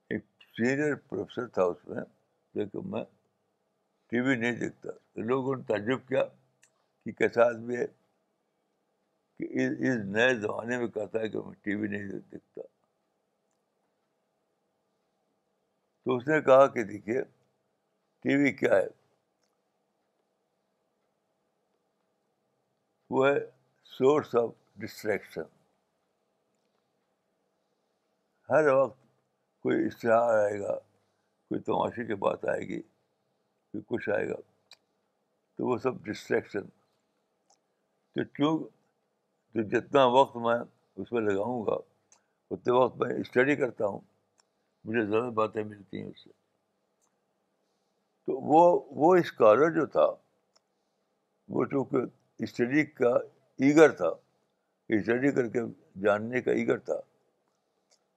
ایک 0.09 0.25
سینئر 0.57 0.95
پروفیسر 1.09 1.47
تھا 1.57 1.63
اس 1.71 1.88
میں 1.88 2.03
لیکن 2.53 2.89
میں 2.91 3.03
ٹی 4.09 4.19
وی 4.27 4.36
نہیں 4.36 4.59
دیکھتا 4.59 4.89
لوگوں 5.27 5.55
نے 5.55 5.63
تعجب 5.73 6.07
کیا 6.07 6.23
کہ 7.03 7.11
کیسا 7.17 7.45
آدمی 7.49 7.75
ہے 7.77 7.86
کہ 9.39 9.45
اس 9.63 9.99
نئے 10.13 10.33
زمانے 10.41 10.77
میں 10.77 10.87
کہتا 10.95 11.19
ہے 11.19 11.27
کہ 11.29 11.37
میں 11.39 11.53
ٹی 11.63 11.73
وی 11.81 11.87
نہیں 11.87 12.07
دیکھتا 12.31 12.61
تو 16.05 16.15
اس 16.15 16.27
نے 16.27 16.39
کہا 16.45 16.65
کہ 16.73 16.83
دیکھیے 16.89 17.21
ٹی 18.23 18.35
وی 18.43 18.51
کیا 18.53 18.75
ہے 18.75 18.87
وہ 23.17 23.25
ہے 23.27 23.37
سورس 23.97 24.35
آف 24.41 24.49
ڈسٹریکشن 24.81 25.47
ہر 28.49 28.67
وقت 28.67 28.97
کوئی 29.63 29.85
اشتہار 29.85 30.43
آئے 30.43 30.59
گا 30.59 30.75
کوئی 30.75 31.61
تماشے 31.69 32.05
کی 32.07 32.15
بات 32.25 32.45
آئے 32.55 32.67
گی 32.67 32.81
کوئی 32.81 33.83
کچھ 33.95 34.09
آئے 34.15 34.27
گا 34.29 34.35
تو 35.55 35.67
وہ 35.67 35.77
سب 35.83 36.03
ڈسٹریکشن 36.09 36.67
تو 38.13 38.23
کیوں 38.35 38.57
تو 39.53 39.61
جتنا 39.69 40.03
وقت 40.13 40.35
میں 40.45 40.55
اس 41.01 41.11
میں 41.11 41.21
لگاؤں 41.21 41.65
گا 41.65 41.75
اتنے 42.53 42.73
وقت 42.73 42.97
میں 43.01 43.09
اسٹڈی 43.19 43.55
کرتا 43.55 43.85
ہوں 43.87 43.99
مجھے 44.87 45.05
زیادہ 45.05 45.29
باتیں 45.39 45.63
ملتی 45.63 46.01
ہیں 46.01 46.09
اس 46.09 46.23
سے 46.23 46.29
تو 48.25 48.39
وہ 48.51 48.61
وہ 49.01 49.15
اسکالر 49.15 49.69
جو 49.75 49.85
تھا 49.95 50.05
وہ 51.55 51.65
چونکہ 51.71 52.43
اسٹڈی 52.43 52.83
کا 52.85 53.13
ایگر 53.67 53.91
تھا 54.01 54.09
اسٹڈی 54.97 55.31
کر 55.35 55.47
کے 55.55 55.59
جاننے 56.01 56.41
کا 56.41 56.51
ایگر 56.51 56.77
تھا 56.89 56.99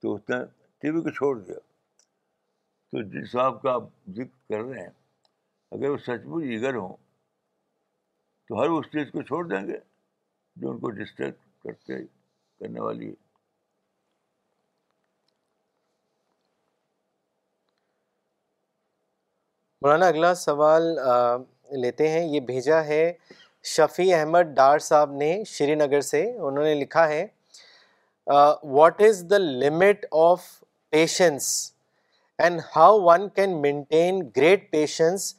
تو 0.02 0.14
اس 0.14 0.28
نے 0.30 0.36
ٹی 0.80 0.90
وی 0.90 1.00
کو 1.02 1.10
چھوڑ 1.20 1.36
دیا 1.38 1.58
تو 1.60 3.02
جس 3.02 3.12
جی 3.12 3.24
صاحب 3.32 3.62
کا 3.62 3.72
آپ 3.72 3.82
ذکر 4.16 4.36
کر 4.48 4.62
رہے 4.64 4.80
ہیں 4.82 4.90
اگر 5.76 5.90
وہ 5.90 5.96
سچ 6.06 6.24
مچ 6.32 6.44
ایگر 6.52 6.74
ہوں 6.76 6.96
تو 8.48 8.60
ہر 8.62 8.68
اس 8.78 8.86
چیز 8.92 9.10
کو 9.12 9.22
چھوڑ 9.30 9.44
دیں 9.48 9.66
گے 9.66 9.78
جو 10.60 10.70
ان 10.70 10.78
کو 10.78 10.90
ڈسٹریکٹ 11.00 11.38
کرتے 11.64 12.02
کرنے 12.60 12.80
والی 12.80 13.08
ہے 13.08 13.14
مولانا 19.82 20.06
اگلا 20.06 20.34
سوال 20.40 20.84
لیتے 21.82 22.08
ہیں 22.08 22.26
یہ 22.34 22.40
بھیجا 22.50 22.84
ہے 22.86 23.12
شفیع 23.76 24.16
احمد 24.18 24.54
ڈار 24.56 24.78
صاحب 24.88 25.12
نے 25.16 25.32
شری 25.46 25.74
نگر 25.74 26.00
سے 26.10 26.22
انہوں 26.30 26.64
نے 26.64 26.74
لکھا 26.74 27.08
ہے 27.08 27.24
what 28.26 29.00
is 29.08 29.24
the 29.30 29.38
limit 29.38 30.04
of 30.26 30.42
patience 30.90 31.48
and 32.42 32.60
how 32.76 32.98
one 33.06 33.28
can 33.36 33.60
maintain 33.62 34.22
great 34.36 34.70
patience 34.72 35.34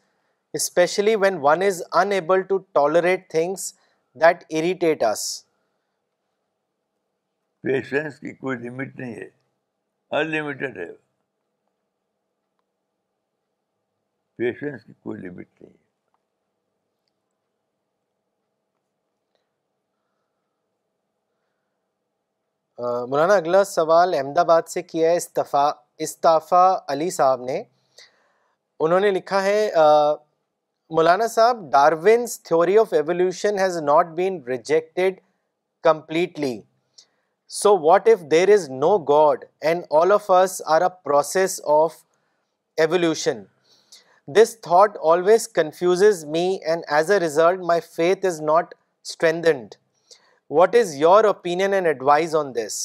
especially 0.59 1.15
when 1.21 1.37
one 1.41 1.61
is 1.67 1.81
unable 2.01 2.41
to 2.49 2.57
tolerate 2.77 3.29
things 3.31 3.73
کوئی 4.21 4.91
لمٹ 8.57 8.99
نہیں 8.99 9.15
ہے 9.15 9.29
مولانا 23.09 23.33
اگلا 23.33 23.63
سوال 23.63 24.13
احمد 24.17 24.37
آباد 24.37 24.61
سے 24.67 24.81
کیا 24.83 25.11
ہے 25.11 25.17
استفا 26.03 26.67
علی 26.93 27.09
صاحب 27.17 27.41
نے 27.43 27.61
انہوں 28.83 28.99
نے 28.99 29.11
لکھا 29.11 29.41
ہے 29.43 29.59
Maulana 30.91 31.27
sahib 31.27 31.59
Darwin's 31.71 32.39
theory 32.43 32.77
of 32.77 32.93
evolution 32.93 33.59
has 33.59 33.77
not 33.83 34.05
been 34.15 34.41
rejected 34.47 35.19
completely 35.83 36.59
so 37.61 37.77
what 37.81 38.07
if 38.07 38.19
there 38.31 38.49
is 38.53 38.69
no 38.69 38.97
God 39.09 39.45
and 39.65 39.83
all 39.99 40.11
of 40.11 40.29
us 40.41 40.61
are 40.75 40.81
a 40.81 40.87
process 41.03 41.59
of 41.79 41.95
evolution 42.83 43.43
this 44.37 44.55
thought 44.61 44.97
always 45.11 45.47
confuses 45.59 46.23
me 46.35 46.45
and 46.65 46.83
as 46.97 47.11
a 47.11 47.19
result 47.19 47.59
my 47.67 47.81
faith 47.95 48.25
is 48.25 48.41
not 48.41 48.73
strengthened 49.05 49.75
what 50.59 50.75
is 50.79 50.95
your 50.97 51.23
opinion 51.25 51.73
and 51.73 51.87
advise 51.87 52.35
on 52.35 52.53
this 52.55 52.83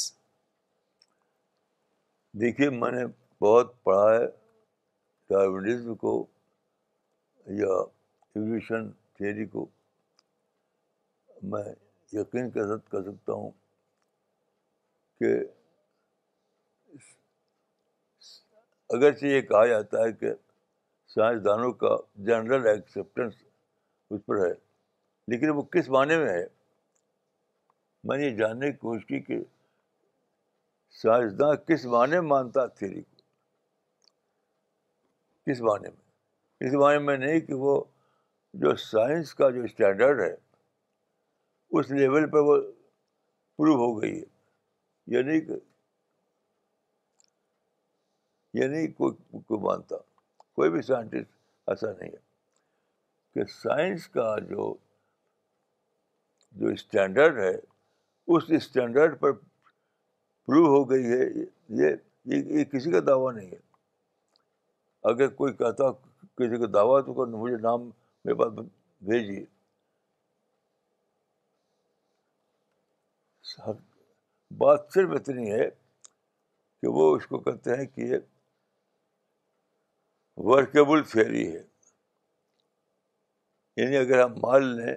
دیکھیے 2.40 2.70
میں 2.70 2.90
نے 2.92 3.04
بہت 3.42 3.72
پڑھا 3.84 4.10
ہے 4.14 4.26
Darwinism 5.30 5.94
کو 5.94 6.24
یا 7.56 7.72
evolution 8.34 8.90
theory 9.14 9.44
کو 9.52 9.64
میں 11.50 11.64
یقین 12.12 12.50
کے 12.50 12.62
ساتھ 12.68 12.90
کر 12.90 13.02
سکتا 13.02 13.32
ہوں 13.32 13.50
کہ 15.20 15.32
اگرچہ 18.96 19.24
یہ 19.26 19.40
کہا 19.48 19.64
جاتا 19.66 20.02
ہے 20.04 20.12
کہ 20.20 20.32
سائنسدانوں 21.14 21.72
کا 21.82 21.96
جنرل 22.26 22.66
ایکسیپٹنس 22.68 23.34
اس 24.10 24.20
پر 24.26 24.44
ہے 24.46 24.52
لیکن 25.32 25.50
وہ 25.56 25.62
کس 25.76 25.88
معنی 25.96 26.16
میں 26.18 26.28
ہے 26.32 26.46
میں 28.08 28.16
نے 28.18 28.26
یہ 28.26 28.36
جاننے 28.36 28.70
کی 28.72 28.76
کوشش 28.78 29.06
کی 29.06 29.20
کہ 29.22 29.38
سائنسداں 31.02 31.54
کس 31.68 31.84
معنی 31.94 32.12
میں 32.18 32.28
مانتا 32.28 32.66
تھیری 32.78 33.00
کو 33.02 33.16
کس 35.50 35.60
معنی 35.60 35.88
میں 35.88 36.06
اس 36.60 36.72
بانے 36.82 36.98
میں 36.98 37.16
نہیں 37.16 37.40
کہ 37.40 37.54
وہ 37.54 37.82
جو 38.62 38.74
سائنس 38.90 39.34
کا 39.38 39.48
جو 39.56 39.62
اسٹینڈرڈ 39.62 40.20
ہے 40.20 40.32
اس 41.78 41.90
لیول 41.90 42.28
پہ 42.30 42.38
وہ 42.46 42.56
پروو 43.56 43.74
ہو 43.84 43.90
گئی 44.00 44.12
ہے 44.20 45.16
یعنی 45.16 45.40
کہ 45.40 45.56
یعنی 48.60 48.86
کوئی 48.92 49.40
کوئی 49.46 49.60
مانتا 49.60 49.96
کوئی 50.56 50.70
بھی 50.70 50.82
سائنٹسٹ 50.82 51.68
ایسا 51.70 51.92
نہیں 52.00 52.10
ہے 52.10 52.26
کہ 53.34 53.44
سائنس 53.52 54.08
کا 54.18 54.34
جو 54.48 54.72
جو 56.60 56.68
اسٹینڈرڈ 56.68 57.38
ہے 57.38 57.52
اس 58.36 58.44
اسٹینڈرڈ 58.56 59.18
پر 59.20 59.32
پروو 59.32 60.66
ہو 60.76 60.82
گئی 60.90 61.04
ہے 61.12 61.22
یہ 61.82 61.94
یہ 62.36 62.64
کسی 62.72 62.90
کا 62.92 62.98
دعویٰ 63.06 63.32
نہیں 63.34 63.50
ہے 63.50 63.58
اگر 65.12 65.28
کوئی 65.40 65.52
کہتا 65.56 65.90
کسی 66.36 66.56
کو 66.58 66.66
دعوی 66.66 67.02
تو 67.06 67.26
مجھے 67.36 67.56
نام 67.62 67.84
میرے 68.24 68.34
پاس 68.38 68.52
بھیجیے 69.08 69.44
بات 74.58 74.92
صرف 74.94 75.10
اتنی 75.14 75.50
ہے 75.52 75.68
کہ 76.82 76.88
وہ 76.96 77.14
اس 77.16 77.26
کو 77.26 77.38
کہتے 77.42 77.76
ہیں 77.76 77.84
کہ 77.94 78.18
ورکیبل 80.48 81.02
تھیوری 81.10 81.46
ہے 81.54 81.62
یعنی 83.80 83.96
اگر 83.96 84.22
ہم 84.22 84.34
مان 84.42 84.64
لیں 84.76 84.94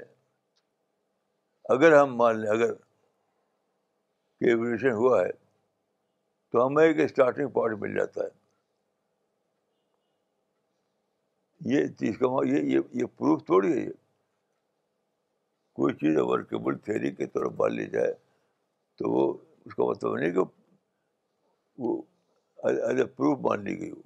اگر 1.76 1.98
ہم 2.00 2.16
مان 2.18 2.40
لیں 2.42 2.50
اگر 2.52 2.74
کہ 4.40 4.92
ہوا 4.92 5.22
ہے 5.22 5.32
تو 6.52 6.66
ہمیں 6.68 6.84
ایک 6.86 7.00
اسٹارٹنگ 7.04 7.50
پوائنٹ 7.58 7.80
مل 7.82 7.94
جاتا 7.96 8.24
ہے 8.24 8.30
یہ 11.70 11.88
چیز 12.00 12.18
کا 12.18 12.26
یہ 12.50 12.78
یہ, 12.98 13.06
پروف 13.18 13.44
تھوڑی 13.46 13.72
ہے 13.72 13.80
یہ 13.80 13.90
کوئی 15.76 15.94
چیز 15.96 16.18
ورکیبل 16.18 16.78
تھیری 16.86 17.12
کے 17.16 17.26
طور 17.34 17.46
پر 17.58 17.70
لی 17.70 17.86
جائے 17.90 18.12
تو 18.98 19.10
وہ 19.12 19.34
اس 19.66 19.76
کا 19.76 19.84
مطلب 19.90 20.16
نہیں 20.18 20.32
کہ 20.34 20.44
وہ 21.84 22.02
ایز 22.70 22.80
اے 23.00 23.06
پروف 23.06 23.38
مان 23.50 23.64
لی 23.64 23.80
گئی 23.80 23.92
وہ 23.92 24.02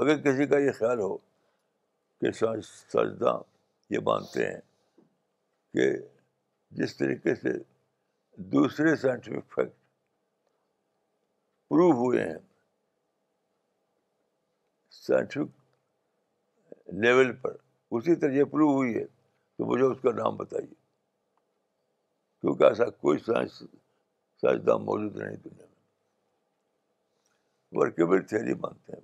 اگر 0.00 0.16
کسی 0.22 0.46
کا 0.46 0.58
یہ 0.58 0.70
خیال 0.78 1.00
ہو 1.00 1.16
کہ 1.16 2.30
سائنسداں 2.38 3.38
یہ 3.90 3.98
مانتے 4.06 4.46
ہیں 4.50 4.60
کہ 5.74 5.90
جس 6.80 6.96
طریقے 6.96 7.34
سے 7.34 7.52
دوسرے 8.52 8.96
سائنٹیفک 9.02 9.54
فیکٹ 9.54 9.74
پروف 11.70 11.94
ہوئے 11.94 12.22
ہیں 12.28 12.38
سائنٹیفک 15.06 16.90
لیول 17.04 17.30
پر 17.42 17.52
اسی 17.96 18.14
طرح 18.22 18.32
یہ 18.38 18.44
پروو 18.52 18.70
ہوئی 18.76 18.92
ہے 18.96 19.02
تو 19.04 19.66
مجھے 19.72 19.82
اس 19.84 19.98
کا 20.02 20.12
نام 20.16 20.36
بتائیے 20.36 20.74
کیونکہ 22.40 22.62
ایسا 22.64 22.86
کوئی 22.90 23.18
سائنس 23.26 23.52
سائنس 24.42 24.62
موجود 24.66 25.12
نہیں 25.16 25.36
دنیا 25.44 25.64
میں 25.66 25.78
ورکیبل 27.80 28.18
تھیوری 28.28 28.54
مانتے 28.60 28.88
ہیں 28.92 29.02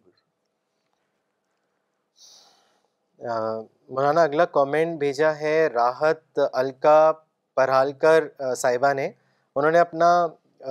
مولانا 3.94 4.22
اگلا 4.28 4.44
کامنٹ 4.56 4.98
بھیجا 4.98 5.30
ہے 5.40 5.54
راحت 5.74 6.38
الکا 6.62 6.96
پرہالکر 7.56 8.26
صاحبہ 8.62 8.92
نے 8.98 9.10
انہوں 9.56 9.70
نے 9.72 9.78
اپنا 9.78 10.08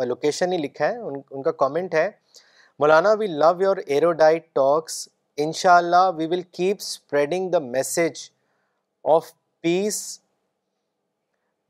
لوکیشن 0.07 0.51
ہی 0.53 0.57
لکھا 0.57 0.86
ہے 0.88 0.97
ان, 0.97 1.19
ان 1.32 1.41
کا 1.43 1.51
کامنٹ 1.63 1.93
ہے 1.95 2.09
Maulana 2.80 3.13
we 3.19 3.28
love 3.28 3.49
your 3.61 3.78
erudite 4.21 4.47
talks 4.55 5.07
ان 5.43 5.51
شاء 5.51 5.75
اللہ 5.77 6.11
we 6.17 6.25
will 6.31 6.41
keep 6.57 6.77
spreading 6.81 7.49
the 7.51 7.59
message 7.59 8.19
of 9.13 9.31
peace 9.61 9.95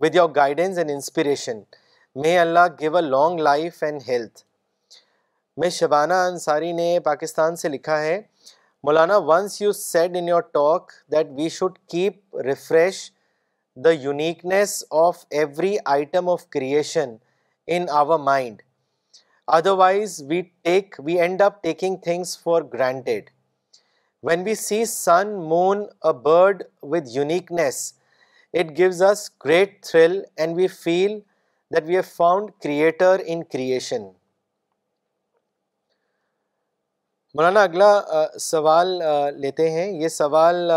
with 0.04 0.16
your 0.16 0.30
guidance 0.36 0.78
and 0.78 0.92
inspiration 0.92 1.60
may 2.24 2.38
Allah 2.40 2.68
give 2.80 2.96
a 2.96 3.02
long 3.02 3.40
life 3.50 3.82
and 3.84 4.02
health 4.08 4.44
میں 5.62 5.70
شبانہ 5.80 6.14
انصاری 6.28 6.72
نے 6.82 6.90
پاکستان 7.06 7.56
سے 7.62 7.70
لکھا 7.70 8.00
ہے 8.02 8.20
Maulana 8.88 9.18
once 9.28 9.62
you 9.62 9.72
said 9.80 10.18
in 10.18 10.28
your 10.28 10.42
talk 10.62 10.92
that 11.12 11.32
we 11.38 11.50
should 11.58 11.78
keep 11.92 12.38
refresh 12.46 13.02
the 13.86 13.92
uniqueness 13.92 14.84
of 15.08 15.26
every 15.40 15.76
item 15.96 16.30
of 16.30 16.48
creation 16.58 17.16
in 17.76 17.90
our 18.02 18.20
mind 18.32 18.62
otherwise 19.58 20.22
we 20.30 20.42
take 20.42 20.96
we 21.06 21.20
end 21.22 21.42
up 21.42 21.62
taking 21.64 21.96
things 22.04 22.38
for 22.44 22.62
granted 22.74 23.30
when 24.26 24.44
we 24.46 24.54
C 24.56 24.78
sun 24.90 25.34
moon 25.50 25.82
a 26.10 26.12
bird 26.22 26.62
with 26.92 27.08
uniqueness 27.16 27.76
it 28.60 28.68
gives 28.78 29.02
us 29.04 29.30
great 29.44 29.84
thrill 29.86 30.20
and 30.38 30.56
we 30.58 30.68
feel 30.76 31.12
that 31.74 31.84
we 31.88 31.94
have 31.94 32.02
found 32.16 32.50
creator 32.64 33.20
in 33.34 33.44
creation 33.54 34.04
Maulana 37.36 37.64
اگلا 37.70 37.90
سوال 38.48 38.88
لیتے 39.42 39.70
ہیں 39.72 39.88
یہ 40.02 40.08
سوال 40.16 40.72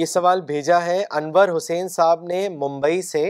یہ 0.00 0.06
سوال 0.10 0.40
بھیجا 0.52 0.80
ہے 0.84 1.02
انور 1.18 1.56
حسین 1.56 1.88
صاحب 1.96 2.22
نے 2.30 2.48
ممبئی 2.62 3.00
سے 3.10 3.24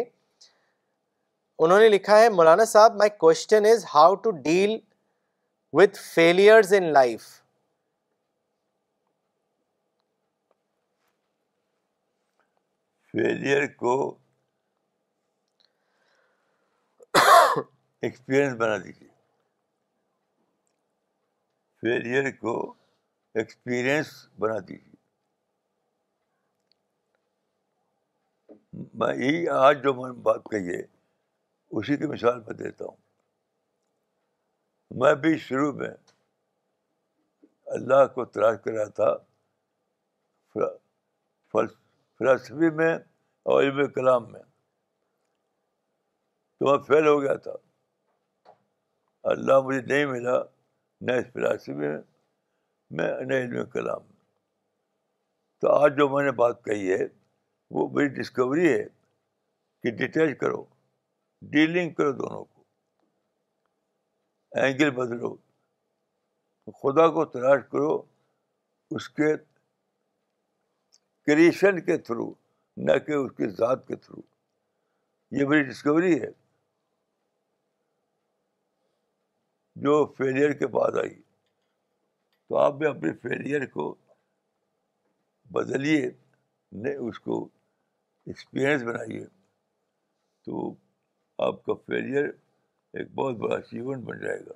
انہوں 1.58 1.78
نے 1.78 1.88
لکھا 1.96 2.18
ہے 2.20 2.28
Maulana 2.40 2.64
sahib 2.76 2.96
my 2.98 3.10
question 3.18 3.66
is 3.72 3.84
how 3.94 4.14
to 4.26 4.30
deal 4.50 4.78
with 5.80 5.98
failures 6.14 6.74
in 6.80 6.92
life 6.92 7.32
failure 13.14 13.66
کو 13.78 13.92
ایکسپیرئنس 18.06 18.56
بنا 18.58 18.76
دیجیے 18.84 19.08
فیلئر 21.80 22.30
کو 22.40 22.54
ایکسپیرئنس 23.38 24.08
بنا 24.38 24.58
دیجیے 24.68 24.96
میں 28.98 29.14
یہی 29.14 29.46
آج 29.58 29.82
جو 29.82 29.94
میں 30.00 30.10
بات 30.22 30.44
کہی 30.50 30.74
ہے 30.76 30.82
اسی 31.78 31.96
کی 31.96 32.06
مثال 32.14 32.40
میں 32.46 32.54
دیتا 32.64 32.84
ہوں 32.84 32.96
میں 35.04 35.14
بھی 35.24 35.36
شروع 35.46 35.72
میں 35.78 35.90
اللہ 37.76 38.06
کو 38.14 38.24
تلاش 38.24 38.56
کر 38.64 38.72
رہا 38.78 38.88
تھا 38.98 39.16
فل 41.52 41.66
فلاسفی 42.18 42.70
میں 42.78 42.94
اور 43.50 43.62
علم 43.62 43.86
کلام 43.94 44.30
میں 44.32 44.40
تو 46.58 46.70
میں 46.70 46.78
فیل 46.86 47.06
ہو 47.06 47.20
گیا 47.22 47.34
تھا 47.46 47.52
اللہ 49.32 49.60
مجھے 49.64 49.80
نہیں 49.86 50.06
ملا 50.06 50.38
نہ 51.06 51.12
اس 51.20 51.32
فلاسفی 51.32 51.72
میں 51.78 51.96
میں 52.98 53.08
نہ 53.26 53.34
علم 53.44 53.64
کلام 53.72 54.02
میں 54.02 54.12
تو 55.60 55.72
آج 55.74 55.96
جو 55.96 56.08
میں 56.08 56.24
نے 56.24 56.30
بات 56.42 56.64
کہی 56.64 56.92
ہے 56.92 57.04
وہ 57.76 57.86
بڑی 57.96 58.08
ڈسکوری 58.20 58.72
ہے 58.72 58.82
کہ 59.82 59.90
ڈیٹیچ 59.98 60.38
کرو 60.40 60.64
ڈیلنگ 61.54 61.92
کرو 61.94 62.12
دونوں 62.20 62.44
کو 62.44 62.62
اینگل 64.62 64.90
بدلو 64.96 65.34
خدا 66.82 67.08
کو 67.14 67.24
تلاش 67.32 67.60
کرو 67.70 67.96
اس 68.96 69.08
کے 69.18 69.34
کریشن 71.26 71.80
کے 71.84 71.96
تھرو 72.06 72.32
نہ 72.86 72.96
کہ 73.06 73.12
اس 73.12 73.30
کے 73.36 73.48
ذات 73.58 73.86
کے 73.88 73.96
تھرو 73.96 74.20
یہ 75.38 75.44
بڑی 75.50 75.62
ڈسکوری 75.68 76.20
ہے 76.22 76.26
جو 79.84 80.04
فیلئر 80.18 80.52
کے 80.58 80.66
بعد 80.74 80.96
آئی 81.02 81.14
تو 82.48 82.56
آپ 82.58 82.72
بھی 82.78 82.86
اپنے 82.86 83.12
فیلئر 83.22 83.66
کو 83.72 83.94
بدلیے 85.52 86.10
نہ 86.82 86.88
اس 87.08 87.18
کو 87.20 87.42
ایکسپیرئنس 88.26 88.82
بنائیے 88.82 89.24
تو 90.44 90.68
آپ 91.46 91.64
کا 91.64 91.74
فیلئر 91.86 92.24
ایک 92.94 93.10
بہت 93.14 93.36
بڑا 93.36 93.56
اچیومنٹ 93.56 94.04
بن 94.04 94.18
جائے 94.20 94.40
گا 94.46 94.54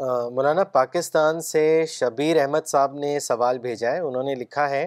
مولانا 0.00 0.62
پاکستان 0.72 1.40
سے 1.42 1.62
شبیر 1.88 2.36
احمد 2.40 2.66
صاحب 2.66 2.94
نے 2.96 3.18
سوال 3.20 3.58
بھیجا 3.58 3.90
ہے 3.92 3.98
انہوں 4.00 4.22
نے 4.22 4.34
لکھا 4.34 4.68
ہے 4.70 4.84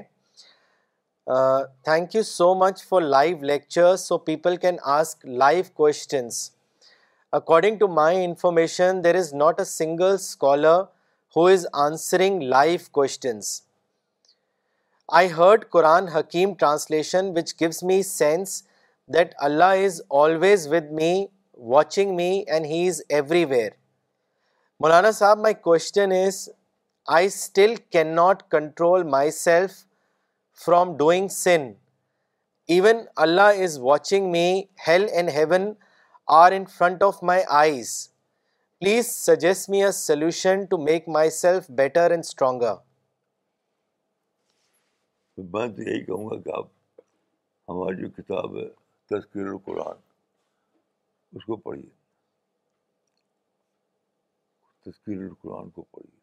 thank 1.86 2.16
you 2.16 2.22
so 2.24 2.53
much 2.55 2.84
for 2.89 3.01
live 3.01 3.38
lecture 3.45 3.95
so 4.03 4.18
people 4.18 4.55
can 4.57 4.76
ask 4.97 5.26
live 5.41 5.64
questions 5.78 6.38
according 7.39 7.78
to 7.80 7.88
my 7.95 8.24
information 8.26 9.03
there 9.03 9.16
is 9.16 9.34
not 9.34 9.59
a 9.59 9.66
single 9.72 10.14
scholar 10.14 10.80
who 11.36 11.45
is 11.47 11.68
answering 11.88 12.41
live 12.55 12.78
questions 12.91 13.62
I 15.20 15.32
heard 15.38 15.66
Quran 15.72 16.07
Hakim 16.18 16.53
translation 16.59 17.32
which 17.38 17.53
goes 17.64 17.84
me 17.89 18.01
sense 18.14 18.62
that 19.14 19.34
Allah 19.49 19.84
is 19.86 20.01
always 20.24 20.68
with 20.74 20.91
me 21.01 21.14
watching 21.76 22.16
me 22.16 22.32
and 22.47 22.66
he 22.66 22.88
is 22.88 23.01
everywhere 23.49 23.70
Maulana 24.84 25.09
sahib 25.15 25.38
my 25.39 25.53
question 25.53 26.11
is 26.11 26.38
I 27.15 27.25
still 27.25 27.73
can 27.91 28.07
not 28.15 28.41
control 28.51 29.03
myself 29.32 29.73
from 30.63 30.95
doing 30.97 31.27
sin 31.34 31.69
even 32.75 33.03
Allah 33.25 33.61
is 33.65 33.77
watching 33.82 34.32
me 34.32 34.45
hell 34.88 35.05
and 35.11 35.29
heaven 35.36 35.71
are 36.39 36.51
in 36.57 36.65
front 36.77 37.03
of 37.07 37.21
my 37.32 37.41
eyes 37.59 37.91
please 38.79 39.07
suggest 39.11 39.69
me 39.69 39.84
a 39.84 39.91
solution 39.99 40.63
to 40.71 40.77
make 40.88 41.09
myself 41.41 41.69
better 41.82 42.11
and 42.11 42.25
stronger 42.27 42.73
میں 45.53 45.67
تو 45.75 45.82
یہی 45.89 46.03
کہوں 46.05 46.29
گا 46.29 46.39
کہ 46.49 46.55
آپ 46.57 46.67
ہماری 47.69 48.01
جو 48.01 48.09
کتاب 48.21 48.57
ہے 48.57 48.67
تشکیر 49.17 49.45
القرآن 49.47 50.01
اس 51.38 51.45
کو 51.45 51.55
پڑھیے 51.69 51.99
تذکیر 54.86 55.17
القرآن 55.21 55.69
کو 55.71 55.82
پڑی 55.91 56.15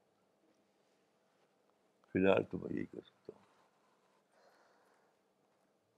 فی 2.12 2.18
الحال 2.18 2.42
تو 2.50 2.58
میں 2.62 2.74
یہی 2.76 2.84
کر 2.84 3.00
سکتا 3.06 3.32
ہوں 3.36 3.46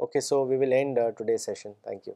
okay 0.04 0.20
so 0.30 0.44
we 0.46 0.56
will 0.61 0.72
end 0.72 0.98
today 1.18 1.36
session 1.46 1.72
thank 1.82 2.08
you 2.08 2.14